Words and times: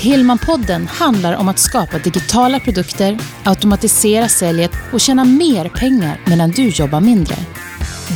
Hillmanpodden 0.00 0.86
handlar 0.86 1.36
om 1.36 1.48
att 1.48 1.58
skapa 1.58 1.98
digitala 1.98 2.60
produkter, 2.60 3.18
automatisera 3.44 4.28
säljet 4.28 4.70
och 4.92 5.00
tjäna 5.00 5.24
mer 5.24 5.68
pengar 5.68 6.20
medan 6.26 6.50
du 6.50 6.68
jobbar 6.68 7.00
mindre. 7.00 7.34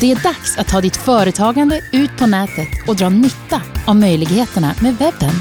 Det 0.01 0.13
är 0.13 0.23
dags 0.23 0.59
att 0.59 0.69
ta 0.69 0.81
ditt 0.81 0.97
företagande 0.97 1.81
ut 1.93 2.11
på 2.19 2.27
nätet 2.27 2.69
och 2.89 2.97
dra 2.97 3.09
nytta 3.09 3.63
av 3.87 3.97
möjligheterna 3.97 4.75
med 4.81 4.97
webben. 4.97 5.35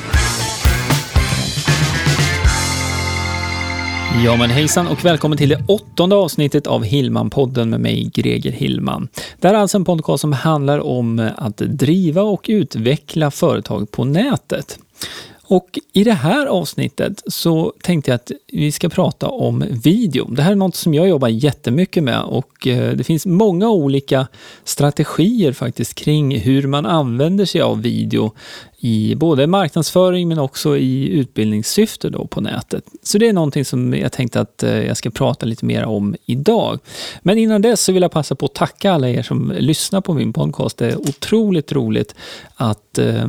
Ja 4.26 4.36
men 4.36 4.50
hejsan 4.50 4.88
och 4.88 5.06
välkommen 5.06 5.38
till 5.38 5.50
det 5.50 5.64
åttonde 5.68 6.16
avsnittet 6.16 6.68
av 6.68 6.84
Hillman-podden 6.84 7.66
med 7.66 7.80
mig 7.80 8.12
Greger 8.14 8.52
Hillman. 8.52 9.08
Det 9.40 9.48
här 9.48 9.56
är 9.56 9.60
alltså 9.60 9.78
en 9.78 9.86
podcast 9.86 10.22
som 10.22 10.34
handlar 10.34 10.80
om 10.80 11.30
att 11.38 11.58
driva 11.58 12.22
och 12.22 12.46
utveckla 12.48 13.32
företag 13.32 13.92
på 13.92 14.06
nätet. 14.06 14.80
Och 15.54 15.80
i 15.94 16.04
det 16.04 16.14
här 16.14 16.46
avsnittet 16.46 17.24
så 17.28 17.74
tänkte 17.82 18.12
jag 18.12 18.16
att 18.16 18.32
vi 18.48 18.72
ska 18.72 18.90
prata 18.90 19.28
om 19.28 19.66
video. 19.70 20.26
Det 20.32 20.42
här 20.42 20.52
är 20.52 20.56
något 20.56 20.76
som 20.76 20.94
jag 20.94 21.08
jobbar 21.08 21.28
jättemycket 21.28 22.04
med 22.04 22.22
och 22.22 22.68
eh, 22.68 22.94
det 22.94 23.04
finns 23.04 23.26
många 23.26 23.70
olika 23.70 24.28
strategier 24.64 25.54
faktiskt 25.54 25.96
kring 25.96 26.40
hur 26.40 26.68
man 26.68 26.86
använder 26.86 27.46
sig 27.46 27.62
av 27.62 27.82
video 27.82 28.32
i 28.78 29.16
både 29.16 29.48
marknadsföring 29.48 30.28
men 30.28 30.40
också 30.40 30.78
i 30.78 31.10
utbildningssyfte 31.10 32.10
då 32.10 32.28
på 32.28 32.42
nätet. 32.42 32.84
Så 33.04 33.18
det 33.18 33.28
är 33.28 33.34
någonting 33.34 33.66
som 33.66 33.94
jag 33.94 34.12
tänkte 34.12 34.42
att 34.42 34.64
eh, 34.64 34.84
jag 34.86 34.98
ska 34.98 35.10
prata 35.10 35.46
lite 35.46 35.66
mer 35.66 35.86
om 35.86 36.16
idag. 36.26 36.80
Men 37.22 37.38
innan 37.38 37.62
dess 37.62 37.82
så 37.82 37.92
vill 37.92 38.02
jag 38.02 38.12
passa 38.12 38.36
på 38.36 38.46
att 38.46 38.56
tacka 38.56 38.92
alla 38.92 39.10
er 39.10 39.22
som 39.22 39.54
lyssnar 39.58 40.02
på 40.02 40.14
min 40.14 40.34
podcast. 40.34 40.78
Det 40.78 40.88
är 40.88 40.98
otroligt 40.98 41.72
roligt 41.72 42.16
att 42.56 42.98
eh, 42.98 43.28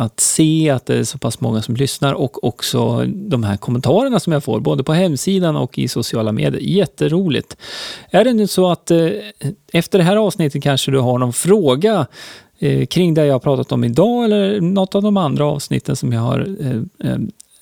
att 0.00 0.20
se 0.20 0.70
att 0.70 0.86
det 0.86 0.94
är 0.94 1.04
så 1.04 1.18
pass 1.18 1.40
många 1.40 1.62
som 1.62 1.76
lyssnar 1.76 2.14
och 2.14 2.44
också 2.44 3.04
de 3.06 3.42
här 3.42 3.56
kommentarerna 3.56 4.20
som 4.20 4.32
jag 4.32 4.44
får, 4.44 4.60
både 4.60 4.84
på 4.84 4.92
hemsidan 4.92 5.56
och 5.56 5.78
i 5.78 5.88
sociala 5.88 6.32
medier. 6.32 6.60
Jätteroligt. 6.60 7.56
Är 8.10 8.24
det 8.24 8.32
nu 8.32 8.46
så 8.46 8.70
att 8.70 8.90
eh, 8.90 9.08
efter 9.72 9.98
det 9.98 10.04
här 10.04 10.16
avsnittet 10.16 10.62
kanske 10.62 10.90
du 10.90 10.98
har 10.98 11.18
någon 11.18 11.32
fråga 11.32 12.06
eh, 12.58 12.86
kring 12.86 13.14
det 13.14 13.26
jag 13.26 13.34
har 13.34 13.40
pratat 13.40 13.72
om 13.72 13.84
idag 13.84 14.24
eller 14.24 14.60
något 14.60 14.94
av 14.94 15.02
de 15.02 15.16
andra 15.16 15.44
avsnitten 15.44 15.96
som 15.96 16.12
jag 16.12 16.20
har 16.20 16.56
eh, 16.60 17.10
eh 17.10 17.18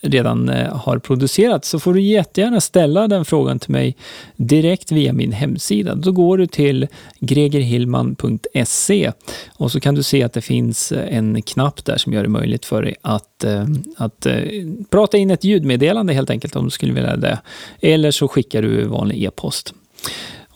redan 0.06 0.48
eh, 0.48 0.76
har 0.76 0.98
producerat 0.98 1.64
så 1.64 1.78
får 1.78 1.94
du 1.94 2.00
jättegärna 2.00 2.60
ställa 2.60 3.08
den 3.08 3.24
frågan 3.24 3.58
till 3.58 3.70
mig 3.70 3.96
direkt 4.36 4.92
via 4.92 5.12
min 5.12 5.32
hemsida. 5.32 5.94
Då 5.94 6.12
går 6.12 6.38
du 6.38 6.46
till 6.46 6.86
gregerhillman.se 7.18 9.12
och 9.56 9.72
så 9.72 9.80
kan 9.80 9.94
du 9.94 10.02
se 10.02 10.22
att 10.22 10.32
det 10.32 10.42
finns 10.42 10.92
eh, 10.92 11.16
en 11.16 11.42
knapp 11.42 11.84
där 11.84 11.96
som 11.96 12.12
gör 12.12 12.22
det 12.22 12.28
möjligt 12.28 12.64
för 12.64 12.82
dig 12.82 12.94
att, 13.00 13.44
eh, 13.44 13.64
att 13.96 14.26
prata 14.90 15.16
in 15.18 15.30
ett 15.30 15.44
ljudmeddelande 15.44 16.12
helt 16.12 16.30
enkelt 16.30 16.56
om 16.56 16.64
du 16.64 16.70
skulle 16.70 16.92
vilja 16.92 17.16
det. 17.16 17.38
Eller 17.80 18.10
så 18.10 18.28
skickar 18.28 18.62
du 18.62 18.84
vanlig 18.84 19.24
e-post. 19.24 19.74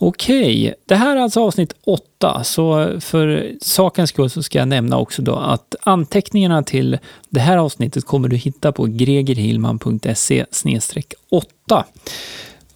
Okej, 0.02 0.74
det 0.86 0.94
här 0.94 1.16
är 1.16 1.20
alltså 1.20 1.40
avsnitt 1.40 1.74
8, 1.84 2.44
så 2.44 2.94
för 3.00 3.52
sakens 3.60 4.10
skull 4.10 4.30
så 4.30 4.42
ska 4.42 4.58
jag 4.58 4.68
nämna 4.68 4.98
också 4.98 5.22
då 5.22 5.36
att 5.36 5.74
anteckningarna 5.82 6.62
till 6.62 6.98
det 7.28 7.40
här 7.40 7.56
avsnittet 7.56 8.04
kommer 8.04 8.28
du 8.28 8.36
hitta 8.36 8.72
på 8.72 8.84
gregerhillman.se 8.84 10.44
8. 11.30 11.84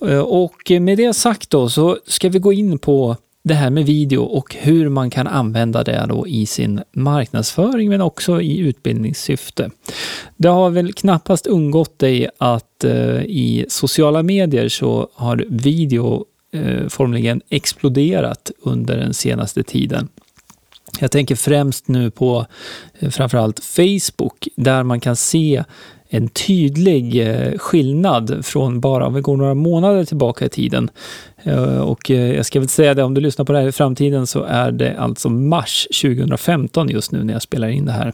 Eh, 0.08 0.18
och 0.18 0.70
med 0.80 0.98
det 0.98 1.14
sagt 1.14 1.50
då 1.50 1.68
så 1.68 1.98
ska 2.06 2.28
vi 2.28 2.38
gå 2.38 2.52
in 2.52 2.78
på 2.78 3.16
det 3.44 3.54
här 3.54 3.70
med 3.70 3.86
video 3.86 4.22
och 4.22 4.54
hur 4.54 4.88
man 4.88 5.10
kan 5.10 5.26
använda 5.26 5.84
det 5.84 6.06
då 6.08 6.26
i 6.26 6.46
sin 6.46 6.82
marknadsföring 6.92 7.88
men 7.88 8.00
också 8.00 8.40
i 8.40 8.58
utbildningssyfte. 8.58 9.70
Det 10.36 10.48
har 10.48 10.70
väl 10.70 10.92
knappast 10.92 11.46
undgått 11.46 11.98
dig 11.98 12.28
att 12.38 12.84
eh, 12.84 13.22
i 13.22 13.66
sociala 13.68 14.22
medier 14.22 14.68
så 14.68 15.08
har 15.14 15.44
video 15.48 16.24
eh, 16.54 16.88
formligen 16.88 17.40
exploderat 17.48 18.50
under 18.62 18.96
den 18.96 19.14
senaste 19.14 19.62
tiden. 19.62 20.08
Jag 21.00 21.10
tänker 21.10 21.36
främst 21.36 21.88
nu 21.88 22.10
på 22.10 22.46
eh, 22.98 23.10
framförallt 23.10 23.64
Facebook 23.64 24.48
där 24.56 24.82
man 24.82 25.00
kan 25.00 25.16
se 25.16 25.64
en 26.08 26.28
tydlig 26.28 27.28
eh, 27.28 27.58
skillnad 27.58 28.46
från 28.46 28.80
bara 28.80 29.06
om 29.06 29.14
vi 29.14 29.20
går 29.20 29.36
några 29.36 29.54
månader 29.54 30.04
tillbaka 30.04 30.44
i 30.44 30.48
tiden. 30.48 30.90
Eh, 31.42 31.78
och 31.78 32.10
eh, 32.10 32.34
jag 32.34 32.46
ska 32.46 32.60
väl 32.60 32.68
säga 32.68 32.94
det, 32.94 33.02
om 33.02 33.14
du 33.14 33.20
lyssnar 33.20 33.44
på 33.44 33.52
det 33.52 33.58
här 33.58 33.68
i 33.68 33.72
framtiden 33.72 34.26
så 34.26 34.42
är 34.42 34.72
det 34.72 34.96
alltså 34.98 35.28
mars 35.28 35.86
2015 36.02 36.88
just 36.88 37.12
nu 37.12 37.24
när 37.24 37.32
jag 37.32 37.42
spelar 37.42 37.68
in 37.68 37.84
det 37.84 37.92
här. 37.92 38.12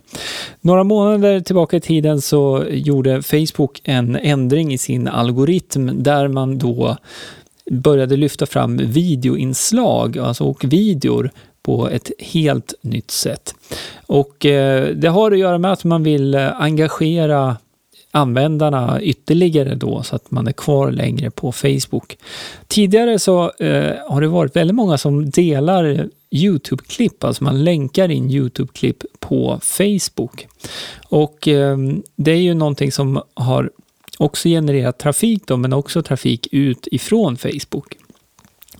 Några 0.61 0.85
månader 0.85 1.41
tillbaka 1.41 1.77
i 1.77 1.81
tiden 1.81 2.21
så 2.21 2.65
gjorde 2.71 3.23
Facebook 3.23 3.81
en 3.85 4.17
ändring 4.17 4.73
i 4.73 4.79
sin 4.79 5.09
algoritm 5.09 6.03
där 6.03 6.29
man 6.29 6.59
då 6.59 6.97
började 7.71 8.17
lyfta 8.17 8.47
fram 8.47 8.77
videoinslag, 8.77 10.19
alltså 10.19 10.45
och 10.45 10.65
videor 10.65 11.31
på 11.63 11.89
ett 11.89 12.11
helt 12.19 12.75
nytt 12.81 13.11
sätt. 13.11 13.55
Och 14.07 14.47
eh, 14.47 14.89
det 14.89 15.09
har 15.09 15.33
att 15.33 15.39
göra 15.39 15.59
med 15.59 15.73
att 15.73 15.85
man 15.85 16.03
vill 16.03 16.35
eh, 16.35 16.61
engagera 16.61 17.57
användarna 18.11 19.03
ytterligare 19.03 19.75
då 19.75 20.03
så 20.03 20.17
att 20.17 20.31
man 20.31 20.47
är 20.47 20.53
kvar 20.53 20.91
längre 20.91 21.31
på 21.31 21.53
Facebook. 21.53 22.19
Tidigare 22.69 23.19
så 23.19 23.51
eh, 23.51 23.95
har 24.09 24.21
det 24.21 24.29
varit 24.29 24.57
väldigt 24.57 24.75
många 24.75 24.99
som 24.99 25.31
delar 25.31 26.09
Youtube-klipp, 26.31 27.25
alltså 27.25 27.45
man 27.45 27.65
länkar 27.65 28.09
in 28.11 28.31
Youtube-klipp 28.31 29.05
på 29.19 29.59
Facebook. 29.63 30.47
Och 31.09 31.49
eh, 31.49 31.79
det 32.17 32.31
är 32.31 32.43
ju 32.43 32.55
någonting 32.55 32.93
som 32.93 33.23
har 33.35 33.71
också 34.21 34.49
genererat 34.49 34.99
trafik 34.99 35.43
då, 35.47 35.57
men 35.57 35.73
också 35.73 36.03
trafik 36.03 36.49
ut 36.53 36.89
ifrån 36.91 37.37
Facebook. 37.37 37.97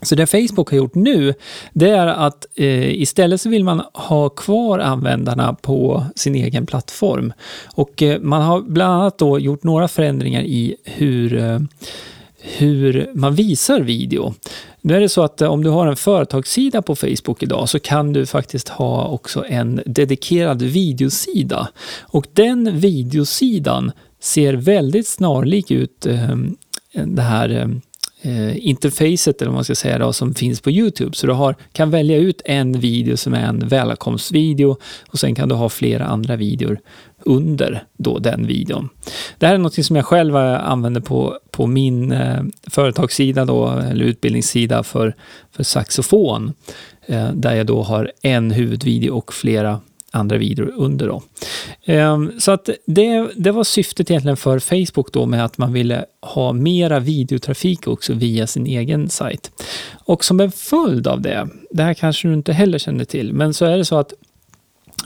Så 0.01 0.15
det 0.15 0.27
Facebook 0.27 0.69
har 0.69 0.77
gjort 0.77 0.95
nu, 0.95 1.33
det 1.73 1.89
är 1.89 2.07
att 2.07 2.45
eh, 2.55 3.01
istället 3.01 3.41
så 3.41 3.49
vill 3.49 3.63
man 3.63 3.81
ha 3.93 4.29
kvar 4.29 4.79
användarna 4.79 5.53
på 5.53 6.05
sin 6.15 6.35
egen 6.35 6.65
plattform. 6.65 7.33
Och 7.75 8.01
eh, 8.01 8.19
man 8.21 8.41
har 8.41 8.61
bland 8.61 8.93
annat 8.93 9.17
då 9.17 9.39
gjort 9.39 9.63
några 9.63 9.87
förändringar 9.87 10.41
i 10.41 10.75
hur, 10.83 11.37
eh, 11.37 11.59
hur 12.37 13.11
man 13.13 13.35
visar 13.35 13.79
video. 13.81 14.33
Nu 14.81 14.95
är 14.95 14.99
det 14.99 15.09
så 15.09 15.23
att 15.23 15.41
eh, 15.41 15.49
om 15.49 15.63
du 15.63 15.69
har 15.69 15.87
en 15.87 15.95
företagssida 15.95 16.81
på 16.81 16.95
Facebook 16.95 17.43
idag 17.43 17.69
så 17.69 17.79
kan 17.79 18.13
du 18.13 18.25
faktiskt 18.25 18.69
ha 18.69 19.07
också 19.07 19.45
en 19.47 19.81
dedikerad 19.85 20.61
videosida. 20.61 21.67
Och 22.01 22.27
den 22.33 22.79
videosidan 22.79 23.91
ser 24.21 24.53
väldigt 24.53 25.07
snarlik 25.07 25.71
ut 25.71 26.05
eh, 26.05 26.35
det 26.93 27.21
här 27.21 27.81
eh, 28.21 28.67
interfacet, 28.67 29.41
eller 29.41 29.49
vad 29.49 29.55
man 29.55 29.63
ska 29.63 29.75
säga, 29.75 29.97
då, 29.97 30.13
som 30.13 30.33
finns 30.33 30.61
på 30.61 30.71
Youtube. 30.71 31.15
Så 31.15 31.27
du 31.27 31.33
har, 31.33 31.55
kan 31.71 31.91
välja 31.91 32.17
ut 32.17 32.41
en 32.45 32.79
video 32.79 33.17
som 33.17 33.33
är 33.33 33.43
en 33.43 33.67
välkomstvideo 33.67 34.77
och 35.07 35.19
sen 35.19 35.35
kan 35.35 35.49
du 35.49 35.55
ha 35.55 35.69
flera 35.69 36.05
andra 36.05 36.35
videor 36.35 36.79
under 37.23 37.83
då 37.97 38.19
den 38.19 38.47
videon. 38.47 38.89
Det 39.37 39.47
här 39.47 39.53
är 39.53 39.57
något 39.57 39.85
som 39.85 39.95
jag 39.95 40.05
själv 40.05 40.35
använder 40.35 41.01
på, 41.01 41.39
på 41.51 41.67
min 41.67 42.11
eh, 42.11 42.43
företagssida 42.69 43.45
då, 43.45 43.67
eller 43.69 44.05
utbildningssida 44.05 44.83
för, 44.83 45.15
för 45.51 45.63
saxofon, 45.63 46.53
eh, 47.05 47.31
där 47.33 47.55
jag 47.55 47.65
då 47.65 47.81
har 47.81 48.11
en 48.21 48.51
huvudvideo 48.51 49.17
och 49.17 49.33
flera 49.33 49.79
andra 50.11 50.37
videor 50.37 50.73
under. 50.75 51.07
Då. 51.07 51.23
Ehm, 51.85 52.31
så 52.39 52.51
att 52.51 52.69
det, 52.85 53.29
det 53.35 53.51
var 53.51 53.63
syftet 53.63 54.11
egentligen 54.11 54.37
för 54.37 54.59
Facebook 54.59 55.13
då 55.13 55.25
med 55.25 55.45
att 55.45 55.57
man 55.57 55.73
ville 55.73 56.05
ha 56.21 56.53
mera 56.53 56.99
videotrafik 56.99 57.87
också 57.87 58.13
via 58.13 58.47
sin 58.47 58.67
egen 58.67 59.09
sajt. 59.09 59.51
Och 60.05 60.25
som 60.25 60.39
en 60.39 60.51
följd 60.51 61.07
av 61.07 61.21
det, 61.21 61.47
det 61.71 61.83
här 61.83 61.93
kanske 61.93 62.27
du 62.27 62.33
inte 62.33 62.53
heller 62.53 62.77
känner 62.77 63.05
till, 63.05 63.33
men 63.33 63.53
så 63.53 63.65
är 63.65 63.77
det 63.77 63.85
så 63.85 63.95
att 63.95 64.13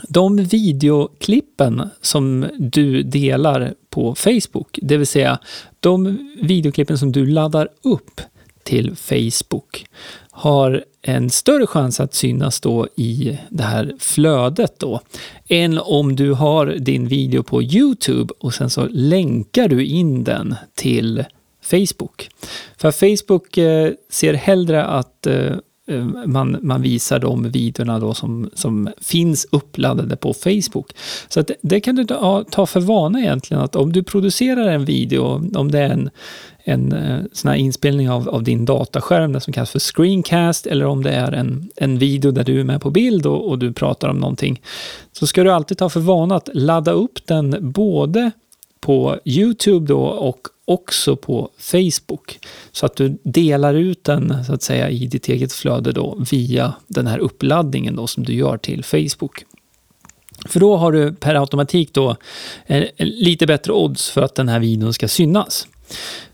de 0.08 0.36
videoklippen 0.36 1.88
som 2.00 2.46
du 2.58 3.02
delar 3.02 3.74
på 3.90 4.14
Facebook, 4.14 4.78
det 4.82 4.96
vill 4.96 5.06
säga 5.06 5.38
de 5.80 6.18
videoklippen 6.42 6.98
som 6.98 7.12
du 7.12 7.26
laddar 7.26 7.68
upp 7.82 8.20
till 8.62 8.96
Facebook, 8.96 9.86
har 10.30 10.84
en 11.08 11.30
större 11.30 11.66
chans 11.66 12.00
att 12.00 12.14
synas 12.14 12.60
då 12.60 12.88
i 12.96 13.38
det 13.48 13.62
här 13.62 13.94
flödet 13.98 14.78
då, 14.78 15.00
än 15.48 15.78
om 15.78 16.16
du 16.16 16.32
har 16.32 16.66
din 16.66 17.08
video 17.08 17.42
på 17.42 17.62
Youtube 17.62 18.34
och 18.38 18.54
sen 18.54 18.70
så 18.70 18.86
länkar 18.90 19.68
du 19.68 19.84
in 19.86 20.24
den 20.24 20.54
till 20.74 21.24
Facebook. 21.62 22.28
För 22.76 22.90
Facebook 22.90 23.58
eh, 23.58 23.92
ser 24.10 24.34
hellre 24.34 24.84
att 24.84 25.26
eh, 25.26 25.56
Eh, 25.88 26.04
man, 26.26 26.58
man 26.62 26.82
visar 26.82 27.18
de 27.18 27.50
videorna 27.50 27.98
då 27.98 28.14
som, 28.14 28.50
som 28.54 28.88
finns 29.00 29.46
uppladdade 29.50 30.16
på 30.16 30.34
Facebook. 30.34 30.92
Så 31.28 31.40
att 31.40 31.50
det 31.62 31.80
kan 31.80 31.94
du 31.96 32.04
ta, 32.04 32.44
ta 32.50 32.66
för 32.66 32.80
vana 32.80 33.20
egentligen 33.20 33.62
att 33.62 33.76
om 33.76 33.92
du 33.92 34.02
producerar 34.02 34.68
en 34.68 34.84
video, 34.84 35.50
om 35.58 35.70
det 35.70 35.78
är 35.78 35.90
en, 35.90 36.10
en 36.64 36.92
eh, 36.92 37.18
sån 37.32 37.50
här 37.50 37.56
inspelning 37.56 38.10
av, 38.10 38.28
av 38.28 38.42
din 38.42 38.64
dataskärm, 38.64 39.32
det 39.32 39.40
som 39.40 39.52
kallas 39.52 39.70
för 39.70 39.78
screencast, 39.78 40.66
eller 40.66 40.86
om 40.86 41.02
det 41.02 41.12
är 41.12 41.32
en, 41.32 41.70
en 41.76 41.98
video 41.98 42.30
där 42.30 42.44
du 42.44 42.60
är 42.60 42.64
med 42.64 42.80
på 42.80 42.90
bild 42.90 43.26
och, 43.26 43.48
och 43.48 43.58
du 43.58 43.72
pratar 43.72 44.08
om 44.08 44.18
någonting, 44.18 44.60
så 45.12 45.26
ska 45.26 45.44
du 45.44 45.50
alltid 45.50 45.78
ta 45.78 45.88
för 45.88 46.00
vana 46.00 46.36
att 46.36 46.48
ladda 46.54 46.92
upp 46.92 47.26
den 47.26 47.72
både 47.72 48.30
på 48.80 49.18
YouTube 49.24 49.86
då 49.86 50.02
och 50.02 50.48
också 50.64 51.16
på 51.16 51.50
Facebook. 51.58 52.38
Så 52.72 52.86
att 52.86 52.96
du 52.96 53.18
delar 53.22 53.74
ut 53.74 54.04
den 54.04 54.44
så 54.44 54.54
att 54.54 54.62
säga 54.62 54.90
i 54.90 55.06
ditt 55.06 55.28
eget 55.28 55.52
flöde 55.52 55.92
då 55.92 56.24
via 56.30 56.74
den 56.86 57.06
här 57.06 57.18
uppladdningen 57.18 57.96
då 57.96 58.06
som 58.06 58.24
du 58.24 58.34
gör 58.34 58.58
till 58.58 58.84
Facebook. 58.84 59.44
För 60.48 60.60
då 60.60 60.76
har 60.76 60.92
du 60.92 61.12
per 61.12 61.34
automatik 61.34 61.92
då 61.92 62.16
eh, 62.66 62.84
lite 62.98 63.46
bättre 63.46 63.72
odds 63.72 64.10
för 64.10 64.22
att 64.22 64.34
den 64.34 64.48
här 64.48 64.60
videon 64.60 64.92
ska 64.92 65.08
synas. 65.08 65.68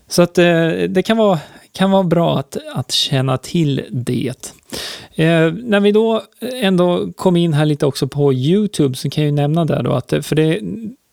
Så 0.07 0.21
att 0.21 0.37
eh, 0.37 0.69
det 0.89 1.03
kan 1.05 1.17
vara, 1.17 1.39
kan 1.71 1.91
vara 1.91 2.03
bra 2.03 2.39
att, 2.39 2.57
att 2.73 2.91
känna 2.91 3.37
till 3.37 3.83
det. 3.91 4.53
Eh, 5.15 5.53
när 5.53 5.79
vi 5.79 5.91
då 5.91 6.21
ändå 6.39 7.11
kom 7.15 7.37
in 7.37 7.53
här 7.53 7.65
lite 7.65 7.85
också 7.85 8.07
på 8.07 8.33
YouTube 8.33 8.95
så 8.95 9.09
kan 9.09 9.23
jag 9.23 9.29
ju 9.29 9.35
nämna 9.35 9.65
där 9.65 9.83
då 9.83 9.91
att, 9.91 10.13
eh, 10.13 10.21
för 10.21 10.35
det, 10.35 10.59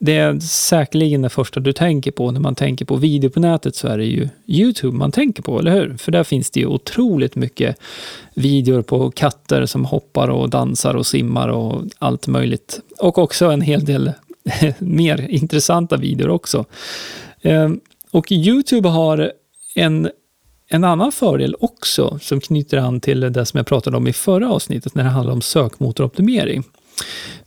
det 0.03 0.17
är 0.17 0.41
säkerligen 0.41 1.23
det 1.23 1.29
första 1.29 1.61
du 1.61 1.73
tänker 1.73 2.11
på 2.11 2.31
när 2.31 2.41
man 2.41 2.55
tänker 2.55 2.85
på 2.85 2.97
video 2.97 3.31
på 3.31 3.41
nätet 3.41 3.77
så 3.77 3.89
är 3.89 3.99
det 3.99 4.05
ju 4.05 4.29
YouTube 4.47 4.97
man 4.97 5.13
tänker 5.13 5.43
på, 5.43 5.59
eller 5.59 5.73
hur? 5.73 5.97
För 5.97 6.13
där 6.13 6.25
finns 6.25 6.51
det 6.51 6.61
ju 6.61 6.67
otroligt 6.67 7.37
mycket 7.37 7.77
videor 8.35 8.83
på 8.83 9.11
katter 9.11 9.67
som 9.67 9.85
hoppar 9.85 10.29
och 10.29 10.51
dansar 10.51 10.95
och 10.95 11.07
simmar 11.07 11.49
och 11.49 11.83
allt 11.99 12.27
möjligt. 12.27 12.81
Och 12.99 13.19
också 13.19 13.47
en 13.47 13.61
hel 13.61 13.85
del 13.85 14.13
mer 14.79 15.27
intressanta 15.31 15.97
videor 15.97 16.29
också. 16.29 16.65
Ehm, 17.43 17.81
och 18.11 18.33
YouTube 18.33 18.89
har 18.89 19.33
en 19.75 20.11
en 20.73 20.85
annan 20.85 21.13
fördel 21.13 21.57
också 21.61 22.19
som 22.23 22.41
knyter 22.41 22.79
an 22.79 23.01
till 23.01 23.21
det 23.21 23.47
som 23.47 23.59
jag 23.59 23.67
pratade 23.67 23.97
om 23.97 24.07
i 24.07 24.13
förra 24.13 24.51
avsnittet 24.51 24.95
när 24.95 25.05
det 25.05 25.11
handlar 25.11 25.33
om 25.33 25.43
sökmotoroptimering. 25.43 26.65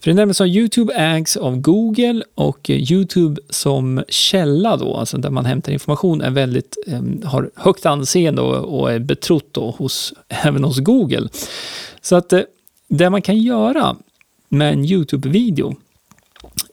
För 0.04 0.10
det 0.10 0.10
är 0.10 0.14
nämligen 0.14 0.34
så 0.34 0.44
att 0.44 0.50
YouTube 0.50 0.94
ägs 0.94 1.36
av 1.36 1.56
Google 1.56 2.22
och 2.34 2.70
YouTube 2.70 3.40
som 3.50 4.04
källa 4.08 4.76
då, 4.76 4.96
alltså 4.96 5.18
där 5.18 5.30
man 5.30 5.44
hämtar 5.44 5.72
information, 5.72 6.20
är 6.20 6.30
väldigt, 6.30 6.76
ehm, 6.86 7.22
har 7.24 7.50
högt 7.54 7.86
anseende 7.86 8.42
och, 8.42 8.80
och 8.80 8.92
är 8.92 8.98
betrott 8.98 9.48
då 9.50 9.70
hos, 9.70 10.12
även 10.28 10.64
hos 10.64 10.78
Google. 10.78 11.28
Så 12.00 12.16
att 12.16 12.32
eh, 12.32 12.40
det 12.88 13.10
man 13.10 13.22
kan 13.22 13.38
göra 13.38 13.96
med 14.48 14.72
en 14.72 14.84
YouTube-video 14.84 15.76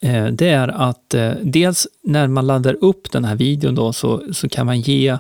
eh, 0.02 0.26
det 0.26 0.50
är 0.50 0.68
att 0.68 1.14
eh, 1.14 1.32
dels 1.42 1.88
när 2.04 2.28
man 2.28 2.48
laddar 2.48 2.78
upp 2.82 3.12
den 3.12 3.26
här 3.26 3.36
videon 3.36 3.76
då 3.76 3.94
så, 3.94 4.24
så 4.34 4.50
kan 4.50 4.66
man 4.66 4.80
ge, 4.80 5.18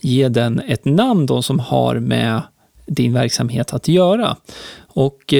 ge 0.00 0.28
den 0.28 0.60
ett 0.60 0.84
namn 0.84 1.26
då 1.26 1.42
som 1.42 1.60
har 1.60 1.94
med 1.98 2.42
din 2.86 3.12
verksamhet 3.12 3.72
att 3.72 3.88
göra. 3.88 4.36
Och 4.86 5.34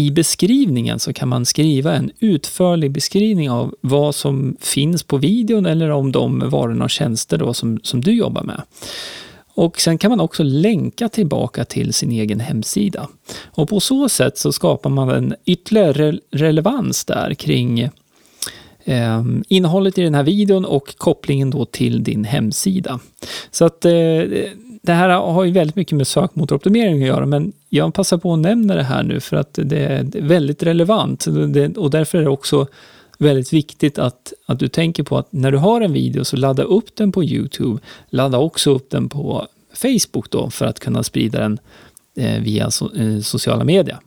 i 0.00 0.10
beskrivningen 0.10 0.98
så 0.98 1.12
kan 1.12 1.28
man 1.28 1.46
skriva 1.46 1.94
en 1.94 2.10
utförlig 2.18 2.90
beskrivning 2.90 3.50
av 3.50 3.74
vad 3.80 4.14
som 4.14 4.56
finns 4.60 5.02
på 5.02 5.16
videon 5.16 5.66
eller 5.66 5.90
om 5.90 6.12
de 6.12 6.50
varorna 6.50 6.84
och 6.84 6.90
tjänster 6.90 7.38
då 7.38 7.54
som, 7.54 7.80
som 7.82 8.00
du 8.00 8.12
jobbar 8.12 8.42
med. 8.42 8.62
Och 9.54 9.80
sen 9.80 9.98
kan 9.98 10.10
man 10.10 10.20
också 10.20 10.42
länka 10.42 11.08
tillbaka 11.08 11.64
till 11.64 11.94
sin 11.94 12.10
egen 12.10 12.40
hemsida. 12.40 13.08
Och 13.44 13.68
på 13.68 13.80
så 13.80 14.08
sätt 14.08 14.38
så 14.38 14.52
skapar 14.52 14.90
man 14.90 15.10
en 15.10 15.34
ytterligare 15.44 16.18
relevans 16.30 17.04
där 17.04 17.34
kring 17.34 17.80
eh, 18.84 19.24
innehållet 19.48 19.98
i 19.98 20.02
den 20.02 20.14
här 20.14 20.22
videon 20.22 20.64
och 20.64 20.96
kopplingen 20.96 21.50
då 21.50 21.64
till 21.64 22.04
din 22.04 22.24
hemsida. 22.24 23.00
Så 23.50 23.64
att 23.64 23.84
eh, 23.84 23.92
det 24.82 24.92
här 24.92 25.08
har 25.08 25.44
ju 25.44 25.52
väldigt 25.52 25.76
mycket 25.76 25.96
med 25.96 26.06
sökmotoroptimering 26.06 27.02
att 27.02 27.08
göra, 27.08 27.26
men 27.26 27.52
jag 27.68 27.94
passar 27.94 28.18
på 28.18 28.32
att 28.32 28.38
nämna 28.38 28.74
det 28.74 28.82
här 28.82 29.02
nu 29.02 29.20
för 29.20 29.36
att 29.36 29.58
det 29.62 29.78
är 29.78 30.20
väldigt 30.22 30.62
relevant 30.62 31.26
och 31.76 31.90
därför 31.90 32.18
är 32.18 32.22
det 32.22 32.30
också 32.30 32.66
väldigt 33.18 33.52
viktigt 33.52 33.98
att, 33.98 34.32
att 34.46 34.58
du 34.58 34.68
tänker 34.68 35.02
på 35.02 35.18
att 35.18 35.32
när 35.32 35.52
du 35.52 35.58
har 35.58 35.80
en 35.80 35.92
video 35.92 36.24
så 36.24 36.36
ladda 36.36 36.62
upp 36.62 36.96
den 36.96 37.12
på 37.12 37.24
Youtube, 37.24 37.80
ladda 38.10 38.38
också 38.38 38.70
upp 38.70 38.90
den 38.90 39.08
på 39.08 39.46
Facebook 39.74 40.30
då 40.30 40.50
för 40.50 40.66
att 40.66 40.80
kunna 40.80 41.02
sprida 41.02 41.38
den 41.38 41.58
eh, 42.16 42.40
via 42.40 42.70
so 42.70 42.96
eh, 42.96 43.20
sociala 43.20 43.64
medier. 43.64 43.98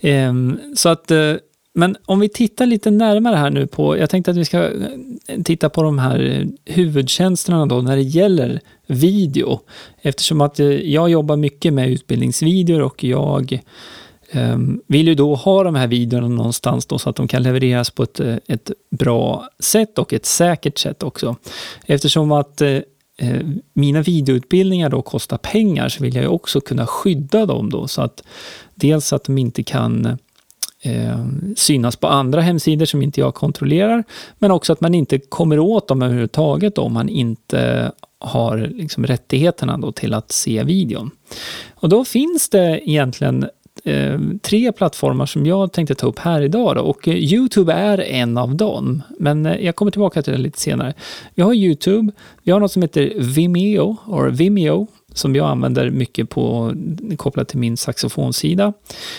Ehm, 0.00 0.58
så 0.76 0.88
att 0.88 1.10
eh, 1.10 1.34
men 1.78 1.96
om 2.04 2.20
vi 2.20 2.28
tittar 2.28 2.66
lite 2.66 2.90
närmare 2.90 3.36
här 3.36 3.50
nu 3.50 3.66
på, 3.66 3.98
jag 3.98 4.10
tänkte 4.10 4.30
att 4.30 4.36
vi 4.36 4.44
ska 4.44 4.64
eh, 4.64 5.42
titta 5.44 5.68
på 5.68 5.82
de 5.82 5.98
här 5.98 6.20
eh, 6.20 6.74
huvudtjänsterna 6.74 7.66
då 7.66 7.82
när 7.82 7.96
det 7.96 8.02
gäller 8.02 8.60
video. 8.86 9.60
Eftersom 10.02 10.40
att 10.40 10.60
eh, 10.60 10.66
jag 10.66 11.10
jobbar 11.10 11.36
mycket 11.36 11.72
med 11.72 11.88
utbildningsvideor 11.90 12.80
och 12.80 13.04
jag 13.04 13.60
ehm, 14.30 14.80
vill 14.86 15.08
ju 15.08 15.14
då 15.14 15.34
ha 15.34 15.64
de 15.64 15.74
här 15.74 15.86
videorna 15.86 16.28
någonstans 16.28 16.86
då 16.86 16.98
så 16.98 17.10
att 17.10 17.16
de 17.16 17.28
kan 17.28 17.42
levereras 17.42 17.90
på 17.90 18.02
ett, 18.02 18.20
ett 18.46 18.70
bra 18.90 19.48
sätt 19.58 19.98
och 19.98 20.12
ett 20.12 20.26
säkert 20.26 20.78
sätt 20.78 21.02
också. 21.02 21.36
Eftersom 21.86 22.32
att 22.32 22.62
mina 23.72 24.02
videoutbildningar 24.02 24.90
då 24.90 25.02
kostar 25.02 25.36
pengar 25.36 25.88
så 25.88 26.02
vill 26.02 26.14
jag 26.14 26.22
ju 26.22 26.28
också 26.28 26.60
kunna 26.60 26.86
skydda 26.86 27.46
dem 27.46 27.70
då 27.70 27.88
så 27.88 28.02
att 28.02 28.22
dels 28.74 29.12
att 29.12 29.24
de 29.24 29.38
inte 29.38 29.62
kan 29.62 30.18
eh, 30.82 31.26
synas 31.56 31.96
på 31.96 32.06
andra 32.06 32.40
hemsidor 32.40 32.86
som 32.86 33.02
inte 33.02 33.20
jag 33.20 33.34
kontrollerar, 33.34 34.04
men 34.38 34.50
också 34.50 34.72
att 34.72 34.80
man 34.80 34.94
inte 34.94 35.18
kommer 35.18 35.58
åt 35.58 35.88
dem 35.88 36.02
överhuvudtaget 36.02 36.78
om 36.78 36.92
man 36.92 37.08
inte 37.08 37.92
har 38.18 38.56
liksom 38.58 39.06
rättigheterna 39.06 39.78
då 39.78 39.92
till 39.92 40.14
att 40.14 40.32
se 40.32 40.64
videon. 40.64 41.10
Och 41.74 41.88
då 41.88 42.04
finns 42.04 42.48
det 42.48 42.90
egentligen 42.90 43.46
eh, 43.84 44.20
tre 44.42 44.72
plattformar 44.72 45.26
som 45.26 45.46
jag 45.46 45.72
tänkte 45.72 45.94
ta 45.94 46.06
upp 46.06 46.18
här 46.18 46.42
idag 46.42 46.76
då, 46.76 46.82
och 46.82 47.08
Youtube 47.08 47.72
är 47.72 48.00
en 48.00 48.38
av 48.38 48.54
dem. 48.54 49.02
Men 49.18 49.46
eh, 49.46 49.64
jag 49.64 49.76
kommer 49.76 49.90
tillbaka 49.90 50.22
till 50.22 50.32
det 50.32 50.38
lite 50.38 50.60
senare. 50.60 50.94
Vi 51.34 51.42
har 51.42 51.54
Youtube, 51.54 52.12
vi 52.42 52.52
har 52.52 52.60
något 52.60 52.72
som 52.72 52.82
heter 52.82 53.12
Vimeo, 53.16 53.96
or 54.06 54.28
Vimeo, 54.28 54.86
som 55.14 55.36
jag 55.36 55.48
använder 55.48 55.90
mycket 55.90 56.30
på, 56.30 56.72
kopplat 57.16 57.48
till 57.48 57.58
min 57.58 57.76
saxofonsida. 57.76 58.72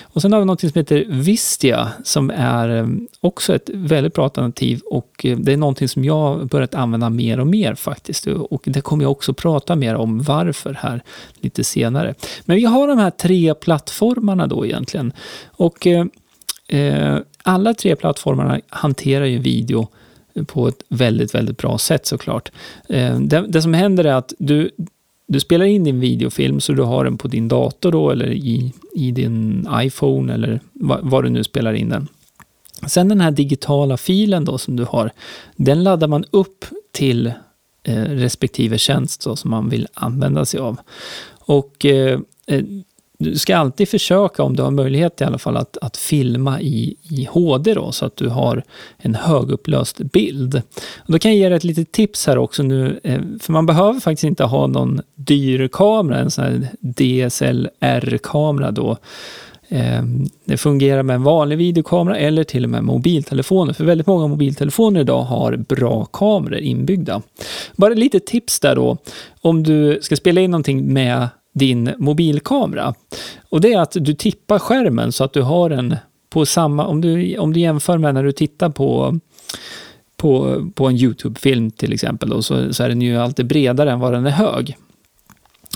Och 0.04 0.22
sen 0.22 0.34
har 0.34 0.40
vi 0.40 0.46
något 0.46 0.60
som 0.60 0.72
heter 0.74 1.06
Vistia, 1.10 1.90
som 2.04 2.32
är 2.36 2.70
eh, 2.70 2.88
också 3.20 3.56
ett 3.56 3.70
väldigt 3.74 4.14
bra 4.14 4.24
alternativ 4.24 4.82
och 4.86 5.26
eh, 5.26 5.38
det 5.38 5.54
är 5.54 5.58
någonting 5.58 5.88
som 5.88 6.06
jag 6.06 6.48
börjat 6.48 6.76
använda 6.76 7.10
mer 7.10 7.40
och 7.40 7.48
mer 7.48 7.76
faktiskt. 7.76 8.28
Och 8.28 8.62
det 8.66 8.82
kommer 8.82 9.04
jag 9.04 9.12
också 9.12 9.34
prata 9.34 9.76
mer 9.76 9.96
om 9.96 10.22
varför 10.22 10.74
här 10.74 11.04
lite 11.36 11.64
senare. 11.64 12.16
Men 12.46 12.56
vi 12.56 12.66
har 12.66 12.88
de 12.88 12.98
här 12.98 13.12
tre 13.12 13.54
plattformarna 13.54 14.48
då 14.48 14.66
egentligen. 14.66 15.14
Och 15.48 15.88
eh, 15.88 16.06
eh 16.68 17.18
alla 17.44 17.74
tre 17.74 17.96
plattformarna 17.96 18.60
hanterar 18.70 19.26
ju 19.26 19.38
video 19.38 19.88
på 20.48 20.68
ett 20.68 20.84
väldigt, 20.90 21.36
väldigt 21.36 21.58
bra 21.58 21.78
sätt 21.78 22.06
såklart. 22.06 22.52
Eh, 22.90 23.20
det, 23.20 23.46
det 23.48 23.62
som 23.62 23.74
händer 23.74 24.04
är 24.04 24.14
att 24.14 24.34
du, 24.40 24.72
du 25.30 25.40
spelar 25.40 25.66
in 25.66 25.84
din 25.84 26.00
videofilm 26.00 26.60
så 26.60 26.74
du 26.74 26.84
har 26.84 27.04
den 27.04 27.18
på 27.18 27.28
din 27.28 27.48
dator 27.48 27.92
då 27.92 28.10
eller 28.10 28.32
i, 28.32 28.74
i 28.96 29.12
din 29.12 29.68
iPhone 29.74 30.34
eller 30.34 30.60
vad, 30.74 31.00
vad 31.04 31.24
du 31.24 31.30
nu 31.30 31.44
spelar 31.44 31.74
in 31.74 31.90
den. 31.90 32.08
Sen 32.88 33.10
den 33.10 33.22
här 33.22 33.32
digitala 33.32 33.98
filen 33.98 34.46
då 34.46 34.58
som 34.58 34.76
du 34.76 34.84
har, 34.84 35.12
den 35.56 35.84
laddar 35.84 36.08
man 36.08 36.26
upp 36.32 36.66
till 36.92 37.28
eh, 37.84 38.04
respektive 38.04 38.78
tjänst 38.78 39.24
då, 39.24 39.36
som 39.36 39.52
man 39.52 39.70
vill 39.70 39.88
använda 39.94 40.46
sig 40.46 40.60
av. 40.60 40.80
Och 41.40 41.86
eh, 41.86 42.20
eh 42.48 42.64
du 43.20 43.36
ska 43.36 43.58
alltid 43.58 43.90
försöka, 43.90 44.44
om 44.44 44.56
du 44.56 44.64
har 44.64 44.72
möjlighet 44.72 45.22
i 45.22 45.24
alla 45.24 45.38
fall, 45.38 45.58
att, 45.58 45.78
att 45.82 45.98
filma 45.98 46.62
i, 46.62 46.96
i 47.10 47.28
HD 47.32 47.74
då, 47.74 47.92
så 47.92 48.06
att 48.06 48.16
du 48.16 48.30
har 48.30 48.64
en 48.98 49.16
högupplöst 49.16 49.98
bild. 49.98 50.62
Och 50.98 51.12
då 51.12 51.20
kan 51.20 51.32
jag 51.32 51.40
ge 51.40 51.50
dig 51.50 51.58
ett 51.58 51.64
litet 51.64 51.92
tips 51.92 52.28
här 52.28 52.38
också 52.38 52.64
nu, 52.64 53.00
eh, 53.04 53.22
för 53.42 53.54
man 53.54 53.66
behöver 53.66 54.00
faktiskt 54.00 54.24
inte 54.24 54.44
ha 54.44 54.68
någon 54.68 55.02
dyr 55.16 55.68
kamera, 55.68 56.20
en 56.20 56.32
sån 56.32 56.44
här 56.44 56.68
DSLR-kamera 56.80 58.72
då. 58.72 58.98
Eh, 59.68 60.04
det 60.46 60.58
fungerar 60.58 61.04
med 61.04 61.14
en 61.14 61.24
vanlig 61.24 61.58
videokamera 61.58 62.18
eller 62.18 62.44
till 62.44 62.64
och 62.64 62.70
med 62.70 62.84
mobiltelefoner, 62.84 63.74
för 63.74 63.84
väldigt 63.84 64.08
många 64.08 64.28
mobiltelefoner 64.28 65.02
idag 65.02 65.22
har 65.22 65.58
bra 65.58 66.06
kameror 66.06 66.60
inbyggda. 66.60 67.22
Bara 67.76 67.94
lite 67.94 68.20
tips 68.20 68.60
där 68.60 68.76
då, 68.76 68.98
om 69.42 69.64
du 69.64 70.00
ska 70.02 70.16
spela 70.16 70.42
in 70.42 70.52
någonting 70.52 70.94
med 70.94 71.28
din 71.60 71.94
mobilkamera. 71.98 72.94
Och 73.50 73.62
det 73.62 73.74
är 73.74 73.82
att 73.82 73.92
du 73.92 74.14
tippar 74.14 74.60
skärmen 74.60 75.12
så 75.12 75.24
att 75.24 75.34
du 75.34 75.42
har 75.42 75.70
den 75.70 75.96
på 76.30 76.46
samma, 76.46 76.86
om 76.86 77.02
du, 77.02 77.38
om 77.38 77.54
du 77.54 77.60
jämför 77.60 77.98
med 77.98 78.14
när 78.14 78.24
du 78.24 78.32
tittar 78.32 78.70
på 78.70 79.20
på, 80.20 80.66
på 80.76 80.88
en 80.88 80.98
YouTube-film 80.98 81.72
till 81.72 81.94
exempel, 81.94 82.30
då, 82.30 82.42
så, 82.42 82.74
så 82.74 82.84
är 82.84 82.90
den 82.90 83.02
ju 83.02 83.18
alltid 83.18 83.48
bredare 83.48 83.92
än 83.92 84.00
vad 84.00 84.14
den 84.14 84.26
är 84.26 84.32
hög. 84.32 84.78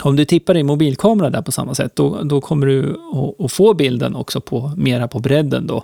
Om 0.02 0.16
du 0.16 0.26
tippar 0.26 0.54
din 0.54 0.66
mobilkamera 0.66 1.30
där 1.30 1.42
på 1.42 1.52
samma 1.52 1.76
sätt, 1.76 1.96
då, 1.96 2.24
då 2.24 2.42
kommer 2.42 2.68
du 2.68 2.96
att, 3.40 3.52
få 3.52 3.74
bilden 3.74 4.16
också 4.16 4.42
på, 4.42 4.72
mera 4.78 5.08
på 5.08 5.20
bredden. 5.20 5.68
Då. 5.68 5.84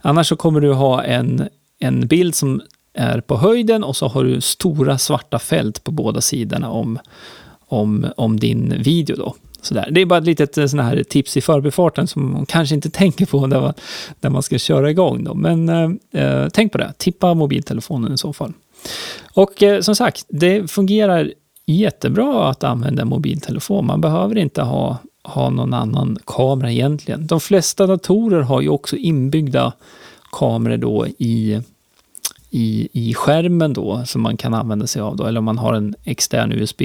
Annars 0.00 0.28
så 0.28 0.36
kommer 0.36 0.60
du 0.60 0.72
ha 0.72 1.02
en, 1.02 1.48
en 1.78 2.06
bild 2.06 2.34
som 2.34 2.62
är 2.94 3.20
på 3.20 3.36
höjden 3.36 3.84
och 3.84 3.96
så 3.96 4.08
har 4.08 4.24
du 4.24 4.40
stora 4.40 4.98
svarta 4.98 5.38
fält 5.38 5.84
på 5.84 5.92
båda 5.92 6.20
sidorna 6.20 6.70
om, 6.70 6.98
om, 7.74 8.06
om 8.16 8.40
din 8.40 8.74
video 8.82 9.16
då. 9.16 9.34
Sådär. 9.60 9.88
Det 9.90 10.00
är 10.00 10.06
bara 10.06 10.18
ett 10.18 10.24
litet 10.24 10.58
eh, 10.58 10.66
sån 10.66 10.78
här 10.78 11.02
tips 11.02 11.36
i 11.36 11.40
förbifarten 11.40 12.06
som 12.06 12.32
man 12.32 12.46
kanske 12.46 12.74
inte 12.74 12.90
tänker 13.00 13.26
på 13.26 13.46
när 13.46 13.60
man, 13.60 13.74
när 14.20 14.30
man 14.30 14.42
ska 14.42 14.58
köra 14.58 14.90
igång. 14.90 15.24
Då. 15.24 15.34
Men 15.34 15.68
eh, 15.68 16.22
eh, 16.24 16.48
tänk 16.52 16.72
på 16.72 16.78
det, 16.78 16.92
tippa 16.98 17.34
mobiltelefonen 17.34 18.12
i 18.12 18.18
så 18.18 18.32
fall. 18.32 18.52
Och 19.34 19.62
eh, 19.62 19.80
som 19.80 19.96
sagt, 19.96 20.26
det 20.28 20.70
fungerar 20.70 21.32
jättebra 21.66 22.48
att 22.48 22.64
använda 22.64 23.04
mobiltelefon. 23.04 23.86
Man 23.86 24.00
behöver 24.00 24.38
inte 24.38 24.62
ha, 24.62 24.98
ha 25.22 25.50
någon 25.50 25.74
annan 25.74 26.18
kamera 26.26 26.72
egentligen. 26.72 27.26
De 27.26 27.40
flesta 27.40 27.86
datorer 27.86 28.40
har 28.40 28.60
ju 28.60 28.68
också 28.68 28.96
inbyggda 28.96 29.72
kameror 30.32 30.76
då 30.76 31.06
i, 31.06 31.60
i, 32.50 32.88
i 32.92 33.14
skärmen 33.14 33.72
då, 33.72 34.02
som 34.06 34.22
man 34.22 34.36
kan 34.36 34.54
använda 34.54 34.86
sig 34.86 35.02
av. 35.02 35.16
Då, 35.16 35.24
eller 35.24 35.38
om 35.38 35.44
man 35.44 35.58
har 35.58 35.74
en 35.74 35.94
extern 36.04 36.52
USB 36.52 36.82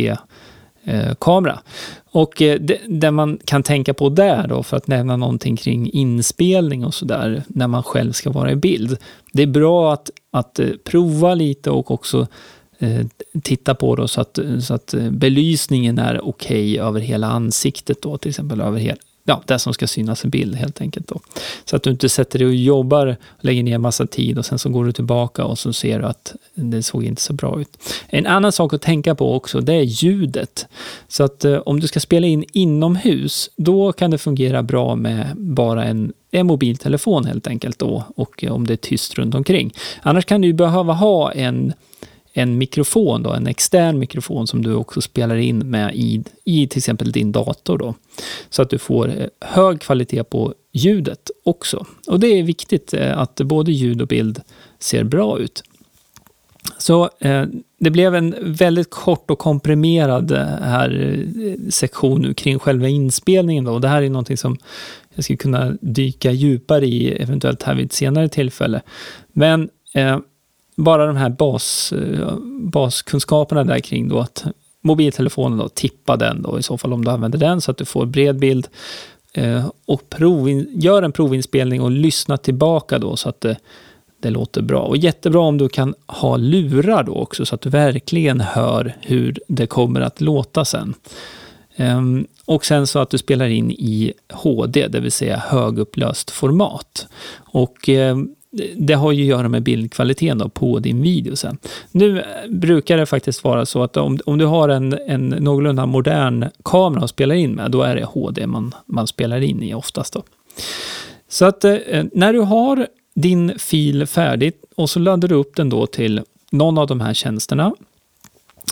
Eh, 0.84 1.14
kamera. 1.20 1.60
Och 2.12 2.42
eh, 2.42 2.60
det, 2.60 2.80
det, 2.88 3.12
man 3.12 3.40
kan 3.46 3.64
tänka 3.64 3.94
på 3.94 4.10
där 4.10 4.48
då, 4.48 4.64
för 4.64 4.78
att 4.78 4.88
nämna 4.88 5.18
någonting 5.18 5.56
kring 5.56 5.90
inspelning 5.90 6.86
och 6.86 6.94
sådär, 6.94 7.44
när 7.48 7.68
man 7.68 7.84
själv 7.84 8.12
ska 8.12 8.30
vara 8.30 8.52
i 8.52 8.56
bild. 8.56 8.98
Det 9.34 9.44
är 9.44 9.48
bra 9.48 9.94
att, 9.94 10.10
att 10.32 10.60
eh, 10.60 10.70
prova 10.84 11.34
lite 11.34 11.72
och 11.72 11.92
också 11.92 12.28
eh, 12.80 13.06
titta 13.44 13.76
på 13.76 13.96
då 13.96 14.08
så 14.08 14.22
att, 14.22 14.40
så 14.62 14.74
att 14.74 14.94
eh, 14.94 15.10
belysningen 15.10 16.00
är 16.00 16.26
okej 16.26 16.74
okay 16.74 16.88
över 16.88 17.00
hela 17.00 17.28
ansiktet 17.28 18.02
då, 18.02 18.18
till 18.18 18.30
exempel 18.30 18.62
över 18.62 18.80
hela, 18.80 18.98
ja, 19.30 19.42
det 19.46 19.60
som 19.60 19.74
ska 19.74 19.88
synas 19.88 20.26
i 20.26 20.28
bild 20.28 20.56
helt 20.56 20.82
enkelt. 20.82 21.08
Då. 21.08 21.20
Så 21.66 21.76
att 21.76 21.84
du 21.84 21.90
inte 21.90 22.10
sätter 22.10 22.40
dig 22.40 22.48
och 22.48 22.56
jobbar, 22.56 23.18
lägger 23.40 23.64
ner 23.64 23.78
massa 23.78 24.08
tid 24.08 24.38
och 24.38 24.46
sen 24.46 24.60
så 24.60 24.70
går 24.70 24.86
du 24.86 24.92
tillbaka 24.92 25.46
och 25.46 25.60
så 25.60 25.74
ser 25.74 26.00
du 26.00 26.06
att 26.06 26.36
det 26.54 26.84
såg 26.84 27.04
inte 27.04 27.22
så 27.22 27.34
bra 27.34 27.62
ut. 27.62 27.78
En 28.08 28.26
annan 28.26 28.52
sak 28.52 28.74
att 28.74 28.82
tänka 28.82 29.16
på 29.16 29.36
också, 29.36 29.62
det 29.62 29.74
är 29.74 29.82
ljudet. 29.82 30.68
Så 31.08 31.24
att 31.24 31.46
eh, 31.46 31.58
om 31.58 31.80
du 31.80 31.88
ska 31.88 32.00
spela 32.00 32.28
in 32.28 32.46
inomhus, 32.54 33.50
då 33.56 33.92
kan 33.92 34.12
det 34.12 34.18
fungera 34.18 34.64
bra 34.64 34.96
med 34.96 35.34
bara 35.38 35.86
en 35.86 36.14
en 36.32 36.48
mobiltelefon 36.48 37.26
helt 37.26 37.48
enkelt 37.48 37.80
då 37.80 38.04
och 38.16 38.44
eh, 38.44 38.52
om 38.52 38.68
det 38.68 38.74
är 38.74 38.78
tyst 38.78 39.16
runt 39.16 39.36
omkring. 39.36 39.74
Annars 40.02 40.26
kan 40.26 40.42
du 40.42 40.54
behöva 40.54 40.94
ha 40.94 41.32
en 41.32 41.74
en 42.34 42.58
mikrofon, 42.58 43.24
då, 43.24 43.34
en 43.34 43.48
extern 43.48 44.00
mikrofon 44.00 44.48
som 44.48 44.62
du 44.62 44.74
också 44.74 45.02
spelar 45.02 45.36
in 45.36 45.60
med 45.60 45.96
i, 45.96 46.24
i 46.44 46.68
till 46.68 46.78
exempel 46.78 47.12
din 47.12 47.32
dator. 47.32 47.78
Då, 47.78 47.94
så 48.50 48.62
att 48.62 48.70
du 48.70 48.78
får 48.78 49.08
eh, 49.08 49.28
hög 49.42 49.82
kvalitet 49.82 50.24
på 50.24 50.54
ljudet 50.72 51.32
också. 51.44 51.86
Och 52.08 52.20
det 52.20 52.28
är 52.28 52.44
viktigt 52.44 52.94
eh, 52.94 53.20
att 53.20 53.36
både 53.36 53.72
ljud 53.72 54.02
och 54.02 54.08
bild 54.08 54.42
ser 54.80 55.04
bra 55.04 55.40
ut. 55.40 55.64
Så 56.78 57.10
eh, 57.20 57.46
det 57.80 57.90
blev 57.90 58.16
en 58.16 58.36
väldigt 58.42 58.90
kort 58.90 59.32
och 59.32 59.40
komprimerad 59.40 60.32
eh, 60.32 60.46
här 60.46 61.26
sektion 61.70 62.22
nu 62.22 62.34
kring 62.34 62.60
själva 62.60 62.88
inspelningen. 62.88 63.64
Då. 63.64 63.74
Och 63.74 63.82
det 63.82 63.88
här 63.88 64.02
är 64.02 64.10
någonting 64.10 64.38
som 64.38 64.58
jag 65.14 65.24
skulle 65.24 65.38
kunna 65.38 65.78
dyka 65.82 66.32
djupare 66.32 66.86
i, 66.86 67.22
eventuellt 67.22 67.64
här 67.64 67.76
vid 67.76 67.86
ett 67.86 67.94
senare 67.94 68.30
tillfälle. 68.30 68.82
Men 69.32 69.70
eh, 69.94 70.20
bara 70.84 71.06
de 71.06 71.16
här 71.16 71.30
bas, 71.30 71.94
eh, 71.94 72.38
baskunskaperna 72.62 73.64
där 73.64 73.80
kring 73.80 74.10
då 74.10 74.20
att 74.20 74.46
mobiltelefonen 74.82 75.58
då, 75.58 75.70
tippa 75.70 76.18
den 76.18 76.42
då 76.42 76.60
i 76.60 76.64
så 76.64 76.78
fall 76.78 76.94
om 76.94 77.06
du 77.06 77.12
använder 77.12 77.40
den 77.40 77.62
så 77.62 77.72
att 77.72 77.78
du 77.78 77.86
får 77.86 78.06
bred 78.06 78.40
bild 78.40 78.68
eh, 79.34 79.70
och 79.86 80.10
provin, 80.10 80.70
gör 80.74 81.04
en 81.04 81.12
provinspelning 81.12 81.82
och 81.82 81.92
lyssna 81.92 82.38
tillbaka 82.38 83.00
då 83.00 83.16
så 83.16 83.30
att 83.30 83.42
det, 83.42 83.58
det 84.22 84.30
låter 84.30 84.62
bra. 84.62 84.82
Och 84.82 84.98
jättebra 84.98 85.40
om 85.40 85.58
du 85.58 85.70
kan 85.70 85.96
ha 86.08 86.38
lurar 86.38 87.04
då 87.04 87.14
också 87.14 87.46
så 87.46 87.56
att 87.56 87.62
du 87.62 87.70
verkligen 87.70 88.42
hör 88.42 88.96
hur 89.02 89.40
det 89.48 89.68
kommer 89.68 90.02
att 90.02 90.22
låta 90.22 90.66
sen. 90.66 90.94
Um, 91.78 92.28
och 92.46 92.66
sen 92.66 92.88
så 92.88 93.00
att 93.00 93.10
du 93.10 93.18
spelar 93.18 93.48
in 93.48 93.72
i 93.72 94.14
HD, 94.34 94.88
det 94.88 95.00
vill 95.00 95.12
säga 95.12 95.38
högupplöst 95.38 96.32
format. 96.32 97.08
Och 97.36 97.90
um, 97.90 98.36
det 98.76 98.94
har 98.94 99.12
ju 99.12 99.24
att 99.24 99.28
göra 99.28 99.50
med 99.50 99.64
bildkvaliteten 99.64 100.50
på 100.50 100.80
din 100.80 101.02
video 101.02 101.36
sen. 101.36 101.58
Nu 101.92 102.20
eh, 102.20 102.26
brukar 102.50 102.98
det 102.98 103.06
faktiskt 103.06 103.44
vara 103.44 103.66
så 103.66 103.84
att 103.84 103.98
om, 103.98 104.20
om 104.26 104.38
du 104.38 104.46
har 104.46 104.70
en, 104.70 105.00
en 105.08 105.30
någorlunda 105.30 105.86
modern 105.86 106.46
kamera 106.64 107.04
att 107.04 107.10
spela 107.10 107.36
in 107.36 107.52
med, 107.52 107.72
då 107.72 107.82
är 107.82 107.96
det 107.96 108.04
HD 108.04 108.48
man, 108.48 108.76
man 108.86 109.08
spelar 109.08 109.42
in 109.42 109.64
i 109.64 109.74
oftast. 109.74 110.14
Då. 110.14 110.24
Så 111.30 111.46
att 111.46 111.64
eh, 111.64 111.78
när 112.14 112.34
du 112.34 112.40
har 112.40 112.88
din 113.16 113.60
fil 113.60 114.08
färdig 114.08 114.54
och 114.76 114.90
så 114.90 115.00
laddar 115.00 115.28
du 115.28 115.36
upp 115.36 115.56
den 115.56 115.70
då 115.70 115.86
till 115.88 116.22
någon 116.52 116.78
av 116.78 116.88
de 116.88 117.02
här 117.02 117.14
tjänsterna. 117.14 117.74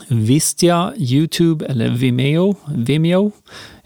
Vistia, 0.08 0.94
Youtube 0.98 1.66
eller 1.66 1.90
Vimeo. 1.90 2.56
Vimeo, 2.76 3.32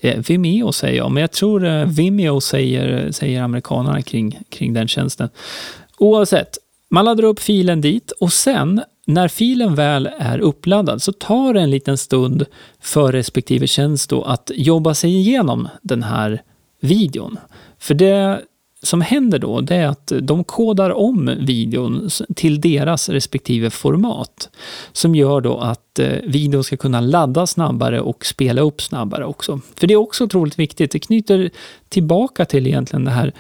Eh, 0.02 0.20
Vimeo 0.28 0.72
säger 0.72 0.98
jag, 0.98 1.12
men 1.12 1.22
jag 1.22 1.32
tror 1.32 1.66
eh, 1.66 1.86
Vimeo 1.86 2.42
säger, 2.42 3.12
säger 3.12 3.42
amerikanerna 3.42 4.02
kring, 4.02 4.40
kring 4.50 4.74
den 4.74 4.88
tjänsten. 4.88 5.30
Oavsett, 5.98 6.58
man 6.90 7.06
laddar 7.06 7.24
upp 7.24 7.40
filen 7.40 7.82
dit 7.82 8.12
och 8.12 8.34
sen 8.34 8.82
när 9.06 9.28
filen 9.28 9.76
väl 9.76 10.10
är 10.20 10.40
uppladdad 10.40 11.02
så 11.02 11.12
tar 11.12 11.54
det 11.54 11.62
en 11.62 11.72
liten 11.72 11.98
stund 11.98 12.46
för 12.82 13.12
respektive 13.12 13.68
tjänst 13.68 14.10
då 14.10 14.24
att 14.24 14.52
jobba 14.56 14.94
sig 14.94 15.16
igenom 15.16 15.68
den 15.82 16.04
här 16.04 16.42
videon. 16.80 17.38
För 17.80 17.94
det 17.94 18.42
som 18.84 19.02
händer 19.02 19.40
då, 19.40 19.62
det 19.62 19.76
är 19.76 19.88
att 19.88 20.12
de 20.22 20.44
kodar 20.44 20.90
om 20.90 21.36
videon 21.40 22.10
till 22.36 22.62
deras 22.62 23.10
respektive 23.10 23.70
format. 23.70 24.50
Som 24.92 25.16
gör 25.16 25.42
då 25.42 25.58
att 25.58 26.00
eh, 26.00 26.08
videon 26.24 26.64
ska 26.64 26.78
kunna 26.78 27.02
ladda 27.02 27.48
snabbare 27.48 28.02
och 28.02 28.26
spela 28.26 28.62
upp 28.62 28.82
snabbare 28.82 29.26
också. 29.26 29.60
För 29.76 29.88
det 29.88 29.94
är 29.94 29.98
också 29.98 30.24
otroligt 30.24 30.60
viktigt. 30.60 30.92
Det 30.92 31.00
knyter 31.00 31.50
tillbaka 31.90 32.46
till 32.46 32.68
egentligen 32.68 33.06
det 33.06 33.12
här 33.12 33.34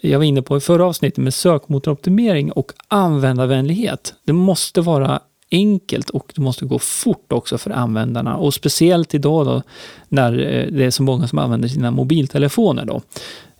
jag 0.00 0.18
var 0.18 0.24
inne 0.24 0.42
på 0.42 0.56
i 0.56 0.60
förra 0.60 0.86
avsnittet 0.86 1.24
med 1.24 1.34
sökmotoroptimering 1.34 2.52
och 2.52 2.72
användarvänlighet. 2.88 4.14
Det 4.24 4.32
måste 4.32 4.80
vara 4.80 5.20
enkelt 5.50 6.10
och 6.10 6.32
det 6.34 6.42
måste 6.42 6.64
gå 6.64 6.78
fort 6.78 7.32
också 7.32 7.58
för 7.58 7.70
användarna. 7.70 8.36
Och 8.36 8.54
speciellt 8.54 9.14
idag 9.14 9.46
då 9.46 9.62
när 10.08 10.32
eh, 10.32 10.66
det 10.72 10.84
är 10.84 10.90
så 10.90 11.02
många 11.02 11.28
som 11.28 11.38
använder 11.38 11.68
sina 11.68 11.90
mobiltelefoner 11.90 12.84
då. 12.84 13.02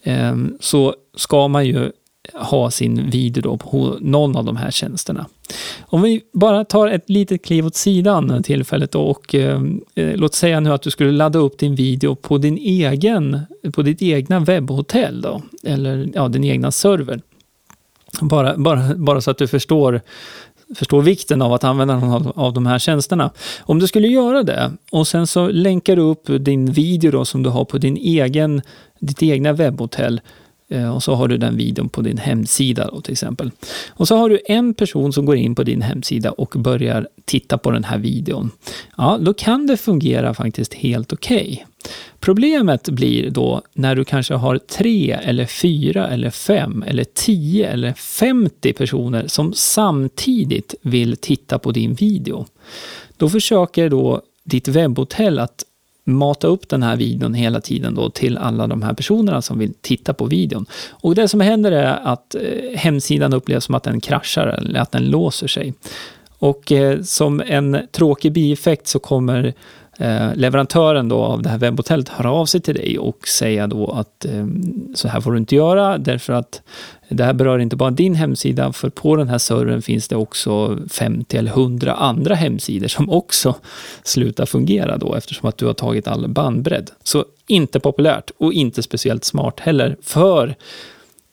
Ehm, 0.05 0.57
så 0.61 0.95
ska 1.17 1.49
man 1.49 1.67
ju 1.67 1.91
ha 2.35 2.71
sin 2.71 3.11
video 3.11 3.43
då 3.43 3.57
på 3.57 3.97
någon 4.01 4.37
av 4.37 4.45
de 4.45 4.57
här 4.57 4.71
tjänsterna. 4.71 5.27
Om 5.81 6.03
vi 6.03 6.21
bara 6.33 6.65
tar 6.65 6.89
ett 6.89 7.11
litet 7.11 7.45
kliv 7.45 7.67
åt 7.67 7.75
sidan 7.75 8.43
tillfället 8.43 8.93
då 8.93 9.01
och 9.01 9.35
ehm, 9.35 9.81
eh, 9.95 10.17
låt 10.17 10.35
säga 10.35 10.61
nu 10.61 10.73
att 10.73 10.83
du 10.83 10.91
skulle 10.91 11.13
ladda 11.13 11.39
upp 11.39 11.59
din 11.59 11.75
video 11.75 12.15
på 12.15 12.39
din 12.39 12.59
egen, 12.59 13.41
på 13.73 13.83
ditt 13.83 14.03
egna 14.03 14.41
webbhotell 14.41 15.21
då, 15.21 15.43
eller 15.63 16.09
ja, 16.15 16.29
din 16.29 16.45
egna 16.45 16.71
server. 16.71 17.21
Bara, 18.21 18.57
bara, 18.57 18.95
bara 18.95 19.21
så 19.21 19.31
att 19.31 19.39
du 19.39 19.49
förstår 19.49 20.01
förstår 20.75 21.03
vikten 21.03 21.43
av 21.43 21.53
att 21.53 21.65
använda 21.65 21.99
någon 22.01 22.33
av, 22.35 22.53
de 22.53 22.67
här 22.67 22.79
tjänsterna. 22.79 23.31
Om 23.61 23.79
du 23.79 23.87
skulle 23.87 24.09
göra 24.09 24.43
det 24.43 24.73
och 24.93 25.09
sen 25.09 25.27
så 25.27 25.49
länkar 25.49 25.97
du 25.97 26.03
upp 26.03 26.27
din 26.27 26.73
video 26.73 27.11
då 27.11 27.25
som 27.25 27.43
du 27.43 27.51
har 27.51 27.65
på 27.65 27.79
din 27.79 27.97
egen, 27.97 28.63
ditt 29.01 29.23
egna 29.23 29.53
webbhotell 29.53 30.21
Eh, 30.69 30.95
och 30.95 31.03
så 31.03 31.15
har 31.15 31.29
du 31.29 31.37
den 31.37 31.57
videon 31.57 31.89
på 31.89 32.03
din 32.03 32.19
hemsida 32.19 32.91
då, 32.93 33.01
till 33.01 33.13
exempel. 33.13 33.51
Och 33.89 34.09
så 34.09 34.17
har 34.17 34.29
du 34.29 34.41
en 34.47 34.75
person 34.75 35.13
som 35.13 35.27
går 35.27 35.37
in 35.37 35.55
på 35.55 35.63
din 35.63 35.83
hemsida 35.83 36.31
och 36.31 36.55
börjar 36.57 37.09
titta 37.25 37.59
på 37.59 37.71
den 37.71 37.85
här 37.85 37.99
videon. 37.99 38.51
Ja, 38.97 39.19
då 39.21 39.35
kan 39.35 39.67
det 39.67 39.77
fungera 39.77 40.35
faktiskt 40.35 40.75
helt 40.75 41.13
okej. 41.13 41.51
Okay. 41.53 41.65
Problemet 42.21 42.89
blir 42.89 43.31
då 43.31 43.63
när 43.73 43.97
du 43.97 44.05
kanske 44.05 44.35
har 44.35 44.59
tre 44.59 45.11
eller 45.11 45.47
fyra 45.47 46.09
eller 46.09 46.31
fem 46.31 46.85
eller 46.87 47.05
tio 47.05 47.69
eller 47.69 47.93
femtio 47.93 48.73
personer 48.73 49.27
som 49.27 49.53
samtidigt 49.53 50.75
vill 50.83 51.17
titta 51.17 51.59
på 51.59 51.73
din 51.73 51.95
video. 51.95 52.47
Då 53.17 53.29
försöker 53.29 53.91
då 53.91 54.23
ditt 54.45 54.69
webbhotell 54.69 55.39
att 55.39 55.65
mata 56.05 56.47
upp 56.47 56.69
den 56.69 56.83
här 56.83 56.97
videon 56.97 57.35
hela 57.35 57.61
tiden 57.61 57.95
då 57.95 58.11
till 58.11 58.39
alla 58.39 58.67
de 58.67 58.83
här 58.83 58.95
personerna 58.95 59.43
som 59.43 59.59
vill 59.59 59.75
titta 59.81 60.15
på 60.15 60.25
videon. 60.25 60.67
Och 60.91 61.15
det 61.15 61.29
som 61.29 61.41
händer 61.41 61.73
är 61.73 61.99
att 62.05 62.35
eh, 62.35 62.79
hemsidan 62.79 63.33
upplevs 63.33 63.65
som 63.65 63.75
att 63.75 63.83
den 63.83 64.01
kraschar 64.01 64.47
eller 64.47 64.81
att 64.81 64.93
den 64.93 65.11
låser 65.11 65.47
sig. 65.47 65.75
Och 66.39 66.73
eh, 66.73 67.03
som 67.03 67.43
en 67.47 67.79
tråkig 67.93 68.33
bieffekt 68.33 68.87
så 68.87 68.99
kommer 68.99 69.55
Eh, 69.99 70.35
leverantören 70.35 71.09
då 71.09 71.23
av 71.23 71.43
det 71.43 71.49
här 71.49 71.59
webbhotellet 71.59 72.09
höra 72.09 72.31
av 72.33 72.47
sig 72.47 72.61
till 72.61 72.75
dig 72.75 72.99
och 72.99 73.29
säga 73.29 73.67
då 73.67 73.91
att 73.91 74.25
eh, 74.25 74.47
så 74.95 75.09
här 75.09 75.21
får 75.21 75.33
du 75.33 75.39
inte 75.39 75.55
göra 75.55 75.99
därför 75.99 76.33
att 76.33 76.63
det 77.09 77.25
här 77.25 77.33
berör 77.33 77.59
inte 77.59 77.77
bara 77.77 77.91
din 77.91 78.15
hemsida, 78.15 78.73
för 78.73 78.91
på 78.91 79.17
den 79.17 79.29
här 79.29 79.39
servern 79.39 79.83
finns 79.83 80.09
det 80.09 80.17
också 80.17 80.79
50 80.91 81.37
eller 81.37 81.51
100 81.51 81.95
andra 81.95 82.35
hemsidor 82.35 82.89
som 82.89 83.11
också 83.11 83.55
slutar 84.03 84.47
fungera 84.47 84.97
då 84.97 85.15
eftersom 85.15 85.49
att 85.49 85.59
du 85.59 85.67
har 85.67 85.75
tagit 85.75 86.09
all 86.09 86.29
bandbredd. 86.29 86.91
Så 87.03 87.25
inte 87.47 87.81
populärt 87.81 88.31
och 88.39 88.53
inte 88.53 88.83
speciellt 88.83 89.25
smart 89.25 89.61
heller, 89.61 89.97
för 90.03 90.55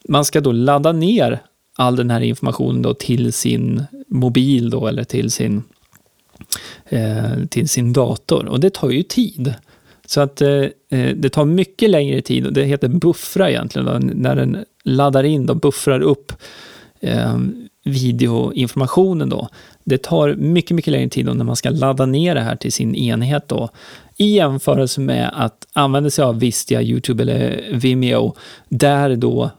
man 0.07 0.25
ska 0.25 0.41
då 0.41 0.51
ladda 0.51 0.91
ner 0.91 1.39
all 1.77 1.95
den 1.95 2.09
här 2.09 2.21
informationen 2.21 2.81
då 2.81 2.93
till 2.93 3.33
sin 3.33 3.83
mobil 4.07 4.69
då 4.69 4.87
eller 4.87 5.03
till 5.03 5.31
sin, 5.31 5.63
eh, 6.85 7.45
till 7.49 7.69
sin 7.69 7.93
dator 7.93 8.45
och 8.45 8.59
det 8.59 8.73
tar 8.73 8.89
ju 8.89 9.03
tid. 9.03 9.53
Så 10.05 10.21
att 10.21 10.41
eh, 10.41 10.49
eh, 10.89 11.15
det 11.15 11.29
tar 11.29 11.45
mycket 11.45 11.89
längre 11.89 12.21
tid, 12.21 12.45
och 12.45 12.53
det 12.53 12.63
heter 12.63 12.87
buffra 12.87 13.49
egentligen, 13.49 13.85
då, 13.85 13.99
när 14.13 14.35
den 14.35 14.65
laddar 14.83 15.23
in 15.23 15.49
och 15.49 15.57
buffrar 15.57 16.01
upp 16.01 16.33
eh, 16.99 17.37
videoinformationen 17.83 19.29
då. 19.29 19.49
Det 19.83 19.97
tar 19.97 20.33
mycket, 20.33 20.75
mycket 20.75 20.91
längre 20.91 21.09
tid 21.09 21.25
då 21.25 21.33
när 21.33 21.45
man 21.45 21.55
ska 21.55 21.69
ladda 21.69 22.05
ner 22.05 22.35
det 22.35 22.41
här 22.41 22.55
till 22.55 22.73
sin 22.73 22.95
enhet 22.95 23.47
då. 23.47 23.69
I 24.17 24.35
jämförelse 24.35 25.01
med 25.01 25.31
att 25.33 25.67
använda 25.73 26.09
sig 26.09 26.25
av 26.25 26.39
Vistia, 26.39 26.81
Youtube 26.81 27.23
eller 27.23 27.69
Vimeo, 27.73 28.35
där 28.69 29.15
då 29.15 29.51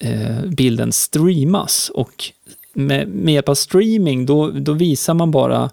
eh, 0.00 0.44
bilden 0.44 0.92
streamas. 0.92 1.90
Och 1.94 2.24
med, 2.72 3.08
med 3.08 3.34
hjälp 3.34 3.48
av 3.48 3.54
streaming, 3.54 4.26
då, 4.26 4.50
då 4.50 4.72
visar 4.72 5.14
man 5.14 5.30
bara 5.30 5.70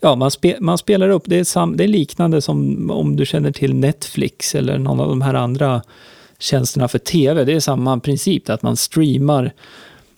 Ja, 0.00 0.14
man, 0.14 0.30
spe, 0.30 0.56
man 0.60 0.78
spelar 0.78 1.08
upp, 1.08 1.22
det 1.26 1.38
är, 1.38 1.44
sam, 1.44 1.76
det 1.76 1.84
är 1.84 1.88
liknande 1.88 2.42
som 2.42 2.90
om 2.90 3.16
du 3.16 3.26
känner 3.26 3.52
till 3.52 3.74
Netflix 3.74 4.54
eller 4.54 4.78
någon 4.78 5.00
av 5.00 5.08
de 5.08 5.22
här 5.22 5.34
andra 5.34 5.82
tjänsterna 6.38 6.88
för 6.88 6.98
tv. 6.98 7.44
Det 7.44 7.52
är 7.52 7.60
samma 7.60 8.00
princip, 8.00 8.50
att 8.50 8.62
man 8.62 8.76
streamar 8.76 9.52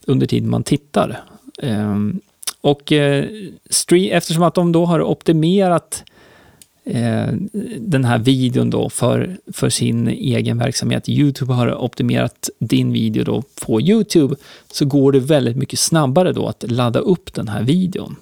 under 0.07 0.27
tiden 0.27 0.51
man 0.51 0.63
tittar. 0.63 1.21
Ehm, 1.63 2.21
och 2.61 2.93
eh, 2.93 3.25
stream, 3.71 4.13
eftersom 4.13 4.43
att 4.43 4.55
de 4.55 4.73
då 4.73 4.85
har 4.85 5.03
optimerat 5.03 6.05
eh, 6.85 7.33
den 7.79 8.05
här 8.05 8.19
videon 8.19 8.71
då 8.71 8.91
för, 8.91 9.37
för 9.53 9.69
sin 9.69 10.09
egen 10.09 10.59
verksamhet. 10.59 11.09
Youtube 11.09 11.53
har 11.53 11.75
optimerat 11.75 12.51
din 12.59 12.93
video 12.93 13.25
då 13.25 13.43
på 13.67 13.81
Youtube, 13.81 14.35
så 14.73 14.85
går 14.85 15.13
det 15.13 15.21
väldigt 15.21 15.57
mycket 15.57 15.79
snabbare 15.79 16.33
då 16.33 16.47
att 16.47 16.71
ladda 16.71 17.01
upp 17.01 17.35
den 17.35 17.49
här 17.49 17.63
videon. 17.63 18.17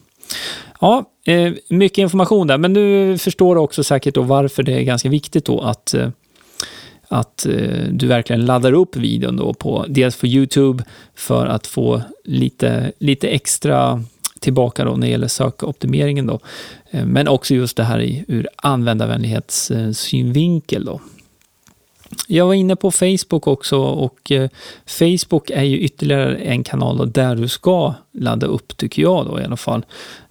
Ja, 0.80 1.04
eh, 1.24 1.52
mycket 1.68 1.98
information 1.98 2.46
där, 2.46 2.58
men 2.58 2.74
du 2.74 3.18
förstår 3.18 3.56
också 3.56 3.84
säkert 3.84 4.14
då 4.14 4.22
varför 4.22 4.62
det 4.62 4.72
är 4.72 4.82
ganska 4.82 5.08
viktigt 5.08 5.44
då 5.44 5.60
att 5.60 5.94
eh, 5.94 6.08
att 7.08 7.46
eh, 7.46 7.84
du 7.90 8.06
verkligen 8.06 8.46
laddar 8.46 8.72
upp 8.72 8.96
videon 8.96 9.36
då 9.36 9.54
på 9.54 9.84
dels 9.88 10.16
på 10.16 10.26
Youtube 10.26 10.84
för 11.14 11.46
att 11.46 11.66
få 11.66 12.02
lite, 12.24 12.92
lite 12.98 13.28
extra 13.28 14.04
tillbaka 14.40 14.84
då 14.84 14.90
när 14.90 15.06
det 15.06 15.10
gäller 15.10 15.28
sökoptimeringen 15.28 16.26
då. 16.26 16.40
Men 16.90 17.28
också 17.28 17.54
just 17.54 17.76
det 17.76 17.84
här 17.84 18.24
ur 18.28 18.48
användarvänlighetssynvinkel 18.56 20.84
då. 20.84 21.00
Jag 22.28 22.46
var 22.46 22.54
inne 22.54 22.76
på 22.76 22.90
Facebook 22.90 23.46
också 23.46 23.78
och 23.78 24.32
Facebook 24.86 25.50
är 25.50 25.62
ju 25.62 25.78
ytterligare 25.78 26.36
en 26.36 26.64
kanal 26.64 27.12
där 27.12 27.36
du 27.36 27.48
ska 27.48 27.94
ladda 28.12 28.46
upp, 28.46 28.76
tycker 28.76 29.02
jag 29.02 29.26
då 29.26 29.40
i 29.40 29.44
alla 29.44 29.56
fall, 29.56 29.84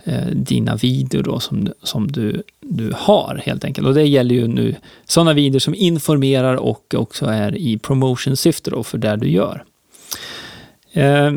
Eh, 0.10 0.28
dina 0.32 0.76
videor 0.76 1.24
då 1.24 1.40
som, 1.40 1.68
som 1.84 2.12
du, 2.12 2.44
du 2.60 2.94
har 2.96 3.42
helt 3.46 3.66
enkelt. 3.66 3.88
Och 3.88 3.94
det 3.94 4.04
gäller 4.04 4.36
ju 4.36 4.48
nu 4.48 4.76
sådana 5.06 5.34
videor 5.34 5.60
som 5.60 5.76
informerar 5.76 6.56
och 6.56 6.96
också 6.98 7.26
är 7.26 7.58
i 7.58 7.78
promotion-syfte 7.78 8.70
då 8.70 8.84
för 8.84 8.98
det 8.98 9.16
du 9.16 9.30
gör. 9.30 9.64
Eh, 10.94 11.32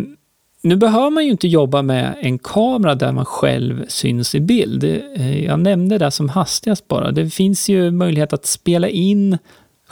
nu 0.62 0.76
behöver 0.76 1.10
man 1.10 1.24
ju 1.24 1.30
inte 1.30 1.48
jobba 1.48 1.82
med 1.82 2.14
en 2.20 2.38
kamera 2.38 2.94
där 2.94 3.12
man 3.12 3.24
själv 3.24 3.84
syns 3.88 4.34
i 4.34 4.40
bild. 4.40 4.84
Eh, 4.84 5.44
jag 5.44 5.60
nämnde 5.60 5.98
det 5.98 6.10
som 6.10 6.28
hastigast 6.28 6.88
bara. 6.88 7.10
Det 7.10 7.30
finns 7.30 7.68
ju 7.68 7.90
möjlighet 7.90 8.32
att 8.32 8.46
spela 8.46 8.88
in 8.88 9.38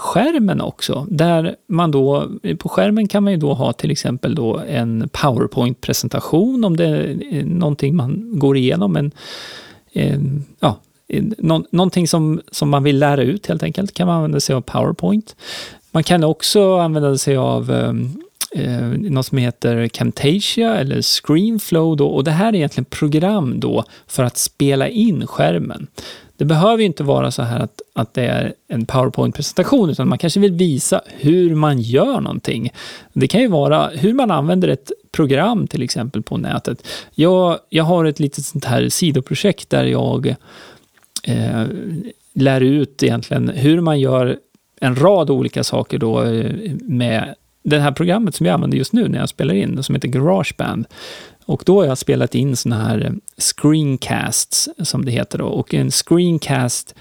skärmen 0.00 0.60
också, 0.60 1.06
där 1.10 1.56
man 1.66 1.90
då, 1.90 2.28
på 2.58 2.68
skärmen 2.68 3.08
kan 3.08 3.24
man 3.24 3.32
ju 3.32 3.38
då 3.38 3.54
ha 3.54 3.72
till 3.72 3.90
exempel 3.90 4.34
då 4.34 4.58
en 4.68 5.08
PowerPoint-presentation 5.12 6.64
om 6.64 6.76
det 6.76 6.84
är 6.84 7.22
eh, 7.30 7.44
någonting 7.44 7.96
man 7.96 8.38
går 8.38 8.56
igenom, 8.56 8.96
en, 8.96 9.10
en 9.92 10.44
ja, 10.60 10.76
nå, 11.38 11.64
någonting 11.70 12.08
som, 12.08 12.40
som 12.50 12.70
man 12.70 12.82
vill 12.82 12.98
lära 12.98 13.22
ut 13.22 13.46
helt 13.46 13.62
enkelt, 13.62 13.94
kan 13.94 14.06
man 14.06 14.16
använda 14.16 14.40
sig 14.40 14.54
av 14.54 14.60
PowerPoint. 14.60 15.36
Man 15.90 16.04
kan 16.04 16.24
också 16.24 16.78
använda 16.78 17.18
sig 17.18 17.36
av 17.36 17.70
ehm, 17.70 18.22
eh, 18.54 19.10
något 19.10 19.26
som 19.26 19.38
heter 19.38 19.88
Camtasia 19.88 20.76
eller 20.76 21.02
Screenflow 21.02 21.96
då, 21.96 22.08
och 22.08 22.24
det 22.24 22.30
här 22.30 22.48
är 22.48 22.54
egentligen 22.56 22.84
program 22.84 23.60
då 23.60 23.84
för 24.06 24.22
att 24.22 24.36
spela 24.36 24.88
in 24.88 25.26
skärmen. 25.26 25.86
Det 26.40 26.44
behöver 26.44 26.78
ju 26.78 26.84
inte 26.84 27.02
vara 27.02 27.30
så 27.30 27.42
här 27.42 27.60
att, 27.60 27.82
att 27.92 28.14
det 28.14 28.22
är 28.24 28.54
en 28.68 28.86
PowerPoint-presentation, 28.86 29.90
utan 29.90 30.08
man 30.08 30.18
kanske 30.18 30.40
vill 30.40 30.52
visa 30.52 31.00
hur 31.06 31.54
man 31.54 31.80
gör 31.80 32.20
någonting. 32.20 32.72
Det 33.12 33.28
kan 33.28 33.40
ju 33.40 33.48
vara 33.48 33.88
hur 33.88 34.14
man 34.14 34.30
använder 34.30 34.68
ett 34.68 34.92
program 35.12 35.66
till 35.66 35.82
exempel 35.82 36.22
på 36.22 36.36
nätet. 36.36 36.86
Jag, 37.14 37.58
jag 37.68 37.84
har 37.84 38.04
ett 38.04 38.20
litet 38.20 38.44
sånt 38.44 38.64
här 38.64 38.88
sidoprojekt 38.88 39.70
där 39.70 39.84
jag 39.84 40.34
eh, 41.24 41.64
lär 42.34 42.60
ut 42.60 43.02
egentligen 43.02 43.48
hur 43.48 43.80
man 43.80 44.00
gör 44.00 44.38
en 44.80 44.96
rad 44.96 45.30
olika 45.30 45.64
saker 45.64 45.98
då 45.98 46.22
eh, 46.22 46.72
med 46.80 47.34
det 47.62 47.78
här 47.78 47.92
programmet 47.92 48.34
som 48.34 48.46
jag 48.46 48.54
använder 48.54 48.78
just 48.78 48.92
nu 48.92 49.08
när 49.08 49.18
jag 49.18 49.28
spelar 49.28 49.54
in, 49.54 49.82
som 49.82 49.94
heter 49.94 50.08
Garageband. 50.08 50.86
Och 51.50 51.62
då 51.66 51.80
har 51.80 51.86
jag 51.86 51.98
spelat 51.98 52.34
in 52.34 52.56
sådana 52.56 52.84
här 52.84 53.04
eh, 53.04 53.12
screencasts, 53.38 54.68
som 54.82 55.04
det 55.04 55.10
heter 55.10 55.38
då. 55.38 55.46
Och 55.46 55.74
en 55.74 55.90
screencast 55.90 56.94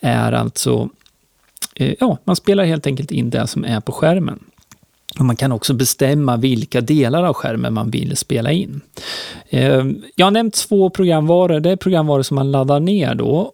är 0.00 0.32
alltså, 0.32 0.88
eh, 1.74 1.94
ja, 2.00 2.18
man 2.24 2.36
spelar 2.36 2.64
helt 2.64 2.86
enkelt 2.86 3.10
in 3.10 3.30
det 3.30 3.46
som 3.46 3.64
är 3.64 3.80
på 3.80 3.92
skärmen. 3.92 4.38
Och 5.18 5.24
man 5.24 5.36
kan 5.36 5.52
också 5.52 5.74
bestämma 5.74 6.36
vilka 6.36 6.80
delar 6.80 7.24
av 7.24 7.34
skärmen 7.34 7.74
man 7.74 7.90
vill 7.90 8.16
spela 8.16 8.52
in. 8.52 8.80
Ehm, 9.50 10.02
jag 10.16 10.26
har 10.26 10.30
nämnt 10.30 10.54
två 10.54 10.90
programvaror. 10.90 11.60
Det 11.60 11.70
är 11.70 11.76
programvaror 11.76 12.22
som 12.22 12.34
man 12.34 12.50
laddar 12.50 12.80
ner 12.80 13.14
då 13.14 13.52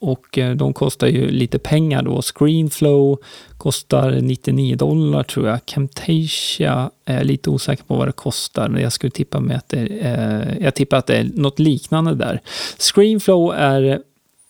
och, 0.00 0.38
eh, 0.38 0.56
de 0.56 0.72
kostar 0.72 1.06
ju 1.06 1.30
lite 1.30 1.58
pengar 1.58 2.02
då. 2.02 2.22
Screenflow 2.22 3.18
kostar 3.66 4.20
99 4.20 4.76
dollar 4.76 5.22
tror 5.22 5.48
jag. 5.48 5.66
Camtasia 5.66 6.90
är 7.04 7.24
lite 7.24 7.50
osäker 7.50 7.84
på 7.84 7.96
vad 7.96 8.08
det 8.08 8.12
kostar, 8.12 8.68
men 8.68 8.82
jag 8.82 8.92
skulle 8.92 9.10
tippa 9.10 9.40
med 9.40 9.56
att 9.56 9.68
det 9.68 9.88
är, 10.00 10.48
eh, 10.48 10.64
jag 10.64 10.74
tippar 10.74 10.96
att 10.96 11.06
det 11.06 11.16
är 11.16 11.30
något 11.34 11.58
liknande 11.58 12.14
där. 12.14 12.40
Screenflow 12.78 13.54
är 13.54 14.02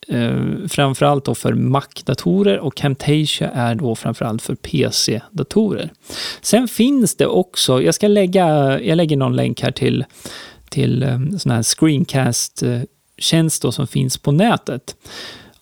eh, 0.08 0.36
framförallt 0.68 1.24
då 1.24 1.34
för 1.34 1.54
Mac-datorer 1.54 2.58
och 2.58 2.76
Camtasia 2.76 3.50
är 3.50 3.74
då 3.74 3.94
framförallt 3.94 4.42
för 4.42 4.54
PC-datorer. 4.54 5.90
Sen 6.40 6.68
finns 6.68 7.16
det 7.16 7.26
också, 7.26 7.82
jag 7.82 7.94
ska 7.94 8.08
lägga, 8.08 8.80
jag 8.80 8.96
lägger 8.96 9.16
någon 9.16 9.36
länk 9.36 9.62
här 9.62 9.72
till, 9.72 10.04
till 10.68 11.02
eh, 11.02 11.18
sån 11.38 11.52
här 11.52 11.62
screencast-tjänst 11.62 13.64
eh, 13.64 13.70
som 13.70 13.86
finns 13.86 14.18
på 14.18 14.32
nätet. 14.32 14.96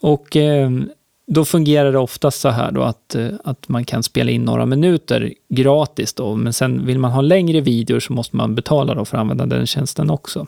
Och 0.01 0.37
eh, 0.37 0.71
då 1.27 1.45
fungerar 1.45 1.93
det 1.93 1.99
oftast 1.99 2.41
så 2.41 2.49
här 2.49 2.73
då 2.73 2.83
att, 2.83 3.15
eh, 3.15 3.29
att 3.45 3.69
man 3.69 3.85
kan 3.85 4.03
spela 4.03 4.31
in 4.31 4.45
några 4.45 4.67
minuter 4.67 5.33
gratis 5.49 6.13
då, 6.13 6.35
men 6.35 6.53
sen 6.53 6.87
vill 6.87 6.99
man 6.99 7.11
ha 7.11 7.21
längre 7.21 7.61
videor 7.61 8.01
så 8.01 8.13
måste 8.13 8.37
man 8.37 8.55
betala 8.55 8.95
då 8.95 9.05
för 9.05 9.17
att 9.17 9.21
använda 9.21 9.47
den 9.47 9.67
tjänsten 9.67 10.11
också. 10.11 10.47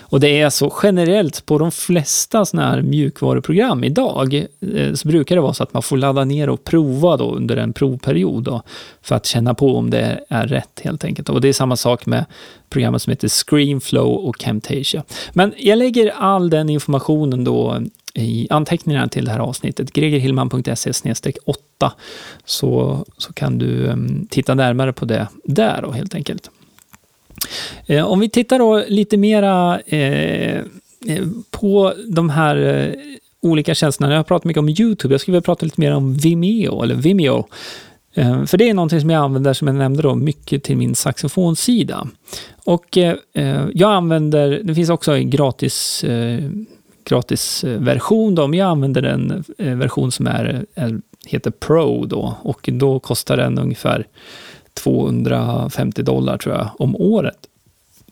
Och 0.00 0.20
det 0.20 0.40
är 0.40 0.50
så 0.50 0.72
generellt 0.82 1.46
på 1.46 1.58
de 1.58 1.72
flesta 1.72 2.44
sådana 2.44 2.70
här 2.70 2.82
mjukvaruprogram 2.82 3.84
idag 3.84 4.34
eh, 4.34 4.94
så 4.94 5.08
brukar 5.08 5.34
det 5.34 5.42
vara 5.42 5.54
så 5.54 5.62
att 5.62 5.74
man 5.74 5.82
får 5.82 5.96
ladda 5.96 6.24
ner 6.24 6.48
och 6.48 6.64
prova 6.64 7.16
då 7.16 7.34
under 7.34 7.56
en 7.56 7.72
provperiod 7.72 8.44
då, 8.44 8.62
för 9.02 9.14
att 9.14 9.26
känna 9.26 9.54
på 9.54 9.76
om 9.76 9.90
det 9.90 10.24
är 10.28 10.46
rätt 10.46 10.80
helt 10.84 11.04
enkelt. 11.04 11.28
Och 11.28 11.40
det 11.40 11.48
är 11.48 11.52
samma 11.52 11.76
sak 11.76 12.06
med 12.06 12.24
programmet 12.70 13.02
som 13.02 13.10
heter 13.10 13.28
Screenflow 13.28 14.28
och 14.28 14.38
Camtasia. 14.38 15.04
Men 15.32 15.52
jag 15.56 15.78
lägger 15.78 16.10
all 16.10 16.50
den 16.50 16.70
informationen 16.70 17.44
då 17.44 17.82
i 18.14 18.46
anteckningarna 18.50 19.08
till 19.08 19.24
det 19.24 19.30
här 19.30 19.38
avsnittet, 19.38 19.92
gregerhillman.se 19.92 20.92
8, 21.44 21.92
så, 22.44 23.04
så 23.18 23.32
kan 23.32 23.58
du 23.58 23.88
ehm, 23.88 24.26
titta 24.30 24.54
närmare 24.54 24.92
på 24.92 25.04
det 25.04 25.28
där 25.44 25.82
då, 25.82 25.92
helt 25.92 26.14
enkelt. 26.14 26.50
Eh, 27.86 28.04
om 28.04 28.20
vi 28.20 28.28
tittar 28.28 28.58
då 28.58 28.84
lite 28.88 29.16
mera 29.16 29.80
eh, 29.80 30.56
eh 31.06 31.24
på 31.50 31.94
de 32.08 32.30
här 32.30 32.56
eh, 32.56 32.94
olika 33.42 33.74
tjänsterna. 33.74 34.10
Jag 34.10 34.18
har 34.18 34.24
pratat 34.24 34.44
mycket 34.44 34.58
om 34.58 34.68
Youtube, 34.68 35.14
jag 35.14 35.20
skulle 35.20 35.32
vilja 35.32 35.44
prata 35.44 35.66
lite 35.66 35.80
mer 35.80 35.94
om 35.94 36.14
Vimeo, 36.14 36.82
eller 36.82 36.94
Vimeo. 36.94 37.46
Eh, 38.14 38.44
för 38.44 38.58
det 38.58 38.68
är 38.68 38.74
någonting 38.74 39.00
som 39.00 39.10
jag 39.10 39.24
använder, 39.24 39.52
som 39.52 39.68
jag 39.68 39.76
nämnde 39.76 40.02
då, 40.02 40.14
mycket 40.14 40.62
till 40.62 40.76
min 40.76 40.94
saxofonsida. 40.94 42.08
Och 42.64 42.98
eh, 42.98 43.16
jag 43.74 43.92
använder, 43.92 44.60
det 44.64 44.74
finns 44.74 44.90
också 44.90 45.16
gratis 45.16 46.04
gratisversion 47.10 48.38
Om 48.38 48.54
jag 48.54 48.68
använder 48.68 49.02
en 49.02 49.44
eh, 49.58 49.76
version 49.76 50.12
som 50.12 50.26
är, 50.26 50.64
eh, 50.74 50.88
heter 51.26 51.50
Pro 51.50 52.04
då 52.04 52.36
och 52.42 52.68
då 52.72 52.98
kostar 52.98 53.36
den 53.36 53.58
ungefär 53.58 54.06
250 54.74 56.02
dollar 56.02 56.38
tror 56.38 56.54
jag 56.54 56.68
om 56.78 56.96
året. 56.96 57.38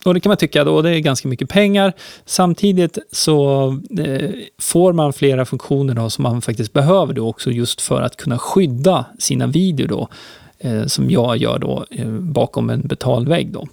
Och 0.05 0.15
det 0.15 0.21
kan 0.21 0.31
man 0.31 0.37
tycka 0.37 0.65
då, 0.65 0.83
det 0.83 0.91
är 0.91 0.99
ganska 0.99 1.29
mycket 1.29 1.49
pengar. 1.49 1.93
Samtidigt 2.25 2.99
så 3.13 3.67
eh, 3.99 4.31
får 4.61 4.93
man 4.93 5.13
flera 5.13 5.45
funktioner 5.45 5.95
då 5.95 6.11
som 6.11 6.23
man 6.23 6.43
faktiskt 6.43 6.73
behöver 6.73 7.15
då 7.15 7.29
också 7.29 7.51
just 7.51 7.81
för 7.81 8.03
att 8.03 8.17
kunna 8.17 8.39
skydda 8.39 9.05
sina 9.19 9.47
videor 9.47 9.89
då, 9.89 10.09
eh, 10.59 10.87
som 10.87 11.11
jag 11.11 11.37
gör 11.37 11.59
då 11.59 11.85
eh, 11.91 12.09
bakom 12.09 12.71
en 12.71 12.81
betalvägg 12.81 13.53
då. 13.53 13.69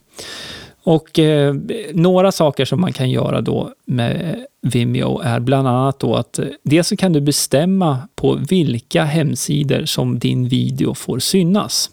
Och 0.85 1.19
eh, 1.19 1.55
några 1.93 2.31
saker 2.31 2.65
som 2.65 2.81
man 2.81 2.93
kan 2.93 3.09
göra 3.09 3.41
då 3.41 3.73
med 3.85 4.45
Vimeo 4.61 5.19
är 5.23 5.39
bland 5.39 5.67
annat 5.67 5.99
då 5.99 6.15
att 6.15 6.39
eh, 6.39 6.45
dels 6.63 6.87
så 6.87 6.97
kan 6.97 7.13
du 7.13 7.21
bestämma 7.21 8.07
på 8.15 8.39
vilka 8.49 9.03
hemsidor 9.03 9.85
som 9.85 10.19
din 10.19 10.47
video 10.47 10.93
får 10.93 11.19
synas. 11.19 11.89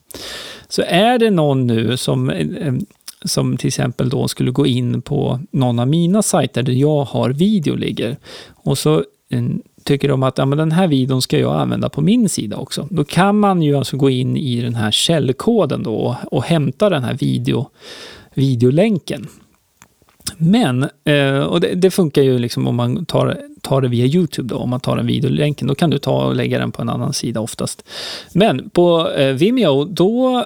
Så 0.69 0.83
är 0.87 1.19
det 1.19 1.31
någon 1.31 1.67
nu 1.67 1.97
som, 1.97 2.31
eh, 2.31 2.75
som 3.25 3.57
till 3.57 3.69
exempel 3.69 4.09
då 4.09 4.29
skulle 4.29 4.51
gå 4.51 4.67
in 4.67 5.03
på 5.03 5.41
någon 5.51 5.79
av 5.79 5.89
mina 5.89 6.23
sajter 6.23 6.63
där 6.63 6.73
jag 6.73 7.05
har 7.05 7.31
video 7.31 7.77
ligger 7.77 8.17
och 8.49 8.79
så 8.79 8.97
eh, 9.31 9.43
tycker 9.85 10.09
de 10.09 10.23
att 10.23 10.39
ja, 10.39 10.47
men 10.47 10.59
den 10.59 10.73
här 10.73 10.87
videon 10.87 11.23
ska 11.23 11.39
jag 11.39 11.61
använda 11.61 11.89
på 11.89 12.01
min 12.01 12.29
sida 12.29 12.57
också. 12.57 12.89
Då 12.91 13.05
kan 13.05 13.39
man 13.39 13.63
ju 13.63 13.77
alltså 13.77 13.97
gå 13.97 14.11
in 14.11 14.37
i 14.37 14.61
den 14.61 14.75
här 14.75 14.91
källkoden 14.91 15.83
då 15.83 15.95
och, 15.95 16.15
och 16.33 16.45
hämta 16.45 16.91
den 16.91 17.05
här 17.05 17.15
video 17.15 17.67
videolänken. 18.35 19.29
Men, 20.39 20.89
eh, 21.05 21.39
och 21.39 21.61
det, 21.61 21.75
det, 21.75 21.91
funkar 21.91 22.23
ju 22.23 22.39
liksom 22.39 22.67
om 22.67 22.77
man 22.77 23.07
tar, 23.07 23.39
tar 23.61 23.81
det 23.81 23.89
via 23.89 24.07
YouTube 24.07 24.49
då, 24.49 24.57
om 24.57 24.71
man 24.71 24.81
tar 24.81 24.97
den 24.97 25.07
videolänken, 25.07 25.69
då 25.69 25.75
kan 25.75 25.91
du 25.91 25.99
ta 25.99 26.27
och 26.27 26.37
lägga 26.37 26.59
den 26.59 26.73
på 26.73 26.83
en 26.83 26.89
annan 26.89 27.13
sida 27.13 27.41
oftast. 27.41 27.85
Men 28.33 28.71
på 28.71 29.11
eh, 29.11 29.35
Vimeo, 29.35 29.85
då 29.85 30.45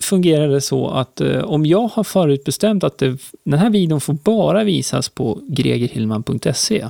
fungerar 0.00 0.48
det 0.48 0.60
så 0.60 0.88
att 0.88 1.20
eh, 1.20 1.44
om 1.44 1.66
jag 1.66 1.88
har 1.88 2.04
förutbestämt 2.04 2.84
att 2.84 2.98
det, 2.98 3.18
den 3.44 3.58
här 3.58 3.70
videon 3.70 4.00
får 4.00 4.12
bara 4.12 4.64
visas 4.64 5.08
på 5.08 5.40
gregerhillman.se, 5.48 6.88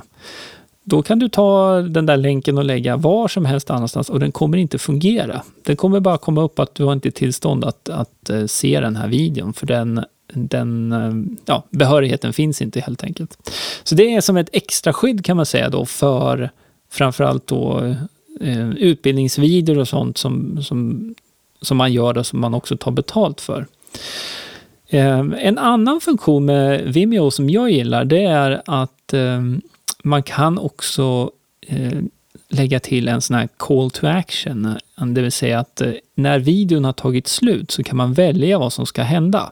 då 0.83 1.01
kan 1.01 1.19
du 1.19 1.29
ta 1.29 1.81
den 1.81 2.05
där 2.05 2.17
länken 2.17 2.57
och 2.57 2.65
lägga 2.65 2.97
var 2.97 3.27
som 3.27 3.45
helst 3.45 3.69
annanstans 3.69 4.09
och 4.09 4.19
den 4.19 4.31
kommer 4.31 4.57
inte 4.57 4.77
fungera. 4.77 5.41
Den 5.65 5.75
kommer 5.75 5.99
bara 5.99 6.17
komma 6.17 6.41
upp 6.41 6.59
att 6.59 6.75
du 6.75 6.83
har 6.83 6.93
inte 6.93 7.11
tillstånd 7.11 7.65
att, 7.65 7.89
att 7.89 8.31
se 8.47 8.79
den 8.79 8.95
här 8.95 9.07
videon, 9.07 9.53
för 9.53 9.67
den 9.67 10.05
den 10.33 10.91
eh, 10.91 11.35
ja, 11.45 11.63
behörigheten 11.69 12.33
finns 12.33 12.61
inte 12.61 12.79
helt 12.79 13.03
enkelt. 13.03 13.51
Så 13.83 13.95
det 13.95 14.15
är 14.15 14.21
som 14.21 14.37
ett 14.37 14.49
extra 14.53 14.93
skydd 14.93 15.25
kan 15.25 15.37
man 15.37 15.45
säga 15.45 15.69
då 15.69 15.85
för 15.85 16.49
framförallt 16.89 17.47
då 17.47 17.95
eh, 18.41 18.69
utbildningsvideor 18.69 19.77
och 19.77 19.87
sånt 19.87 20.17
som, 20.17 20.63
som, 20.63 21.13
som 21.61 21.77
man 21.77 21.93
gör 21.93 22.17
och 22.17 22.25
som 22.25 22.39
man 22.39 22.53
också 22.53 22.77
tar 22.77 22.91
betalt 22.91 23.41
för. 23.41 23.67
Eh, 24.87 25.19
en 25.19 25.57
annan 25.57 26.01
funktion 26.01 26.45
med 26.45 26.93
Vimeo 26.93 27.31
som 27.31 27.49
jag 27.49 27.71
gillar 27.71 28.05
det 28.05 28.23
är 28.23 28.61
att 28.65 29.13
eh, 29.13 29.41
man 30.03 30.23
kan 30.23 30.57
också 30.57 31.31
eh, 31.67 31.99
lägga 32.49 32.79
till 32.79 33.07
en 33.07 33.21
sån 33.21 33.35
här 33.35 33.49
call 33.57 33.91
to 33.91 34.07
action. 34.07 34.77
Det 34.95 35.21
vill 35.21 35.31
säga 35.31 35.59
att 35.59 35.81
eh, 35.81 35.91
när 36.15 36.39
videon 36.39 36.85
har 36.85 36.93
tagit 36.93 37.27
slut 37.27 37.71
så 37.71 37.83
kan 37.83 37.97
man 37.97 38.13
välja 38.13 38.59
vad 38.59 38.73
som 38.73 38.85
ska 38.85 39.03
hända. 39.03 39.51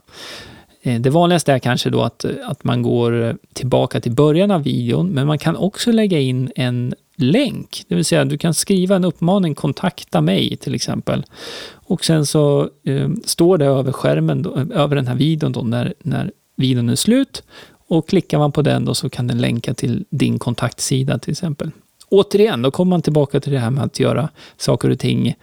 Eh, 0.82 1.02
det 1.02 1.10
vanligaste 1.10 1.54
är 1.54 1.60
kanske 1.60 1.90
då 1.90 2.02
att, 2.02 2.26
eh, 2.26 2.32
att 2.46 2.64
man 2.64 2.82
går 2.82 3.38
tillbaka 3.54 4.02
till 4.02 4.12
början 4.12 4.52
av 4.52 4.64
videon, 4.64 5.10
men 5.10 5.28
man 5.28 5.38
kan 5.38 5.56
också 5.56 5.92
lägga 5.92 6.20
in 6.20 6.52
en 6.56 6.94
länk. 7.16 7.84
Det 7.88 7.96
vill 7.96 8.06
säga, 8.06 8.26
du 8.26 8.38
kan 8.38 8.54
skriva 8.54 8.96
en 8.96 9.06
uppmaning, 9.06 9.56
kontakta 9.56 10.22
mig 10.22 10.58
till 10.58 10.76
exempel. 10.76 11.26
Och 11.72 12.06
sen 12.06 12.26
så 12.26 12.70
eh, 12.84 13.10
står 13.26 13.58
det 13.58 13.66
över 13.66 13.92
skärmen, 13.92 14.42
då, 14.42 14.58
eh, 14.58 14.66
över 14.74 14.96
den 14.96 15.08
här 15.08 15.16
videon 15.16 15.52
då, 15.52 15.62
när, 15.62 15.94
när 16.00 16.32
videon 16.56 16.90
är 16.90 16.96
slut. 16.96 17.44
Och 17.88 18.10
klickar 18.10 18.38
man 18.38 18.52
på 18.52 18.62
den 18.62 18.86
då 18.86 18.94
så 18.94 19.10
kan 19.10 19.28
den 19.28 19.38
länka 19.38 19.74
till 19.74 20.06
din 20.10 20.40
kontaktsida 20.40 21.20
till 21.20 21.32
exempel. 21.32 21.72
Återigen, 22.10 22.62
då 22.62 22.72
kommer 22.72 22.90
man 22.90 23.02
tillbaka 23.02 23.40
till 23.40 23.52
det 23.52 23.60
här 23.60 23.70
med 23.70 23.84
att 23.84 24.00
göra 24.00 24.30
saker 24.58 24.90
och 24.90 25.00
ting 25.00 25.36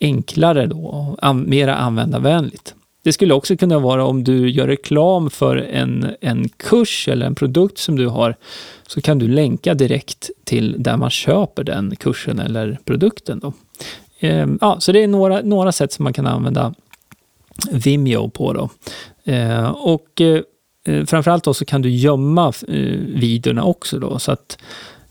enklare 0.00 0.66
då, 0.66 0.84
och 0.84 1.18
an, 1.22 1.48
mera 1.48 1.74
användarvänligt. 1.76 2.74
Det 3.04 3.12
skulle 3.12 3.34
också 3.34 3.56
kunna 3.56 3.78
vara 3.78 4.04
om 4.04 4.24
du 4.24 4.50
gör 4.50 4.66
reklam 4.66 5.30
för 5.30 5.56
en, 5.56 6.14
en 6.20 6.48
kurs 6.48 7.08
eller 7.08 7.26
en 7.26 7.34
produkt 7.34 7.78
som 7.78 7.96
du 7.96 8.06
har, 8.06 8.36
så 8.86 9.00
kan 9.00 9.18
du 9.18 9.28
länka 9.28 9.74
direkt 9.74 10.30
till 10.44 10.76
där 10.78 10.96
man 10.96 11.10
köper 11.10 11.64
den 11.64 11.96
kursen 11.96 12.38
eller 12.38 12.78
produkten. 12.84 13.38
Då. 13.38 13.52
Ehm, 14.20 14.58
ja, 14.60 14.80
så 14.80 14.92
det 14.92 15.02
är 15.02 15.08
några, 15.08 15.40
några 15.40 15.72
sätt 15.72 15.92
som 15.92 16.02
man 16.02 16.12
kan 16.12 16.26
använda 16.26 16.74
Vimeo 17.72 18.28
på. 18.28 18.52
Då. 18.52 18.70
Ehm, 19.24 19.66
och 19.66 20.20
eh, 20.20 21.04
framförallt 21.06 21.44
då 21.44 21.54
så 21.54 21.64
kan 21.64 21.82
du 21.82 21.90
gömma 21.90 22.52
eh, 22.68 22.98
videorna 22.98 23.64
också 23.64 23.98
då, 23.98 24.18
så 24.18 24.32
att 24.32 24.58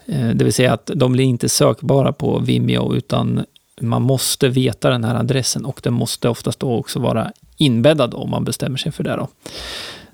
eh, 0.06 0.30
det 0.30 0.44
vill 0.44 0.54
säga 0.54 0.74
att 0.74 0.92
de 0.96 1.12
blir 1.12 1.26
inte 1.26 1.50
sökbara 1.50 2.14
på 2.14 2.40
Vimeo, 2.40 2.96
utan 2.96 3.46
man 3.82 4.02
måste 4.02 4.50
veta 4.50 4.90
den 4.90 5.04
här 5.04 5.16
adressen 5.16 5.66
och 5.66 5.80
den 5.84 5.94
måste 5.94 6.30
oftast 6.30 6.60
då 6.60 6.74
också 6.74 7.00
vara 7.00 7.32
inbäddad 7.58 8.14
om 8.14 8.30
man 8.30 8.44
bestämmer 8.44 8.78
sig 8.78 8.92
för 8.92 9.04
det. 9.04 9.16
Då. 9.16 9.28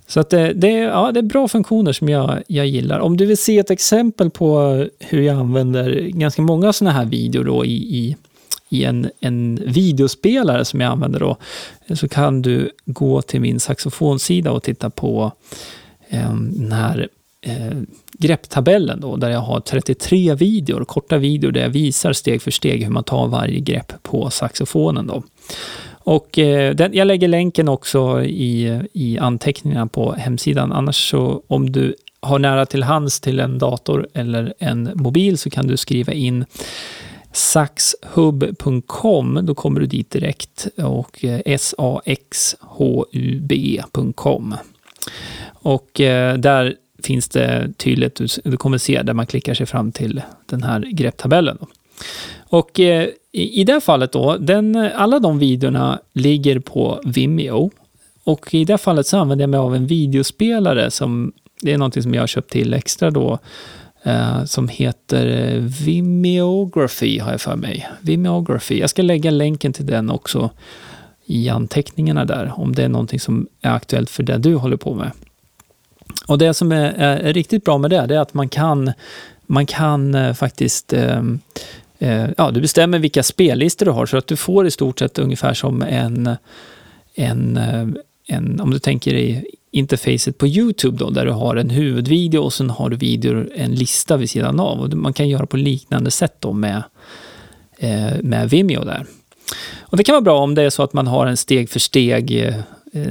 Så 0.08 0.20
att 0.20 0.30
det, 0.30 0.54
det, 0.54 0.72
ja, 0.72 1.12
det 1.12 1.20
är 1.20 1.24
bra 1.24 1.48
funktioner 1.48 1.94
som 1.94 2.10
jag, 2.10 2.44
jag 2.48 2.68
gillar. 2.68 3.00
Om 3.00 3.18
du 3.18 3.26
vill 3.26 3.38
se 3.38 3.58
ett 3.58 3.72
exempel 3.72 4.30
på 4.30 4.86
hur 5.00 5.22
jag 5.22 5.38
använder 5.38 5.92
ganska 6.08 6.42
många 6.42 6.74
sådana 6.74 6.98
här 6.98 7.06
videor 7.06 7.44
då 7.44 7.66
i, 7.66 7.98
i, 7.98 8.16
i 8.70 8.84
en, 8.84 9.10
en 9.20 9.60
videospelare 9.66 10.66
som 10.66 10.82
jag 10.82 10.92
använder 10.92 11.20
då, 11.20 11.38
så 11.96 12.08
kan 12.08 12.42
du 12.42 12.72
gå 12.86 13.22
till 13.22 13.42
min 13.42 13.60
saxofonsida 13.60 14.52
och 14.52 14.64
titta 14.64 14.90
på 14.90 15.32
eh, 16.10 16.34
den 16.36 16.72
här 16.72 17.08
eh, 17.42 17.78
grepptabellen 18.12 19.00
då, 19.02 19.16
där 19.16 19.30
jag 19.30 19.40
har 19.40 19.60
33 19.60 20.36
videor, 20.36 20.86
korta 20.86 21.18
videor 21.18 21.52
där 21.52 21.62
jag 21.62 21.70
visar 21.70 22.14
steg 22.14 22.42
för 22.42 22.52
steg 22.52 22.84
hur 22.84 22.92
man 22.92 23.04
tar 23.04 23.28
varje 23.28 23.60
grepp 23.60 24.04
på 24.04 24.30
saxofonen. 24.30 25.08
Då. 25.08 25.24
Och 26.00 26.40
eh, 26.40 26.76
den, 26.76 26.94
jag 26.94 27.08
lägger 27.08 27.28
länken 27.28 27.70
också 27.70 28.24
i, 28.24 28.82
i 28.94 29.18
anteckningarna 29.18 29.88
på 29.88 30.14
hemsidan. 30.14 30.72
Annars 30.72 31.10
så 31.10 31.44
om 31.48 31.72
du 31.72 31.96
har 32.20 32.40
nära 32.40 32.66
till 32.66 32.84
hands 32.84 33.20
till 33.20 33.40
en 33.40 33.58
dator 33.58 34.08
eller 34.14 34.54
en 34.60 34.92
mobil 34.96 35.38
så 35.38 35.50
kan 35.50 35.68
du 35.68 35.78
skriva 35.78 36.14
in 36.14 36.46
saxhub.com. 37.32 39.40
Då 39.44 39.56
kommer 39.56 39.80
du 39.80 39.86
dit 39.86 40.12
direkt 40.12 40.68
och 40.78 41.26
eh, 41.26 41.58
saxhub.com. 41.58 44.56
Och 45.62 46.02
eh, 46.02 46.38
där 46.38 46.76
finns 47.04 47.30
det 47.30 47.74
tydligt, 47.78 48.22
du 48.44 48.58
kommer 48.58 48.78
se 48.78 49.02
där 49.02 49.14
man 49.14 49.28
klickar 49.28 49.54
sig 49.54 49.66
fram 49.66 49.92
till 49.92 50.22
den 50.46 50.64
här 50.64 50.80
grepptabellen. 50.80 51.58
Och 52.50 52.80
eh, 52.80 53.10
i, 53.32 53.62
i 53.62 53.64
det 53.64 53.82
fallet 53.82 54.12
då, 54.12 54.38
den, 54.38 54.76
alla 54.76 55.20
de 55.20 55.40
videorna 55.40 56.00
ligger 56.14 56.60
på 56.60 57.02
Vimeo. 57.06 57.72
Och 58.24 58.54
i 58.54 58.66
det 58.66 58.78
fallet 58.78 59.08
så 59.08 59.18
använder 59.18 59.44
jag 59.44 59.50
mig 59.50 59.58
av 59.58 59.76
en 59.76 59.88
videospelare 59.88 60.92
som, 60.92 61.32
det 61.62 61.74
är 61.74 61.78
någonting 61.78 62.04
som 62.04 62.14
jag 62.14 62.22
har 62.22 62.28
köpt 62.28 62.52
till 62.52 62.74
extra 62.74 63.12
då, 63.12 63.40
eh, 64.04 64.44
som 64.44 64.68
heter 64.68 65.56
Vimeography 65.86 67.20
har 67.20 67.32
jag 67.32 67.42
för 67.42 67.56
mig. 67.56 67.90
Vimeography. 68.02 68.80
Jag 68.80 68.90
ska 68.90 69.02
lägga 69.02 69.32
länken 69.32 69.74
till 69.74 69.86
den 69.86 70.10
också 70.10 70.50
i 71.26 71.50
anteckningarna 71.50 72.26
där, 72.26 72.54
om 72.56 72.76
det 72.76 72.84
är 72.84 72.90
någonting 72.90 73.20
som 73.20 73.48
är 73.62 73.72
aktuellt 73.72 74.10
för 74.10 74.24
det 74.24 74.38
du 74.38 74.56
håller 74.56 74.78
på 74.78 74.94
med. 74.94 75.12
Och 76.28 76.38
det 76.38 76.54
som 76.54 76.72
är, 76.72 76.94
är 76.94 77.34
riktigt 77.34 77.66
bra 77.66 77.78
med 77.78 77.90
det, 77.90 78.06
det 78.06 78.16
är 78.16 78.20
att 78.20 78.34
man 78.34 78.50
kan, 78.50 78.92
man 79.46 79.66
kan 79.66 80.16
eh, 80.16 80.34
faktiskt 80.34 80.94
eh, 80.94 81.24
Eh, 82.00 82.30
ja, 82.38 82.52
du 82.52 82.62
bestämmer 82.62 83.00
vilka 83.00 83.24
spellistor 83.24 83.86
du 83.86 83.92
har 83.92 84.06
så 84.06 84.18
att 84.18 84.28
du 84.28 84.36
får 84.36 84.68
i 84.68 84.72
stort 84.72 85.00
sett 85.00 85.20
ungefär 85.20 85.54
som 85.54 85.82
en, 85.82 86.36
en, 87.16 87.58
eh, 87.58 87.88
en 88.28 88.60
om 88.60 88.72
du 88.72 88.80
tänker 88.80 89.14
i 89.14 89.46
interfacet 89.72 90.38
på 90.38 90.48
Youtube 90.48 90.98
då, 90.98 91.10
där 91.10 91.26
du 91.26 91.32
har 91.32 91.56
en 91.56 91.70
huvudvideo 91.70 92.42
och 92.42 92.54
sen 92.54 92.70
har 92.70 92.90
du 92.90 92.98
videor, 92.98 93.50
en 93.56 93.76
lista 93.76 94.18
vid 94.18 94.30
sidan 94.30 94.60
av. 94.60 94.80
Och 94.80 94.94
man 94.94 95.14
kan 95.14 95.30
göra 95.30 95.46
på 95.46 95.58
liknande 95.58 96.12
sätt 96.12 96.36
då 96.40 96.54
med, 96.54 96.84
eh, 97.78 98.22
med 98.22 98.50
Vimeo 98.50 98.84
där. 98.84 99.06
Och 99.80 99.98
det 99.98 100.04
kan 100.04 100.14
vara 100.14 100.22
bra 100.22 100.40
om 100.40 100.56
det 100.56 100.64
är 100.64 100.70
så 100.70 100.84
att 100.84 100.94
man 100.94 101.08
har 101.08 101.28
en 101.28 101.38
steg 101.38 101.70
för 101.70 101.80
steg 101.80 102.54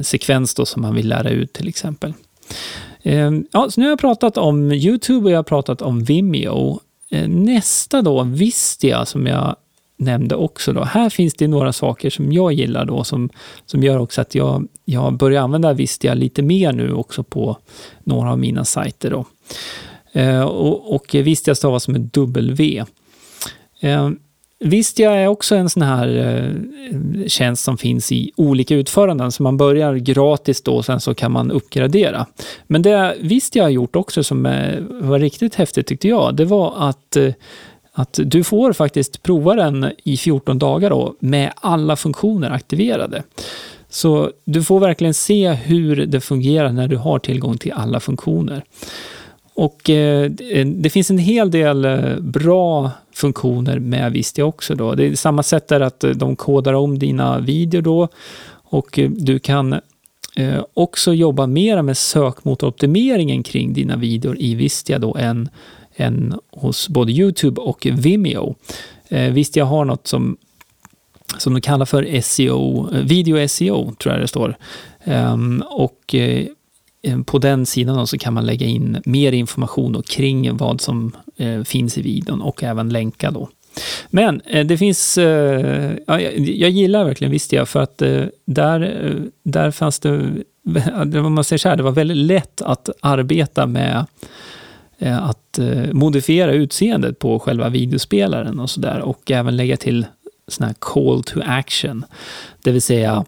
sekvens 0.01 0.55
då 0.55 0.65
som 0.65 0.81
man 0.81 0.95
vill 0.95 1.07
lära 1.07 1.29
ut 1.29 1.53
till 1.53 1.67
exempel. 1.67 2.13
Ja, 3.51 3.69
så 3.69 3.81
nu 3.81 3.85
har 3.85 3.89
jag 3.89 3.99
pratat 3.99 4.37
om 4.37 4.71
YouTube 4.71 5.25
och 5.25 5.31
jag 5.31 5.37
har 5.37 5.43
pratat 5.43 5.81
om 5.81 6.03
Vimeo. 6.03 6.79
Eh, 7.11 7.27
nästa 7.27 8.01
då, 8.01 8.23
Vistia, 8.23 9.05
som 9.05 9.27
jag 9.27 9.55
nämnde 9.97 10.35
också. 10.35 10.73
Då. 10.73 10.83
Här 10.83 11.09
finns 11.09 11.33
det 11.33 11.47
några 11.47 11.73
saker 11.73 12.09
som 12.09 12.31
jag 12.31 12.53
gillar 12.53 12.85
då, 12.85 13.03
som, 13.03 13.29
som 13.65 13.83
gör 13.83 13.99
också 13.99 14.21
att 14.21 14.35
jag, 14.35 14.67
jag 14.85 15.13
börjar 15.13 15.41
använda 15.41 15.73
Vistia 15.73 16.13
lite 16.13 16.41
mer 16.41 16.73
nu 16.73 16.93
också 16.93 17.23
på 17.23 17.57
några 18.03 18.31
av 18.31 18.39
mina 18.39 18.65
sajter. 18.65 19.11
Då. 19.11 19.25
Eh, 20.13 20.41
och, 20.41 20.95
och 20.95 21.15
Vistia 21.15 21.55
stavas 21.55 21.87
med 21.87 22.01
W. 22.01 22.85
Eh, 23.81 24.09
Vistia 24.59 25.11
är 25.11 25.27
också 25.27 25.55
en 25.55 25.69
sån 25.69 25.83
här 25.83 26.07
eh, 26.17 27.27
tjänst 27.27 27.63
som 27.63 27.77
finns 27.77 28.11
i 28.11 28.31
olika 28.35 28.75
utföranden, 28.75 29.31
så 29.31 29.43
man 29.43 29.57
börjar 29.57 29.95
gratis 29.95 30.61
då 30.61 30.75
och 30.75 30.85
sen 30.85 30.99
så 30.99 31.13
kan 31.13 31.31
man 31.31 31.51
uppgradera. 31.51 32.25
Men 32.67 32.81
det 32.81 33.15
Vistia 33.19 33.63
har 33.63 33.69
gjort 33.69 33.95
också 33.95 34.23
som 34.23 34.45
eh, 34.45 34.79
var 34.89 35.19
riktigt 35.19 35.55
häftigt 35.55 35.87
tyckte 35.87 36.07
jag, 36.07 36.35
det 36.35 36.45
var 36.45 36.73
att 36.77 37.15
eh, 37.15 37.33
att 37.93 38.19
du 38.23 38.43
får 38.43 38.73
faktiskt 38.73 39.23
prova 39.23 39.55
den 39.55 39.91
i 40.03 40.17
14 40.17 40.59
dagar 40.59 40.89
då, 40.89 41.15
med 41.19 41.53
alla 41.55 41.95
funktioner 41.95 42.51
aktiverade. 42.51 43.23
Så 43.89 44.31
du 44.45 44.63
får 44.63 44.79
verkligen 44.79 45.13
se 45.13 45.51
hur 45.51 45.95
det 46.05 46.21
fungerar 46.21 46.71
när 46.71 46.87
du 46.87 46.97
har 46.97 47.19
tillgång 47.19 47.57
till 47.57 47.71
alla 47.71 47.99
funktioner. 47.99 48.63
Och 49.59 49.89
eh, 49.89 50.31
eh, 50.51 50.67
det 50.67 50.89
finns 50.89 51.09
en 51.09 51.17
hel 51.17 51.51
del 51.51 51.85
eh, 51.85 52.19
bra 52.19 52.91
funktioner 53.13 53.79
med 53.79 54.11
Vistia 54.11 54.45
också. 54.45 54.75
Då. 54.75 54.95
Det 54.95 55.05
är 55.05 55.15
samma 55.15 55.43
sätt 55.43 55.67
där 55.67 55.79
att 55.79 56.03
eh, 56.03 56.11
de 56.11 56.35
kodar 56.35 56.73
om 56.73 56.99
dina 56.99 57.39
videor 57.39 57.81
då 57.81 58.07
och 58.71 58.99
du 59.09 59.39
kan 59.39 59.79
också 60.73 61.13
jobba 61.13 61.47
mer 61.47 61.81
med 61.81 61.97
sökmotoroptimeringen 61.97 63.43
kring 63.43 63.73
dina 63.73 63.95
videor 63.95 64.37
i 64.39 64.55
Vistia 64.55 64.99
då 64.99 65.15
än, 65.15 65.49
än 65.95 66.39
hos 66.51 66.89
både 66.89 67.11
Youtube 67.11 67.61
och 67.61 67.87
Vimeo. 67.91 68.55
Vistia 69.09 69.65
har 69.65 69.85
något 69.85 70.07
som 70.07 70.37
som 71.37 71.53
de 71.53 71.61
kallar 71.61 71.85
för 71.85 72.21
SEO, 72.21 72.89
video 73.03 73.47
SEO 73.47 73.93
tror 73.95 74.13
jag 74.13 74.23
det 74.23 74.27
står. 74.27 74.55
Um, 75.05 75.63
och 75.69 76.15
Eh, 76.15 76.45
Eh, 77.03 77.21
på 77.21 77.37
den 77.37 77.65
sidan 77.65 78.07
så 78.07 78.17
kan 78.17 78.33
man 78.33 78.45
lägga 78.45 78.65
in 78.65 79.01
mer 79.05 79.31
information 79.31 80.03
kring 80.03 80.57
vad 80.57 80.81
som 80.81 81.15
eh, 81.37 81.63
finns 81.63 81.97
i 81.97 82.01
videon 82.01 82.41
och 82.41 82.63
även 82.63 82.89
länka 82.89 83.31
då. 83.31 83.49
Men 84.09 84.41
eh, 84.41 84.65
det 84.65 84.77
finns, 84.77 85.17
eh, 85.17 85.95
ja, 86.07 86.19
jag 86.19 86.69
gillar 86.69 87.05
verkligen 87.05 87.31
Vistia 87.31 87.65
för 87.65 87.81
att 87.81 88.01
eh, 88.01 88.25
där, 88.45 89.13
där 89.43 89.71
fanns 89.71 89.99
det, 89.99 90.31
vad 91.21 91.31
man 91.31 91.43
säger 91.43 91.57
så 91.57 91.69
här, 91.69 91.75
det 91.75 91.83
var 91.83 91.91
väldigt 91.91 92.17
lätt 92.17 92.61
att 92.61 92.89
arbeta 93.01 93.65
med 93.65 94.05
att 95.01 95.59
modifiera 95.91 96.51
utseendet 96.51 97.19
på 97.19 97.39
själva 97.39 97.69
videospelaren 97.69 98.59
och 98.59 98.69
sådär 98.69 98.99
och 98.99 99.31
även 99.31 99.57
lägga 99.57 99.77
till 99.77 100.05
sån 100.47 100.65
här 100.65 100.75
call 100.79 101.23
to 101.23 101.39
action. 101.45 102.05
Det 102.63 102.71
vill 102.71 102.81
säga 102.81 103.25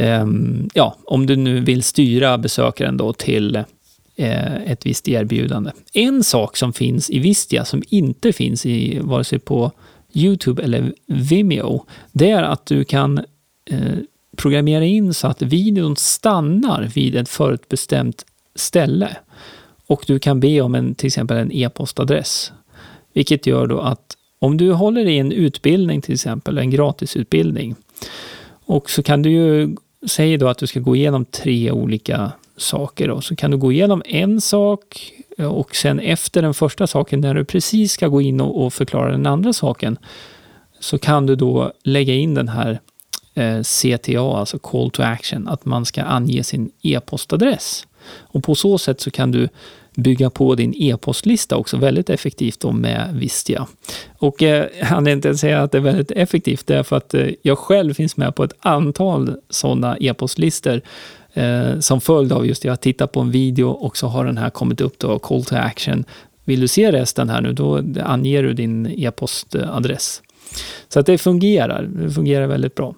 Ehm, 0.00 0.68
ja, 0.74 0.96
om 1.04 1.26
du 1.26 1.36
nu 1.36 1.60
vill 1.60 1.82
styra 1.82 2.38
besökaren 2.38 2.96
då 2.96 3.12
till 3.12 3.56
eh, 4.16 4.54
ett 4.54 4.86
visst 4.86 5.08
erbjudande. 5.08 5.70
En 5.92 6.24
sak 6.24 6.56
som 6.56 6.72
finns 6.72 7.10
i 7.10 7.18
Vistia 7.18 7.64
som 7.64 7.82
inte 7.88 8.32
finns 8.32 8.66
i 8.66 8.98
vare 9.02 9.24
sig 9.24 9.38
på 9.38 9.72
Youtube 10.12 10.62
eller 10.62 10.92
Vimeo, 11.06 11.84
det 12.12 12.30
är 12.30 12.42
att 12.42 12.66
du 12.66 12.84
kan 12.84 13.18
eh, 13.70 13.98
programmera 14.36 14.84
in 14.84 15.14
så 15.14 15.26
att 15.26 15.42
videon 15.42 15.96
stannar 15.96 16.82
vid 16.94 17.16
ett 17.16 17.28
förutbestämt 17.28 18.24
ställe. 18.54 19.16
Och 19.86 20.04
du 20.06 20.18
kan 20.18 20.40
be 20.40 20.60
om 20.60 20.74
en, 20.74 20.94
till 20.94 21.06
exempel 21.06 21.36
en 21.36 21.52
e-postadress. 21.52 22.52
Vilket 23.12 23.46
gör 23.46 23.66
då 23.66 23.80
att 23.80 24.16
om 24.38 24.56
du 24.56 24.72
håller 24.72 25.06
i 25.06 25.18
en 25.18 25.32
utbildning 25.32 26.02
till 26.02 26.14
exempel, 26.14 26.58
en 26.58 26.70
gratisutbildning, 26.70 27.74
och 28.64 28.90
så 28.90 29.02
kan 29.02 29.22
du 29.22 29.30
ju 29.30 29.76
säg 30.06 30.36
då 30.36 30.48
att 30.48 30.58
du 30.58 30.66
ska 30.66 30.80
gå 30.80 30.96
igenom 30.96 31.24
tre 31.24 31.70
olika 31.70 32.32
saker. 32.56 33.08
Då. 33.08 33.20
Så 33.20 33.36
kan 33.36 33.50
du 33.50 33.56
gå 33.56 33.72
igenom 33.72 34.02
en 34.06 34.40
sak 34.40 35.12
eh, 35.38 35.46
och 35.46 35.76
sen 35.76 36.00
efter 36.00 36.42
den 36.42 36.54
första 36.54 36.86
saken, 36.86 37.20
när 37.20 37.34
du 37.34 37.44
precis 37.44 37.92
ska 37.92 38.08
gå 38.08 38.20
in 38.20 38.40
och, 38.40 38.74
förklara 38.74 39.10
den 39.10 39.26
andra 39.26 39.52
saken, 39.52 39.98
så 40.80 40.98
kan 40.98 41.26
du 41.26 41.36
då 41.36 41.72
lägga 41.82 42.14
in 42.14 42.34
den 42.34 42.48
här 42.48 42.80
eh, 43.34 43.62
CTA, 43.62 44.38
alltså 44.38 44.58
Call 44.58 44.90
to 44.90 45.02
Action, 45.02 45.48
att 45.48 45.64
man 45.64 45.84
ska 45.84 46.02
ange 46.02 46.44
sin 46.44 46.70
e-postadress. 46.82 47.86
Och 48.10 48.44
på 48.44 48.54
så 48.54 48.78
sätt 48.78 49.00
så 49.00 49.10
kan 49.10 49.30
du 49.30 49.48
bygga 49.98 50.30
på 50.30 50.54
din 50.54 50.74
e-postlista 50.76 51.56
också 51.56 51.76
väldigt 51.76 52.10
effektivt 52.10 52.60
då 52.60 52.72
med 52.72 53.14
Vistia. 53.14 53.66
Och 54.18 54.42
eh, 54.42 54.66
anledningen 54.80 55.20
till 55.20 55.30
att 55.30 55.38
säga 55.38 55.62
att 55.62 55.72
det 55.72 55.78
är 55.78 55.82
väldigt 55.82 56.10
effektivt 56.10 56.66
därför 56.66 56.78
är 56.78 56.82
för 56.82 56.96
att 56.96 57.14
eh, 57.14 57.34
jag 57.42 57.58
själv 57.58 57.94
finns 57.94 58.16
med 58.16 58.34
på 58.34 58.44
ett 58.44 58.52
antal 58.60 59.36
sådana 59.50 59.96
e-postlistor 60.00 60.80
eh, 61.32 61.78
som 61.78 62.00
följd 62.00 62.32
av 62.32 62.46
just 62.46 62.62
det, 62.62 62.68
jag 62.68 62.80
tittar 62.80 63.06
på 63.06 63.20
en 63.20 63.30
video 63.30 63.68
och 63.68 63.96
så 63.96 64.06
har 64.06 64.24
den 64.24 64.38
här 64.38 64.50
kommit 64.50 64.80
upp 64.80 64.98
då, 64.98 65.18
call 65.18 65.44
to 65.44 65.56
action. 65.56 66.04
Vill 66.44 66.60
du 66.60 66.68
se 66.68 66.92
resten 66.92 67.28
här 67.28 67.40
nu, 67.40 67.52
då 67.52 67.82
anger 68.04 68.42
du 68.42 68.52
din 68.52 68.86
e-postadress. 68.86 70.22
Så 70.88 71.00
att 71.00 71.06
det 71.06 71.18
fungerar, 71.18 71.82
det 71.82 72.10
fungerar 72.10 72.46
väldigt 72.46 72.74
bra. 72.74 72.94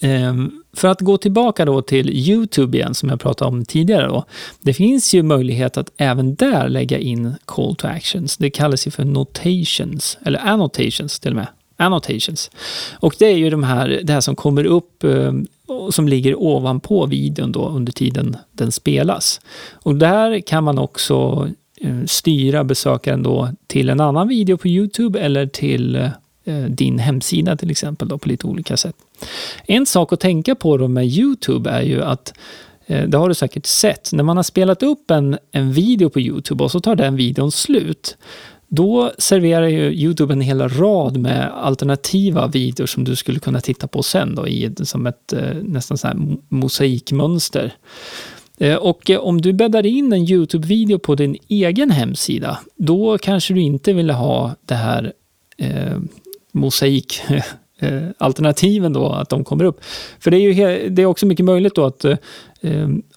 Ehm, 0.00 0.62
för 0.72 0.88
att 0.88 1.00
gå 1.00 1.18
tillbaka 1.18 1.64
då 1.64 1.82
till 1.82 2.10
Youtube 2.10 2.78
igen, 2.78 2.94
som 2.94 3.08
jag 3.08 3.20
pratade 3.20 3.48
om 3.48 3.64
tidigare. 3.64 4.06
Då. 4.06 4.24
Det 4.60 4.74
finns 4.74 5.14
ju 5.14 5.22
möjlighet 5.22 5.76
att 5.76 5.90
även 5.96 6.34
där 6.34 6.68
lägga 6.68 6.98
in 6.98 7.34
call 7.44 7.76
to 7.76 7.86
actions. 7.86 8.36
Det 8.36 8.50
kallas 8.50 8.86
ju 8.86 8.90
för 8.90 9.04
notations, 9.04 10.18
eller 10.22 10.38
annotations 10.38 11.20
till 11.20 11.30
och 11.30 11.36
med. 11.36 11.46
Annotations. 11.76 12.50
Och 12.92 13.14
det 13.18 13.26
är 13.26 13.36
ju 13.36 13.50
de 13.50 13.62
här, 13.62 14.00
det 14.04 14.12
här 14.12 14.20
som 14.20 14.36
kommer 14.36 14.64
upp 14.64 15.04
ehm, 15.04 15.46
som 15.90 16.08
ligger 16.08 16.40
ovanpå 16.40 17.06
videon 17.06 17.52
då 17.52 17.68
under 17.68 17.92
tiden 17.92 18.36
den 18.52 18.72
spelas. 18.72 19.40
Och 19.72 19.96
där 19.96 20.40
kan 20.40 20.64
man 20.64 20.78
också 20.78 21.48
ehm, 21.80 22.06
styra 22.06 22.64
besökaren 22.64 23.22
då 23.22 23.48
till 23.66 23.90
en 23.90 24.00
annan 24.00 24.28
video 24.28 24.56
på 24.56 24.68
Youtube 24.68 25.20
eller 25.20 25.46
till 25.46 25.96
eh, 25.96 26.10
eh, 26.44 26.64
din 26.64 26.98
hemsida 26.98 27.56
till 27.56 27.70
exempel 27.70 28.08
då 28.08 28.18
på 28.18 28.28
lite 28.28 28.46
olika 28.46 28.76
sätt. 28.76 28.96
En 29.66 29.86
sak 29.86 30.12
att 30.12 30.20
tänka 30.20 30.54
på 30.54 30.76
då 30.76 30.88
med 30.88 31.06
Youtube 31.06 31.70
är 31.70 31.82
ju 31.82 32.02
att 32.02 32.34
eh, 32.86 33.08
det 33.08 33.18
har 33.18 33.28
du 33.28 33.34
säkert 33.34 33.66
sett. 33.66 34.12
När 34.12 34.24
man 34.24 34.36
har 34.36 34.44
spelat 34.44 34.82
upp 34.82 35.10
en, 35.10 35.38
en 35.52 35.72
video 35.72 36.10
på 36.10 36.20
Youtube 36.20 36.64
och 36.64 36.70
så 36.70 36.80
tar 36.80 36.96
den 36.96 37.16
videon 37.16 37.52
slut, 37.52 38.16
då 38.68 39.12
serverar 39.18 39.66
ju 39.66 39.92
Youtube 39.92 40.32
en 40.32 40.40
hel 40.40 40.68
rad 40.68 41.16
med 41.16 41.50
alternativa 41.54 42.46
videor 42.46 42.86
som 42.86 43.04
du 43.04 43.16
skulle 43.16 43.38
kunna 43.38 43.60
titta 43.60 43.88
på 43.88 44.02
sen 44.02 44.34
då, 44.34 44.48
i, 44.48 44.74
som 44.82 45.06
ett 45.06 45.32
eh, 45.32 45.54
nästan 45.62 45.98
så 45.98 46.06
här 46.06 46.16
mosaikmönster. 46.48 47.74
Eh, 48.58 48.76
och 48.76 49.10
om 49.18 49.40
du 49.40 49.52
bäddar 49.52 49.86
in 49.86 50.12
en 50.12 50.24
Youtube-video 50.24 50.98
på 50.98 51.14
din 51.14 51.36
egen 51.48 51.90
hemsida, 51.90 52.58
då 52.76 53.18
kanske 53.18 53.54
du 53.54 53.60
inte 53.60 53.92
vill 53.92 54.10
ha 54.10 54.54
det 54.66 54.74
här 54.74 55.12
eh, 55.56 55.98
mosaik 56.52 57.20
eh, 57.80 58.02
alternativen 58.18 58.92
då, 58.92 59.08
att 59.08 59.28
de 59.28 59.44
kommer 59.44 59.64
upp. 59.64 59.80
För 60.18 60.30
det 60.30 60.36
är 60.36 60.40
ju 60.40 60.88
det 60.88 61.02
är 61.02 61.06
också 61.06 61.26
mycket 61.26 61.44
möjligt 61.44 61.74
då 61.74 61.84
att 61.84 62.04
eh, 62.04 62.16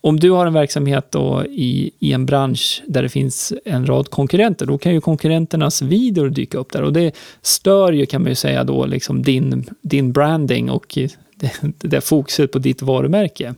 om 0.02 0.20
du 0.20 0.32
har 0.32 0.46
en 0.46 0.54
verksamhet 0.54 1.12
då 1.12 1.44
i, 1.46 1.92
i 2.00 2.14
en 2.14 2.26
bransch 2.26 2.84
där 2.88 3.04
det 3.04 3.10
finns 3.10 3.54
en 3.66 3.86
rad 3.86 4.10
konkurrenter, 4.10 4.66
då 4.66 4.78
kan 4.78 4.94
ju 4.94 5.02
konkurrenternas 5.02 5.82
videor 5.82 6.30
dyka 6.30 6.58
upp 6.58 6.72
där 6.72 6.82
och 6.82 6.94
det 6.94 7.16
stör 7.42 7.92
ju 7.92 8.06
kan 8.06 8.22
man 8.22 8.32
ju 8.32 8.36
säga 8.36 8.64
då 8.64 8.86
liksom 8.86 9.24
din, 9.24 9.70
din 9.82 10.12
branding 10.12 10.70
och 10.70 10.98
det, 11.36 11.52
det 11.80 11.88
där 11.88 12.02
fokuset 12.02 12.52
på 12.52 12.60
ditt 12.60 12.82
varumärke. 12.82 13.56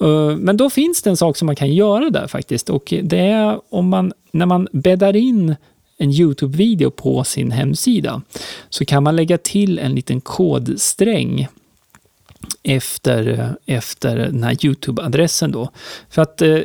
Eh, 0.00 0.36
men 0.36 0.56
då 0.56 0.70
finns 0.70 1.02
det 1.02 1.10
en 1.10 1.16
sak 1.16 1.36
som 1.36 1.46
man 1.46 1.56
kan 1.56 1.74
göra 1.74 2.10
där 2.10 2.26
faktiskt 2.26 2.70
och 2.70 2.94
det 3.02 3.18
är 3.18 3.60
om 3.68 3.88
man, 3.88 4.12
när 4.32 4.46
man 4.46 4.68
bäddar 4.72 5.16
in 5.16 5.54
en 5.98 6.10
Youtube-video 6.10 6.90
på 6.90 7.24
sin 7.24 7.50
hemsida 7.50 8.22
så 8.68 8.84
kan 8.84 9.02
man 9.02 9.16
lägga 9.16 9.38
till 9.38 9.78
en 9.78 9.94
liten 9.94 10.20
kodsträng 10.20 11.48
efter, 12.62 13.54
efter 13.66 14.16
den 14.16 14.42
här 14.42 14.64
Youtube-adressen 14.64 15.52
då. 15.52 15.70
För 16.10 16.22
att, 16.22 16.42
eh, 16.42 16.60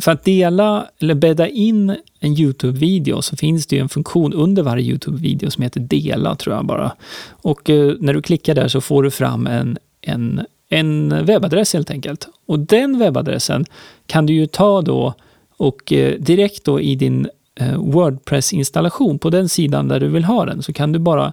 för 0.00 0.10
att 0.10 0.24
dela 0.24 0.86
eller 1.00 1.14
bädda 1.14 1.48
in 1.48 1.96
en 2.20 2.32
Youtube-video 2.32 3.22
så 3.22 3.36
finns 3.36 3.66
det 3.66 3.76
ju 3.76 3.82
en 3.82 3.88
funktion 3.88 4.32
under 4.32 4.62
varje 4.62 4.84
Youtube-video 4.84 5.50
som 5.50 5.62
heter 5.62 5.80
dela 5.80 6.36
tror 6.36 6.56
jag 6.56 6.66
bara. 6.66 6.96
Och 7.30 7.70
eh, 7.70 7.94
när 8.00 8.14
du 8.14 8.22
klickar 8.22 8.54
där 8.54 8.68
så 8.68 8.80
får 8.80 9.02
du 9.02 9.10
fram 9.10 9.46
en, 9.46 9.78
en, 10.00 10.46
en 10.68 11.24
webbadress 11.26 11.72
helt 11.72 11.90
enkelt. 11.90 12.28
Och 12.46 12.58
den 12.58 12.98
webbadressen 12.98 13.64
kan 14.06 14.26
du 14.26 14.32
ju 14.32 14.46
ta 14.46 14.82
då 14.82 15.14
och 15.56 15.92
eh, 15.92 16.18
direkt 16.18 16.64
då 16.64 16.80
i 16.80 16.94
din 16.94 17.28
Eh, 17.58 17.76
Wordpress-installation 17.76 19.18
på 19.18 19.30
den 19.30 19.48
sidan 19.48 19.88
där 19.88 20.00
du 20.00 20.08
vill 20.08 20.24
ha 20.24 20.44
den 20.44 20.62
så 20.62 20.72
kan 20.72 20.92
du 20.92 20.98
bara 20.98 21.32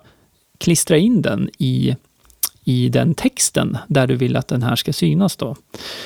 klistra 0.57 0.97
in 0.97 1.21
den 1.21 1.49
i, 1.57 1.95
i 2.63 2.89
den 2.89 3.13
texten 3.13 3.77
där 3.87 4.07
du 4.07 4.15
vill 4.15 4.35
att 4.35 4.47
den 4.47 4.63
här 4.63 4.75
ska 4.75 4.93
synas. 4.93 5.35
Då. 5.35 5.55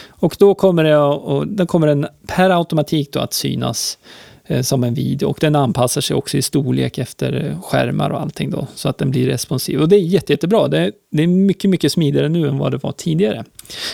Och 0.09 0.35
då 0.39 0.55
kommer, 0.55 0.83
det, 0.83 0.97
och 0.97 1.47
den 1.47 1.67
kommer 1.67 1.87
den 1.87 2.07
per 2.27 2.49
automatik 2.49 3.13
då 3.13 3.19
att 3.19 3.33
synas 3.33 3.97
Eh, 3.97 4.28
Eh, 4.51 4.61
som 4.61 4.83
en 4.83 4.93
video 4.93 5.29
och 5.29 5.37
den 5.41 5.55
anpassar 5.55 6.01
sig 6.01 6.15
också 6.15 6.37
i 6.37 6.41
storlek 6.41 6.97
efter 6.97 7.45
eh, 7.45 7.61
skärmar 7.61 8.09
och 8.09 8.21
allting 8.21 8.49
då 8.49 8.67
så 8.75 8.89
att 8.89 8.97
den 8.97 9.11
blir 9.11 9.27
responsiv. 9.27 9.81
Och 9.81 9.89
det 9.89 9.95
är 9.95 9.99
jätte, 9.99 10.33
jättebra. 10.33 10.67
Det 10.67 10.79
är, 10.79 10.91
det 11.11 11.23
är 11.23 11.27
mycket, 11.27 11.69
mycket 11.69 11.91
smidigare 11.91 12.29
nu 12.29 12.47
än 12.47 12.57
vad 12.57 12.71
det 12.71 12.83
var 12.83 12.91
tidigare. 12.91 13.43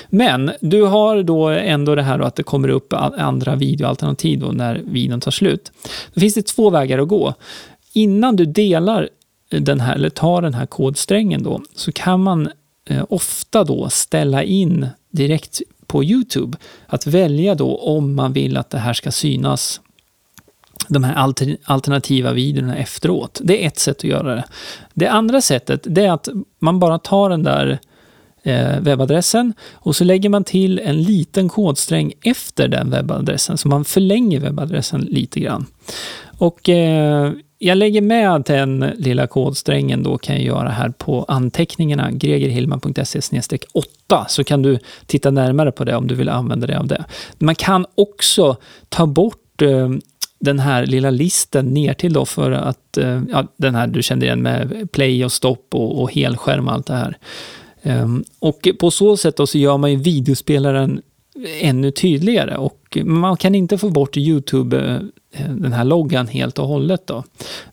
Men 0.09 0.51
du 0.59 0.81
har 0.81 1.23
då 1.23 1.47
ändå 1.47 1.95
det 1.95 2.01
här 2.01 2.19
att 2.19 2.35
det 2.35 2.43
kommer 2.43 2.69
upp 2.69 2.93
andra 2.93 3.55
videoalternativ 3.55 4.39
då 4.39 4.47
när 4.47 4.81
videon 4.85 5.21
tar 5.21 5.31
slut. 5.31 5.71
Då 6.13 6.19
finns 6.19 6.33
det 6.33 6.47
två 6.47 6.69
vägar 6.69 6.99
att 6.99 7.07
gå. 7.07 7.33
Innan 7.93 8.35
du 8.35 8.45
delar 8.45 9.09
eh, 9.49 9.61
den 9.61 9.79
här, 9.79 9.95
eller 9.95 10.09
tar 10.09 10.41
den 10.41 10.53
här 10.53 10.65
kodsträngen 10.65 11.43
då, 11.43 11.61
så 11.75 11.91
kan 11.91 12.23
man 12.23 12.49
eh, 12.89 13.05
ofta 13.09 13.63
då 13.63 13.89
ställa 13.89 14.43
in 14.43 14.87
direkt 15.11 15.61
på 15.87 16.03
Youtube 16.03 16.57
att 16.87 17.07
välja 17.07 17.55
då 17.55 17.77
om 17.77 18.15
man 18.15 18.33
vill 18.33 18.57
att 18.57 18.69
det 18.69 18.77
här 18.79 18.93
ska 18.93 19.11
synas 19.11 19.81
de 20.87 21.03
här 21.03 21.33
alternativa 21.63 22.33
videorna 22.33 22.75
efteråt. 22.75 23.41
Det 23.43 23.63
är 23.63 23.67
ett 23.67 23.79
sätt 23.79 23.97
att 23.97 24.03
göra 24.03 24.35
det. 24.35 24.43
Det 24.93 25.07
andra 25.07 25.41
sättet 25.41 25.81
det 25.83 26.05
är 26.05 26.11
att 26.11 26.29
man 26.59 26.79
bara 26.79 26.99
tar 26.99 27.29
den 27.29 27.43
där 27.43 27.79
eh, 28.43 28.79
webbadressen 28.79 29.53
och 29.73 29.95
så 29.95 30.03
lägger 30.03 30.29
man 30.29 30.43
till 30.43 30.79
en 30.79 31.03
liten 31.03 31.49
kodsträng 31.49 32.13
efter 32.23 32.67
den 32.67 32.89
webbadressen, 32.89 33.57
så 33.57 33.67
man 33.67 33.85
förlänger 33.85 34.39
webbadressen 34.39 35.01
lite 35.01 35.39
grann. 35.39 35.65
Och 36.37 36.69
eh, 36.69 37.31
jag 37.57 37.77
lägger 37.77 38.01
med 38.01 38.43
den 38.45 38.79
lilla 38.79 39.27
kodsträngen 39.27 40.03
då 40.03 40.17
kan 40.17 40.35
jag 40.35 40.45
göra 40.45 40.69
här 40.69 40.89
på 40.89 41.25
anteckningarna, 41.27 42.11
gregerhillman.se 42.11 43.19
8, 43.73 44.25
så 44.27 44.43
kan 44.43 44.61
du 44.61 44.79
titta 45.05 45.31
närmare 45.31 45.71
på 45.71 45.83
det 45.83 45.95
om 45.95 46.07
du 46.07 46.15
vill 46.15 46.29
använda 46.29 46.67
dig 46.67 46.75
av 46.75 46.87
det. 46.87 47.05
Man 47.37 47.55
kan 47.55 47.85
också 47.95 48.57
ta 48.89 49.05
bort 49.05 49.61
eh, 49.61 49.89
den 50.39 50.59
här 50.59 50.85
lilla 50.85 51.09
listen 51.09 51.73
ner 51.73 51.93
till 51.93 52.13
då 52.13 52.25
för 52.25 52.51
att, 52.51 52.97
eh, 52.97 53.21
ja, 53.31 53.47
den 53.57 53.75
här 53.75 53.87
du 53.87 54.03
kände 54.03 54.25
igen 54.25 54.41
med 54.41 54.89
play 54.91 55.25
och 55.25 55.31
stopp 55.31 55.67
och, 55.71 56.01
och 56.01 56.11
helskärm 56.11 56.67
och 56.67 56.73
allt 56.73 56.87
det 56.87 56.95
här. 56.95 57.17
Ehm, 57.81 58.23
och 58.39 58.67
på 58.79 58.91
så 58.91 59.17
sätt 59.17 59.37
då 59.37 59.47
så 59.47 59.57
gör 59.57 59.77
man 59.77 59.91
ju 59.91 59.97
videospelaren 59.97 61.01
ännu 61.61 61.91
tydligare 61.91 62.57
och 62.57 62.97
man 63.03 63.37
kan 63.37 63.55
inte 63.55 63.77
få 63.77 63.89
bort 63.89 64.17
Youtube, 64.17 65.01
eh, 65.31 65.49
den 65.49 65.73
här 65.73 65.83
loggan 65.83 66.27
helt 66.27 66.59
och 66.59 66.67
hållet 66.67 67.07
då. 67.07 67.23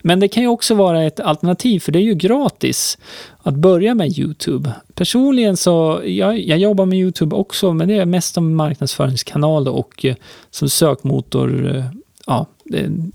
Men 0.01 0.19
det 0.19 0.27
kan 0.27 0.43
ju 0.43 0.49
också 0.49 0.75
vara 0.75 1.03
ett 1.03 1.19
alternativ 1.19 1.79
för 1.79 1.91
det 1.91 1.99
är 1.99 2.03
ju 2.03 2.15
gratis 2.15 2.97
att 3.37 3.55
börja 3.55 3.95
med 3.95 4.19
Youtube. 4.19 4.73
Personligen 4.95 5.57
så, 5.57 6.01
jag, 6.05 6.39
jag 6.39 6.59
jobbar 6.59 6.85
med 6.85 6.99
Youtube 6.99 7.35
också 7.35 7.73
men 7.73 7.87
det 7.87 7.97
är 7.97 8.05
mest 8.05 8.33
som 8.33 8.55
marknadsföringskanal 8.55 9.67
och 9.67 10.05
eh, 10.05 10.15
som 10.51 10.69
sökmotor 10.69 11.83
ja, 12.25 12.45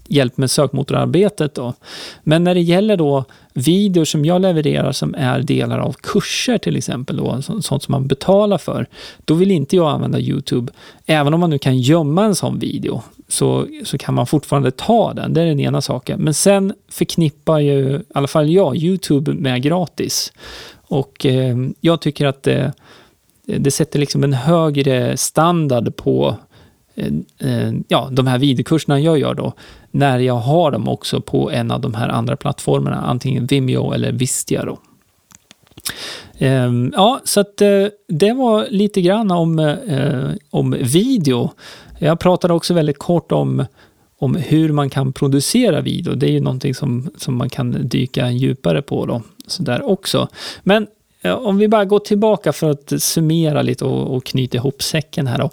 hjälp 0.07 0.37
med 0.37 0.51
sökmotorarbetet. 0.51 1.55
Då. 1.55 1.75
Men 2.23 2.45
när 2.45 2.55
det 2.55 2.61
gäller 2.61 2.97
då 2.97 3.25
videor 3.53 4.05
som 4.05 4.25
jag 4.25 4.43
levererar 4.43 4.93
som 4.93 5.15
är 5.15 5.43
delar 5.43 5.79
av 5.79 5.93
kurser 5.93 6.59
till 6.59 6.77
exempel, 6.77 7.17
då, 7.17 7.43
sånt 7.43 7.83
som 7.83 7.93
man 7.93 8.07
betalar 8.07 8.59
för, 8.59 8.87
då 9.25 9.35
vill 9.35 9.51
inte 9.51 9.77
jag 9.77 9.91
använda 9.91 10.21
Youtube. 10.21 10.73
Även 11.07 11.35
om 11.35 11.41
man 11.41 11.51
nu 11.51 11.59
kan 11.59 11.79
gömma 11.79 12.25
en 12.25 12.35
sån 12.35 12.59
video 12.59 13.03
så, 13.29 13.67
så 13.85 13.99
kan 13.99 14.15
man 14.15 14.27
fortfarande 14.27 14.71
ta 14.71 15.15
den, 15.15 15.35
det 15.35 15.43
är 15.43 15.47
den 15.47 15.61
ena 15.61 15.81
saken. 15.81 16.21
Men 16.21 16.35
sen 16.35 16.75
förknippar 16.89 17.59
ju, 17.59 17.91
i 17.91 18.01
alla 18.15 18.29
fall 18.29 18.51
jag, 18.51 18.77
Youtube 18.77 19.33
med 19.33 19.63
gratis. 19.63 20.33
Och 20.89 21.27
eh, 21.27 21.57
jag 21.81 22.01
tycker 22.01 22.27
att 22.27 22.43
det, 22.43 22.73
det 23.47 23.71
sätter 23.71 23.99
liksom 23.99 24.25
en 24.25 24.33
högre 24.33 25.17
standard 25.17 25.97
på 25.97 26.37
Eh, 26.99 27.13
eh, 27.39 27.73
ja, 27.89 28.09
de 28.13 28.27
här 28.27 28.39
videokurserna 28.39 29.01
jag 29.01 29.19
gör 29.19 29.35
då, 29.35 29.53
när 29.91 30.19
jag 30.19 30.35
har 30.35 30.71
dem 30.71 30.89
också 30.89 31.21
på 31.21 31.51
en 31.51 31.71
av 31.71 31.81
de 31.81 31.95
här 31.95 32.09
andra 32.09 32.37
plattformarna, 32.37 32.97
antingen 32.97 33.47
Vimeo 33.47 33.93
eller 33.93 34.13
Vistia 34.13 34.65
då. 34.65 34.79
Ehm, 36.39 36.93
ja, 36.97 37.21
så 37.25 37.41
att 37.41 37.61
eh, 37.61 37.87
det 38.09 38.33
var 38.33 38.67
lite 38.71 39.01
grann 39.01 39.31
om, 39.31 39.77
om 40.51 40.77
video. 40.81 41.51
Jag 41.99 42.21
pratade 42.21 42.55
också 42.55 42.75
väldigt 42.75 42.99
kort 42.99 43.33
om, 43.33 43.65
om 44.19 44.37
hur 44.37 44.73
man 44.73 44.91
kan 44.91 45.13
producera 45.13 45.81
video. 45.81 46.15
Det 46.15 46.27
är 46.27 46.31
ju 46.31 46.41
någonting 46.41 46.75
som, 46.75 47.11
som 47.17 47.37
man 47.37 47.51
kan 47.51 47.89
dyka 47.89 48.31
djupare 48.31 48.83
på 48.83 49.07
då, 49.07 49.23
så 49.47 49.63
där 49.63 49.89
också. 49.89 50.29
Men 50.63 50.87
om 51.25 51.59
vi 51.59 51.69
bara 51.69 51.85
går 51.85 51.99
tillbaka 51.99 52.53
för 52.53 52.71
att 52.71 53.03
summera 53.03 53.63
lite 53.63 53.85
och, 53.85 54.17
och 54.17 54.25
knyta 54.25 54.57
ihop 54.57 54.83
säcken 54.83 55.27
här 55.27 55.39
då 55.39 55.51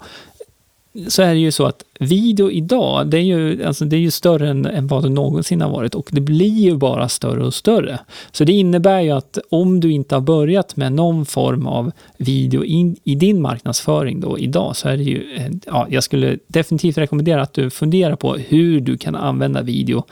så 1.08 1.22
är 1.22 1.34
det 1.34 1.40
ju 1.40 1.52
så 1.52 1.66
att 1.66 1.84
video 1.98 2.50
idag, 2.50 3.06
det 3.06 3.16
är 3.16 3.22
ju, 3.22 3.64
alltså 3.64 3.84
det 3.84 3.96
är 3.96 4.00
ju 4.00 4.10
större 4.10 4.50
än, 4.50 4.66
än 4.66 4.86
vad 4.86 5.02
det 5.02 5.08
någonsin 5.08 5.60
har 5.60 5.70
varit 5.70 5.94
och 5.94 6.08
det 6.12 6.20
blir 6.20 6.60
ju 6.60 6.76
bara 6.76 7.08
större 7.08 7.44
och 7.46 7.54
större. 7.54 7.98
Så 8.32 8.44
det 8.44 8.52
innebär 8.52 9.00
ju 9.00 9.10
att 9.10 9.38
om 9.50 9.80
du 9.80 9.92
inte 9.92 10.14
har 10.14 10.20
börjat 10.20 10.76
med 10.76 10.92
någon 10.92 11.26
form 11.26 11.66
av 11.66 11.92
video 12.16 12.64
in, 12.64 12.96
i 13.04 13.14
din 13.14 13.42
marknadsföring 13.42 14.20
då 14.20 14.38
idag 14.38 14.76
så 14.76 14.88
är 14.88 14.96
det 14.96 15.02
ju, 15.02 15.34
eh, 15.36 15.50
ja, 15.66 15.86
jag 15.90 16.04
skulle 16.04 16.38
definitivt 16.46 16.98
rekommendera 16.98 17.42
att 17.42 17.54
du 17.54 17.70
funderar 17.70 18.16
på 18.16 18.34
hur 18.34 18.80
du 18.80 18.98
kan 18.98 19.14
använda 19.14 19.62
video 19.62 20.04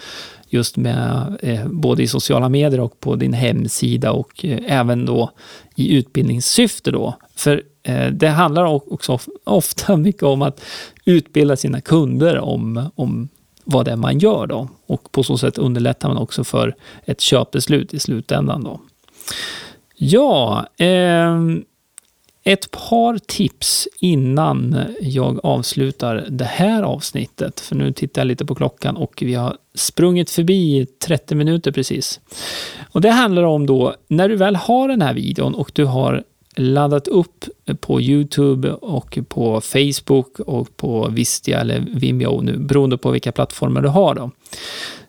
just 0.48 0.76
med 0.76 1.36
eh, 1.42 1.66
både 1.68 2.02
i 2.02 2.06
sociala 2.06 2.48
medier 2.48 2.80
och 2.80 3.00
på 3.00 3.16
din 3.16 3.32
hemsida 3.32 4.12
och 4.12 4.44
eh, 4.44 4.58
även 4.66 5.06
då 5.06 5.30
i 5.76 5.96
utbildningssyfte 5.96 6.90
då. 6.90 7.14
För 7.36 7.62
Eh, 7.84 8.06
det 8.06 8.28
handlar 8.28 8.64
också 8.64 9.18
ofta 9.44 9.96
mycket 9.96 10.22
om 10.22 10.42
att 10.42 10.60
utbilda 11.04 11.56
sina 11.56 11.80
kunder 11.80 12.38
om, 12.38 12.90
om 12.94 13.28
vad 13.64 13.84
det 13.84 13.90
är 13.90 13.96
man 13.96 14.18
gör 14.18 14.46
då. 14.46 14.68
Och 14.86 15.12
på 15.12 15.22
så 15.22 15.38
sätt 15.38 15.58
underlättar 15.58 16.08
man 16.08 16.16
också 16.16 16.44
för 16.44 16.74
ett 17.04 17.20
köpbeslut 17.20 17.94
i 17.94 17.98
slutändan 17.98 18.64
då. 18.64 18.80
Ja, 19.96 20.66
eh, 20.76 21.38
ett 22.46 22.70
par 22.70 23.18
tips 23.18 23.88
innan 24.00 24.84
jag 25.00 25.40
avslutar 25.42 26.26
det 26.30 26.44
här 26.44 26.82
avsnittet. 26.82 27.60
För 27.60 27.76
nu 27.76 27.92
tittar 27.92 28.22
jag 28.22 28.26
lite 28.26 28.46
på 28.46 28.54
klockan 28.54 28.96
och 28.96 29.22
vi 29.22 29.34
har 29.34 29.56
sprungit 29.74 30.30
förbi 30.30 30.86
30 31.06 31.34
minuter 31.34 31.72
precis. 31.72 32.20
Och 32.90 33.00
det 33.00 33.10
handlar 33.10 33.42
om 33.42 33.66
då, 33.66 33.94
när 34.08 34.28
du 34.28 34.36
väl 34.36 34.56
har 34.56 34.88
den 34.88 35.02
här 35.02 35.14
videon 35.14 35.54
och 35.54 35.70
du 35.74 35.84
har 35.84 36.24
laddat 36.56 37.08
upp 37.08 37.44
på 37.80 38.00
Youtube 38.00 38.72
och 38.72 39.18
på 39.28 39.60
Facebook 39.60 40.40
och 40.40 40.76
på 40.76 41.08
Vistia 41.08 41.60
eller 41.60 41.86
Vimeo 41.94 42.40
nu, 42.40 42.56
beroende 42.56 42.98
på 42.98 43.10
vilka 43.10 43.32
plattformar 43.32 43.82
du 43.82 43.88
har. 43.88 44.14
Då. 44.14 44.30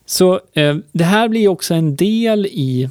Så 0.05 0.39
eh, 0.53 0.75
det 0.91 1.03
här 1.03 1.27
blir 1.27 1.47
också 1.47 1.73
en 1.73 1.95
del 1.95 2.45
i, 2.45 2.89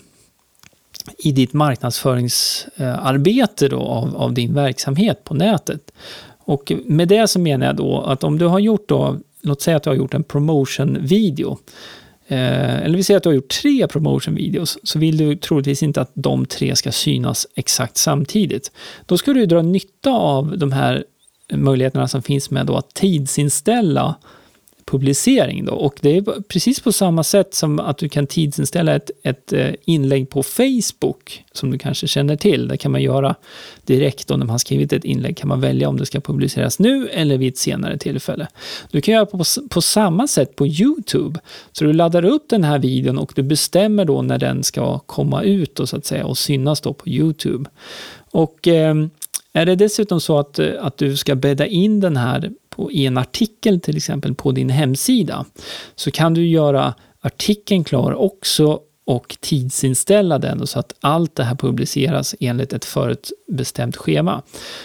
i 1.19 1.33
ditt 1.33 1.53
marknadsföringsarbete 1.53 3.69
då 3.69 3.81
av, 3.81 4.17
av 4.17 4.33
din 4.33 4.55
verksamhet 4.55 5.25
på 5.25 5.35
nätet. 5.35 5.93
Och 6.45 6.73
med 6.85 7.09
det 7.09 7.29
så 7.29 7.41
menar 7.41 7.67
jag 7.67 7.77
då 7.77 8.01
att 8.01 8.25
om 8.25 8.39
du 8.39 8.47
har 8.47 8.59
gjort 8.59 8.89
då, 8.89 9.19
låt 9.43 9.63
säga 9.63 9.77
att 9.77 9.83
du 9.83 9.91
har 9.91 9.97
gjort 9.97 10.15
en 10.15 10.25
promotion-video 10.25 11.59
Eh, 12.27 12.83
eller 12.85 12.97
vi 12.97 13.03
säger 13.03 13.17
att 13.17 13.23
du 13.23 13.29
har 13.29 13.35
gjort 13.35 13.49
tre 13.63 13.89
promotion-videos, 13.89 14.79
så 14.83 14.99
vill 14.99 15.17
du 15.17 15.37
troligtvis 15.37 15.83
inte 15.83 16.01
att 16.01 16.11
de 16.15 16.47
tre 16.47 16.77
ska 16.77 16.93
synas 16.93 17.47
exakt 17.55 17.97
samtidigt. 17.97 18.73
Då 19.07 19.19
ska 19.19 19.33
du 19.33 19.47
dra 19.47 19.63
nytta 19.63 20.11
av 20.11 20.59
de 20.59 20.73
här 20.73 21.05
möjligheterna 21.53 22.09
som 22.09 22.23
finns 22.23 22.51
med 22.51 22.67
då 22.67 22.77
att 22.77 22.95
tidsinställa 22.95 24.15
publicering. 24.85 25.65
Då. 25.65 25.73
Och 25.73 25.99
det 26.01 26.17
är 26.17 26.43
precis 26.49 26.81
på 26.81 26.93
samma 26.93 27.25
sätt 27.25 27.55
som 27.55 27.81
att 27.81 27.99
du 27.99 28.09
kan 28.09 28.27
tidsinställa 28.27 28.95
ett, 28.95 29.11
ett 29.23 29.53
eh, 29.53 29.71
inlägg 29.85 30.31
på 30.31 30.43
Facebook, 30.43 31.45
som 31.53 31.71
du 31.71 31.79
kanske 31.79 32.07
känner 32.07 32.37
till. 32.37 32.69
Det 32.69 32.77
kan 32.77 32.93
man 32.93 33.03
göra 33.03 33.35
direkt 33.85 34.29
då 34.29 34.37
när 34.37 34.47
man 34.47 34.51
har 34.51 34.59
skrivit 34.59 34.93
ett 34.93 35.05
inlägg, 35.05 35.37
kan 35.37 35.49
man 35.49 35.61
välja 35.61 35.89
om 35.89 35.97
det 35.97 36.07
ska 36.07 36.21
publiceras 36.21 36.79
nu 36.79 37.09
eller 37.09 37.39
vid 37.39 37.49
ett 37.49 37.59
senare 37.59 37.99
tillfälle. 37.99 38.49
Du 38.91 39.01
kan 39.01 39.15
göra 39.15 39.27
på, 39.27 39.45
på 39.71 39.83
samma 39.83 40.27
sätt 40.27 40.57
på 40.57 40.67
Youtube. 40.67 41.41
Så 41.73 41.85
du 41.85 41.93
laddar 41.93 42.25
upp 42.25 42.49
den 42.49 42.65
här 42.65 42.79
videon 42.79 43.19
och 43.19 43.33
du 43.35 43.43
bestämmer 43.43 44.05
då 44.05 44.23
när 44.23 44.39
den 44.39 44.63
ska 44.63 44.99
komma 44.99 45.43
ut 45.43 45.81
och, 45.81 45.89
så 45.89 45.97
att 45.97 46.07
säga, 46.07 46.27
och 46.27 46.39
synas 46.39 46.81
då 46.81 46.93
på 46.93 47.09
Youtube. 47.09 47.71
Och 48.31 48.69
eh, 48.69 48.95
är 49.53 49.67
det 49.67 49.77
dessutom 49.77 50.21
så 50.21 50.39
att, 50.39 50.59
eh, 50.59 50.69
att 50.81 50.97
du 50.97 51.17
ska 51.17 51.35
bädda 51.35 51.67
in 51.67 52.01
den 52.01 52.17
här 52.17 52.53
på, 52.77 52.93
i 52.93 53.07
en 53.07 53.19
artikel 53.19 53.81
till 53.81 53.97
exempel 53.97 54.35
på 54.35 54.53
din 54.53 54.71
hemsida 54.71 55.45
så 55.95 56.11
kan 56.11 56.35
du 56.35 56.47
göra 56.47 56.95
artikeln 57.21 57.85
klar 57.85 58.15
också 58.15 58.81
och 59.05 59.37
tidsinställa 59.41 60.39
den 60.39 60.67
så 60.67 60.79
att 60.79 60.95
allt 61.01 61.37
det 61.37 61.45
här 61.45 61.55
publiceras 61.55 62.35
enligt 62.41 62.73
ett 62.73 62.85
förutbestämt 62.85 63.97
schema. 63.97 64.43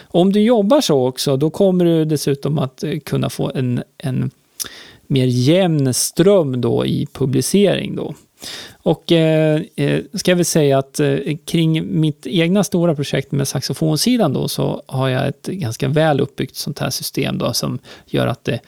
Om 0.07 0.31
du 0.31 0.41
jobbar 0.41 0.81
så 0.81 1.07
också, 1.07 1.37
då 1.37 1.49
kommer 1.49 1.85
du 1.85 2.05
dessutom 2.05 2.59
att 2.59 2.83
eh, 2.83 2.99
kunna 2.99 3.29
få 3.29 3.51
en, 3.55 3.83
en 3.97 4.31
mer 5.07 5.25
jämn 5.25 5.93
ström 5.93 6.61
då 6.61 6.85
i 6.85 7.07
publicering. 7.13 7.95
Då. 7.95 8.15
Och 8.71 9.11
eh, 9.11 9.61
eh, 9.75 10.01
ska 10.13 10.31
jag 10.31 10.35
väl 10.35 10.45
säga 10.45 10.77
att 10.77 10.99
eh, 10.99 11.17
kring 11.45 11.99
mitt 11.99 12.27
egna 12.27 12.63
stora 12.63 12.95
projekt 12.95 13.31
med 13.31 13.47
saxofonsidan 13.47 14.33
då 14.33 14.47
så 14.47 14.83
har 14.87 15.09
jag 15.09 15.27
ett 15.27 15.47
ganska 15.47 15.87
väl 15.87 16.19
uppbyggt 16.19 16.55
sånt 16.55 16.79
här 16.79 16.89
system 16.89 17.37
då 17.37 17.53
som 17.53 17.79
gör 18.05 18.27
att 18.27 18.47
eh, 18.47 18.59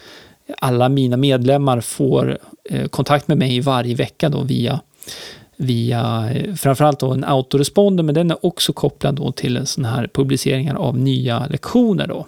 alla 0.58 0.90
mina 0.90 1.18
medlemmar 1.18 1.82
får 1.82 2.38
eh, 2.70 2.88
kontakt 2.88 3.28
med 3.28 3.38
mig 3.38 3.62
varje 3.62 3.96
vecka 3.96 4.30
då 4.30 4.42
via 4.42 4.80
via 5.56 6.32
eh, 6.34 6.54
framförallt 6.54 7.00
då 7.00 7.12
en 7.12 7.24
autoresponder, 7.24 8.04
men 8.04 8.16
den 8.16 8.32
är 8.32 8.46
också 8.46 8.74
kopplad 8.74 9.16
då 9.16 9.32
till 9.32 9.68
såna 9.68 9.90
här 9.90 10.10
publiceringar 10.14 10.76
av 10.76 10.98
nya 10.98 11.48
lektioner 11.48 12.08
då. 12.08 12.28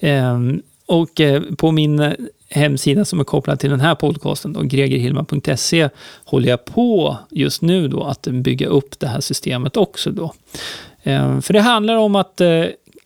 Ehm, 0.00 0.62
och 0.86 1.20
eh, 1.20 1.42
på 1.42 1.70
min 1.70 2.16
hemsida 2.50 3.04
som 3.04 3.20
är 3.20 3.24
kopplad 3.24 3.60
till 3.60 3.70
den 3.70 3.80
här 3.80 3.94
podcasten, 3.94 4.52
då, 4.52 4.60
gregerhillman.se, 4.60 5.88
håller 6.24 6.48
jag 6.48 6.64
på 6.64 7.16
just 7.30 7.62
nu 7.62 7.88
då 7.88 8.02
att 8.02 8.22
bygga 8.26 8.66
upp 8.66 8.98
det 8.98 9.06
här 9.06 9.20
systemet 9.20 9.76
också. 9.76 10.10
Då. 10.10 10.34
Eh, 11.02 11.40
för 11.40 11.52
det 11.52 11.60
handlar 11.60 11.96
om 11.96 12.16
att 12.16 12.40
eh, 12.40 12.64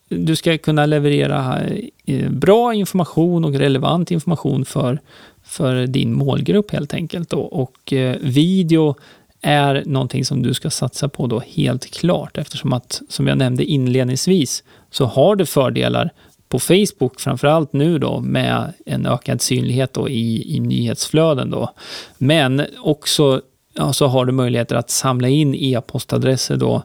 du 0.09 0.37
ska 0.37 0.59
kunna 0.59 0.87
leverera 0.87 1.63
eh, 2.07 2.31
bra 2.31 2.75
information 2.75 3.45
och 3.45 3.55
relevant 3.55 4.11
information 4.11 4.65
för, 4.65 4.99
för 5.45 5.87
din 5.87 6.13
målgrupp 6.15 6.71
helt 6.71 6.95
enkelt. 6.95 7.31
Då. 7.31 7.41
Och 7.41 7.93
video 8.21 8.95
är 9.41 9.83
någonting 9.87 10.25
som 10.25 10.43
du 10.43 10.55
ska 10.55 10.71
satsa 10.71 11.09
på 11.09 11.27
då 11.27 11.43
helt 11.47 11.91
klart 11.91 12.39
eftersom 12.39 12.73
att, 12.73 13.03
som 13.09 13.27
jag 13.27 13.39
nämnde 13.39 13.65
inledningsvis, 13.65 14.65
så 14.91 15.05
har 15.05 15.37
du 15.37 15.47
fördelar 15.47 16.11
på 16.55 16.59
Facebook, 16.59 17.21
framförallt 17.21 17.73
nu 17.73 17.99
då 17.99 18.21
med 18.21 18.73
en 18.87 19.07
ökad 19.07 19.43
synlighet 19.43 19.93
då 19.93 20.09
i, 20.09 20.57
i 20.57 20.61
nyhetsflöden 20.61 21.51
då. 21.51 21.75
Men 22.19 22.63
också 22.79 23.41
ja, 23.75 23.93
så 23.93 24.07
har 24.07 24.25
du 24.25 24.33
möjligheter 24.33 24.77
att 24.77 24.91
samla 24.91 25.29
in 25.29 25.55
e-postadresser 25.55 26.57
då, 26.57 26.83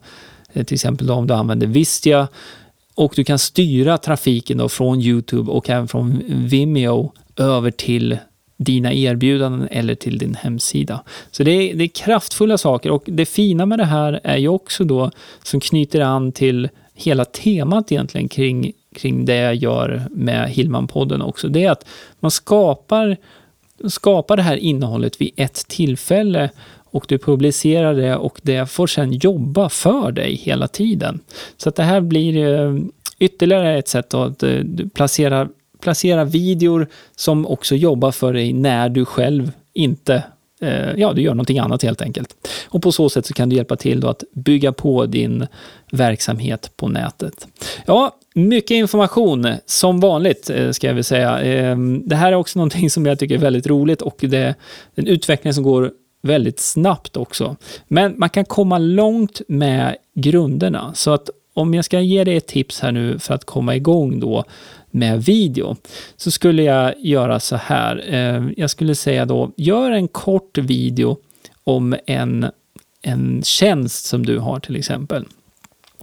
eh, 0.53 0.63
till 0.63 0.75
exempel 0.75 1.07
då 1.07 1.13
om 1.13 1.27
du 1.27 1.33
använder 1.33 1.67
Vistia 1.67 2.27
och 2.95 3.13
du 3.15 3.23
kan 3.23 3.39
styra 3.39 3.97
trafiken 3.97 4.57
då 4.57 4.69
från 4.69 5.01
Youtube 5.01 5.51
och 5.51 5.69
även 5.69 5.87
från 5.87 6.21
Vimeo 6.27 7.13
över 7.35 7.71
till 7.71 8.17
dina 8.57 8.93
erbjudanden 8.93 9.67
eller 9.71 9.95
till 9.95 10.17
din 10.17 10.35
hemsida. 10.35 11.03
Så 11.31 11.43
det 11.43 11.51
är, 11.51 11.75
det 11.75 11.83
är 11.83 11.87
kraftfulla 11.87 12.57
saker 12.57 12.91
och 12.91 13.03
det 13.05 13.25
fina 13.25 13.65
med 13.65 13.79
det 13.79 13.85
här 13.85 14.19
är 14.23 14.37
ju 14.37 14.47
också 14.47 14.83
då 14.83 15.11
som 15.43 15.59
knyter 15.59 16.01
an 16.01 16.31
till 16.31 16.69
hela 16.99 17.25
temat 17.25 17.91
egentligen 17.91 18.29
kring, 18.29 18.71
kring 18.99 19.25
det 19.25 19.35
jag 19.35 19.55
gör 19.55 20.03
med 20.11 20.49
Hillman-podden 20.49 21.21
också. 21.21 21.47
Det 21.47 21.63
är 21.63 21.71
att 21.71 21.85
man 22.19 22.31
skapar, 22.31 23.17
skapar 23.87 24.37
det 24.37 24.43
här 24.43 24.57
innehållet 24.57 25.21
vid 25.21 25.31
ett 25.35 25.67
tillfälle 25.67 26.49
och 26.91 27.05
du 27.07 27.17
publicerar 27.17 27.93
det 27.93 28.15
och 28.15 28.39
det 28.43 28.71
får 28.71 28.87
sedan 28.87 29.13
jobba 29.13 29.69
för 29.69 30.11
dig 30.11 30.35
hela 30.35 30.67
tiden. 30.67 31.19
Så 31.57 31.69
att 31.69 31.75
det 31.75 31.83
här 31.83 32.01
blir 32.01 32.59
eh, 32.59 32.75
ytterligare 33.19 33.77
ett 33.77 33.87
sätt 33.87 34.13
att 34.13 34.43
eh, 34.43 34.59
placera, 34.93 35.49
placera 35.81 36.23
videor 36.23 36.87
som 37.15 37.45
också 37.47 37.75
jobbar 37.75 38.11
för 38.11 38.33
dig 38.33 38.53
när 38.53 38.89
du 38.89 39.05
själv 39.05 39.51
inte 39.73 40.23
eh, 40.61 40.91
ja, 40.97 41.13
du 41.13 41.21
gör 41.21 41.33
någonting 41.33 41.59
annat 41.59 41.83
helt 41.83 42.01
enkelt. 42.01 42.47
Och 42.69 42.81
på 42.81 42.91
så 42.91 43.09
sätt 43.09 43.25
så 43.25 43.33
kan 43.33 43.49
du 43.49 43.55
hjälpa 43.55 43.75
till 43.75 43.99
då 43.99 44.07
att 44.07 44.23
bygga 44.33 44.71
på 44.71 45.05
din 45.05 45.47
verksamhet 45.91 46.71
på 46.75 46.87
nätet. 46.87 47.47
Ja, 47.85 48.15
mycket 48.47 48.75
information 48.75 49.47
som 49.65 49.99
vanligt 49.99 50.49
eh, 50.49 50.71
ska 50.71 50.87
jag 50.87 50.93
väl 50.93 51.03
säga. 51.03 51.39
Ehm, 51.39 52.01
det 52.05 52.15
här 52.15 52.31
är 52.31 52.35
också 52.35 52.59
någonting 52.59 52.89
som 52.89 53.05
jag 53.05 53.19
tycker 53.19 53.35
är 53.35 53.39
väldigt 53.39 53.67
roligt 53.67 54.01
och 54.01 54.17
det 54.19 54.37
är 54.37 54.55
en 54.95 55.07
utveckling 55.07 55.53
som 55.53 55.63
går 55.63 55.91
väldigt 56.21 56.59
snabbt 56.59 57.17
också. 57.17 57.55
Men 57.87 58.13
man 58.17 58.29
kan 58.29 58.45
komma 58.45 58.77
långt 58.77 59.41
med 59.47 59.95
grunderna. 60.15 60.91
Så 60.93 61.11
att 61.11 61.29
om 61.53 61.73
jag 61.73 61.85
ska 61.85 61.99
ge 61.99 62.23
dig 62.23 62.37
ett 62.37 62.47
tips 62.47 62.79
här 62.79 62.91
nu 62.91 63.19
för 63.19 63.33
att 63.33 63.45
komma 63.45 63.75
igång 63.75 64.19
då 64.19 64.43
med 64.91 65.23
video, 65.23 65.75
så 66.17 66.31
skulle 66.31 66.63
jag 66.63 66.93
göra 66.99 67.39
så 67.39 67.55
här. 67.55 68.05
Ehm, 68.07 68.53
jag 68.57 68.69
skulle 68.69 68.95
säga 68.95 69.25
då, 69.25 69.51
gör 69.57 69.91
en 69.91 70.07
kort 70.07 70.57
video 70.57 71.17
om 71.63 71.95
en, 72.05 72.45
en 73.01 73.41
tjänst 73.43 74.05
som 74.05 74.25
du 74.25 74.37
har 74.37 74.59
till 74.59 74.75
exempel. 74.75 75.25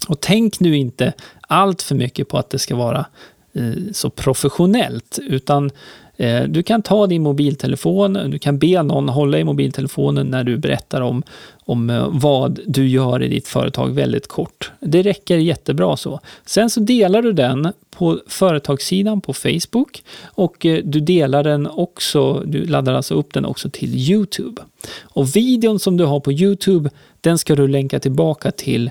Och 0.09 0.21
tänk 0.21 0.61
nu 0.61 0.77
inte 0.77 1.13
allt 1.41 1.83
för 1.83 1.95
mycket 1.95 2.29
på 2.29 2.39
att 2.39 2.51
det 2.51 2.59
ska 2.59 2.77
vara 2.77 3.07
eh, 3.53 3.93
så 3.93 4.11
professionellt, 4.11 5.19
utan 5.23 5.71
Eh, 6.17 6.43
du 6.43 6.63
kan 6.63 6.83
ta 6.83 7.07
din 7.07 7.23
mobiltelefon, 7.23 8.31
du 8.31 8.39
kan 8.39 8.59
be 8.59 8.83
någon 8.83 9.09
hålla 9.09 9.39
i 9.39 9.45
mobiltelefonen 9.45 10.27
när 10.27 10.45
du 10.45 10.57
berättar 10.57 11.01
om, 11.01 11.23
om 11.65 11.91
eh, 11.91 12.09
vad 12.11 12.61
du 12.67 12.89
gör 12.89 13.23
i 13.23 13.29
ditt 13.29 13.49
företag 13.49 13.89
väldigt 13.89 14.27
kort. 14.27 14.73
Det 14.81 15.03
räcker 15.03 15.37
jättebra 15.37 15.97
så. 15.97 16.21
Sen 16.45 16.71
så 16.71 16.81
delar 16.81 17.23
du 17.23 17.33
den 17.33 17.73
på 17.91 18.21
företagssidan 18.27 19.21
på 19.21 19.33
Facebook 19.33 20.03
och 20.25 20.67
eh, 20.67 20.81
du 20.85 21.01
delar 21.01 21.45
den 21.45 21.67
också, 21.67 22.43
du 22.47 22.67
laddar 22.67 22.95
alltså 22.95 23.15
upp 23.15 23.35
den 23.35 23.45
också 23.45 23.71
till 23.71 24.11
Youtube. 24.11 24.63
Och 25.03 25.37
videon 25.37 25.79
som 25.79 25.97
du 25.97 26.05
har 26.05 26.21
på 26.21 26.33
Youtube, 26.33 26.91
den 27.21 27.39
ska 27.39 27.55
du 27.55 27.69
länka 27.69 28.01
tillbaka 28.01 28.51
till 28.51 28.91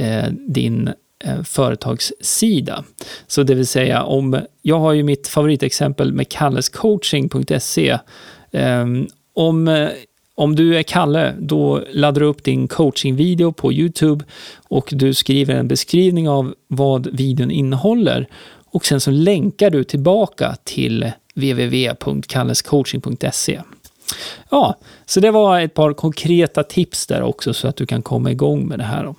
Eh, 0.00 0.32
din 0.32 0.90
Eh, 1.24 1.42
företagssida. 1.42 2.84
Så 3.26 3.42
det 3.42 3.54
vill 3.54 3.66
säga 3.66 4.02
om, 4.02 4.40
jag 4.62 4.78
har 4.78 4.92
ju 4.92 5.02
mitt 5.02 5.28
favoritexempel 5.28 6.12
med 6.12 6.28
kallescoaching.se. 6.28 7.98
Ehm, 8.52 9.06
om, 9.34 9.68
eh, 9.68 9.88
om 10.34 10.56
du 10.56 10.76
är 10.76 10.82
Kalle, 10.82 11.34
då 11.38 11.82
laddar 11.92 12.20
du 12.20 12.26
upp 12.26 12.44
din 12.44 12.68
coachingvideo 12.68 13.52
på 13.52 13.72
Youtube 13.72 14.24
och 14.68 14.88
du 14.92 15.14
skriver 15.14 15.54
en 15.54 15.68
beskrivning 15.68 16.28
av 16.28 16.54
vad 16.68 17.06
videon 17.06 17.50
innehåller 17.50 18.26
och 18.72 18.86
sen 18.86 19.00
så 19.00 19.10
länkar 19.10 19.70
du 19.70 19.84
tillbaka 19.84 20.56
till 20.64 21.12
www.kallescoaching.se. 21.34 23.60
Ja, 24.50 24.76
så 25.06 25.20
det 25.20 25.30
var 25.30 25.60
ett 25.60 25.74
par 25.74 25.92
konkreta 25.92 26.62
tips 26.62 27.06
där 27.06 27.22
också 27.22 27.54
så 27.54 27.68
att 27.68 27.76
du 27.76 27.86
kan 27.86 28.02
komma 28.02 28.30
igång 28.30 28.68
med 28.68 28.78
det 28.78 28.84
här. 28.84 29.14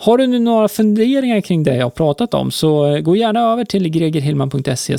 Har 0.00 0.18
du 0.18 0.26
nu 0.26 0.38
några 0.38 0.68
funderingar 0.68 1.40
kring 1.40 1.62
det 1.62 1.76
jag 1.76 1.84
har 1.84 1.90
pratat 1.90 2.34
om 2.34 2.50
så 2.50 2.86
eh, 2.86 3.00
gå 3.00 3.16
gärna 3.16 3.40
över 3.40 3.64
till 3.64 3.88
gregerhillman.se 3.88 4.96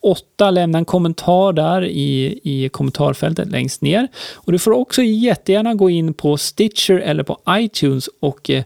8. 0.00 0.50
Lämna 0.50 0.78
en 0.78 0.84
kommentar 0.84 1.52
där 1.52 1.84
i, 1.84 2.40
i 2.42 2.68
kommentarfältet 2.68 3.50
längst 3.50 3.82
ner. 3.82 4.08
Och 4.34 4.52
du 4.52 4.58
får 4.58 4.72
också 4.72 5.02
jättegärna 5.02 5.74
gå 5.74 5.90
in 5.90 6.14
på 6.14 6.36
Stitcher 6.36 6.98
eller 6.98 7.22
på 7.22 7.38
iTunes 7.48 8.08
och 8.20 8.50
eh, 8.50 8.64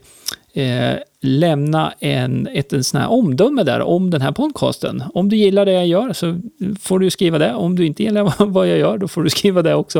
eh 0.53 0.97
lämna 1.23 1.93
en, 1.99 2.47
ett 2.47 2.73
en 2.73 2.83
sån 2.83 3.01
här 3.01 3.09
omdöme 3.11 3.63
där 3.63 3.81
om 3.81 4.09
den 4.09 4.21
här 4.21 4.31
podcasten. 4.31 5.03
Om 5.13 5.29
du 5.29 5.35
gillar 5.35 5.65
det 5.65 5.71
jag 5.71 5.87
gör 5.87 6.13
så 6.13 6.39
får 6.81 6.99
du 6.99 7.09
skriva 7.09 7.37
det. 7.37 7.53
Om 7.53 7.75
du 7.75 7.85
inte 7.85 8.03
gillar 8.03 8.45
vad 8.45 8.67
jag 8.67 8.77
gör, 8.77 8.97
då 8.97 9.07
får 9.07 9.23
du 9.23 9.29
skriva 9.29 9.61
det 9.61 9.75
också. 9.75 9.99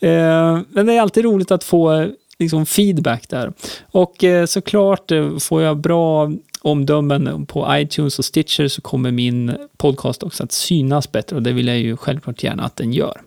Eh, 0.00 0.58
men 0.68 0.86
det 0.86 0.92
är 0.92 1.00
alltid 1.00 1.24
roligt 1.24 1.50
att 1.50 1.64
få 1.64 2.08
liksom 2.38 2.66
feedback 2.66 3.28
där. 3.28 3.52
Och 3.90 4.24
eh, 4.24 4.46
såklart 4.46 5.10
eh, 5.10 5.38
får 5.38 5.62
jag 5.62 5.76
bra 5.76 6.32
omdömen 6.62 7.46
på 7.46 7.66
iTunes 7.70 8.18
och 8.18 8.24
Stitcher 8.24 8.68
så 8.68 8.80
kommer 8.80 9.10
min 9.10 9.56
podcast 9.76 10.22
också 10.22 10.44
att 10.44 10.52
synas 10.52 11.12
bättre 11.12 11.36
och 11.36 11.42
det 11.42 11.52
vill 11.52 11.66
jag 11.66 11.78
ju 11.78 11.96
självklart 11.96 12.42
gärna 12.42 12.64
att 12.64 12.76
den 12.76 12.92
gör. 12.92 13.20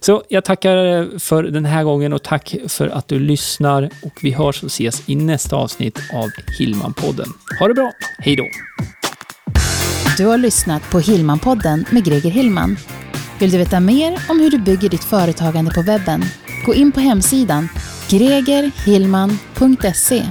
Så 0.00 0.22
jag 0.28 0.44
tackar 0.44 0.76
eh, 0.76 1.18
för 1.18 1.42
den 1.42 1.64
här 1.64 1.84
gången 1.84 2.12
och 2.12 2.22
tack 2.22 2.54
för 2.68 2.88
att 2.88 3.08
du 3.08 3.18
lyssnar 3.18 3.90
och 4.02 4.12
vi 4.22 4.30
hörs 4.30 4.62
och 4.62 4.66
ses 4.66 5.08
i 5.08 5.16
nästa 5.16 5.56
avsnitt 5.56 5.98
av 6.14 6.28
Hillman-podden. 6.58 7.28
Ha 7.60 7.68
det 7.68 7.74
bra, 7.74 7.92
hej 8.18 8.36
då! 8.36 8.44
Du 10.16 10.26
har 10.26 10.38
lyssnat 10.38 10.90
på 10.90 11.00
Hillman-podden 11.00 11.84
med 11.90 12.04
Greger 12.04 12.30
Hillman. 12.30 12.76
Vill 13.40 13.50
du 13.50 13.58
veta 13.58 13.80
mer 13.80 14.18
om 14.28 14.40
hur 14.40 14.50
du 14.50 14.58
bygger 14.58 14.88
ditt 14.88 15.04
företagande 15.04 15.70
på 15.70 15.82
webben? 15.82 16.24
Gå 16.64 16.74
in 16.74 16.92
på 16.92 17.00
hemsidan 17.00 17.68
gregerhillman.se 18.10 20.24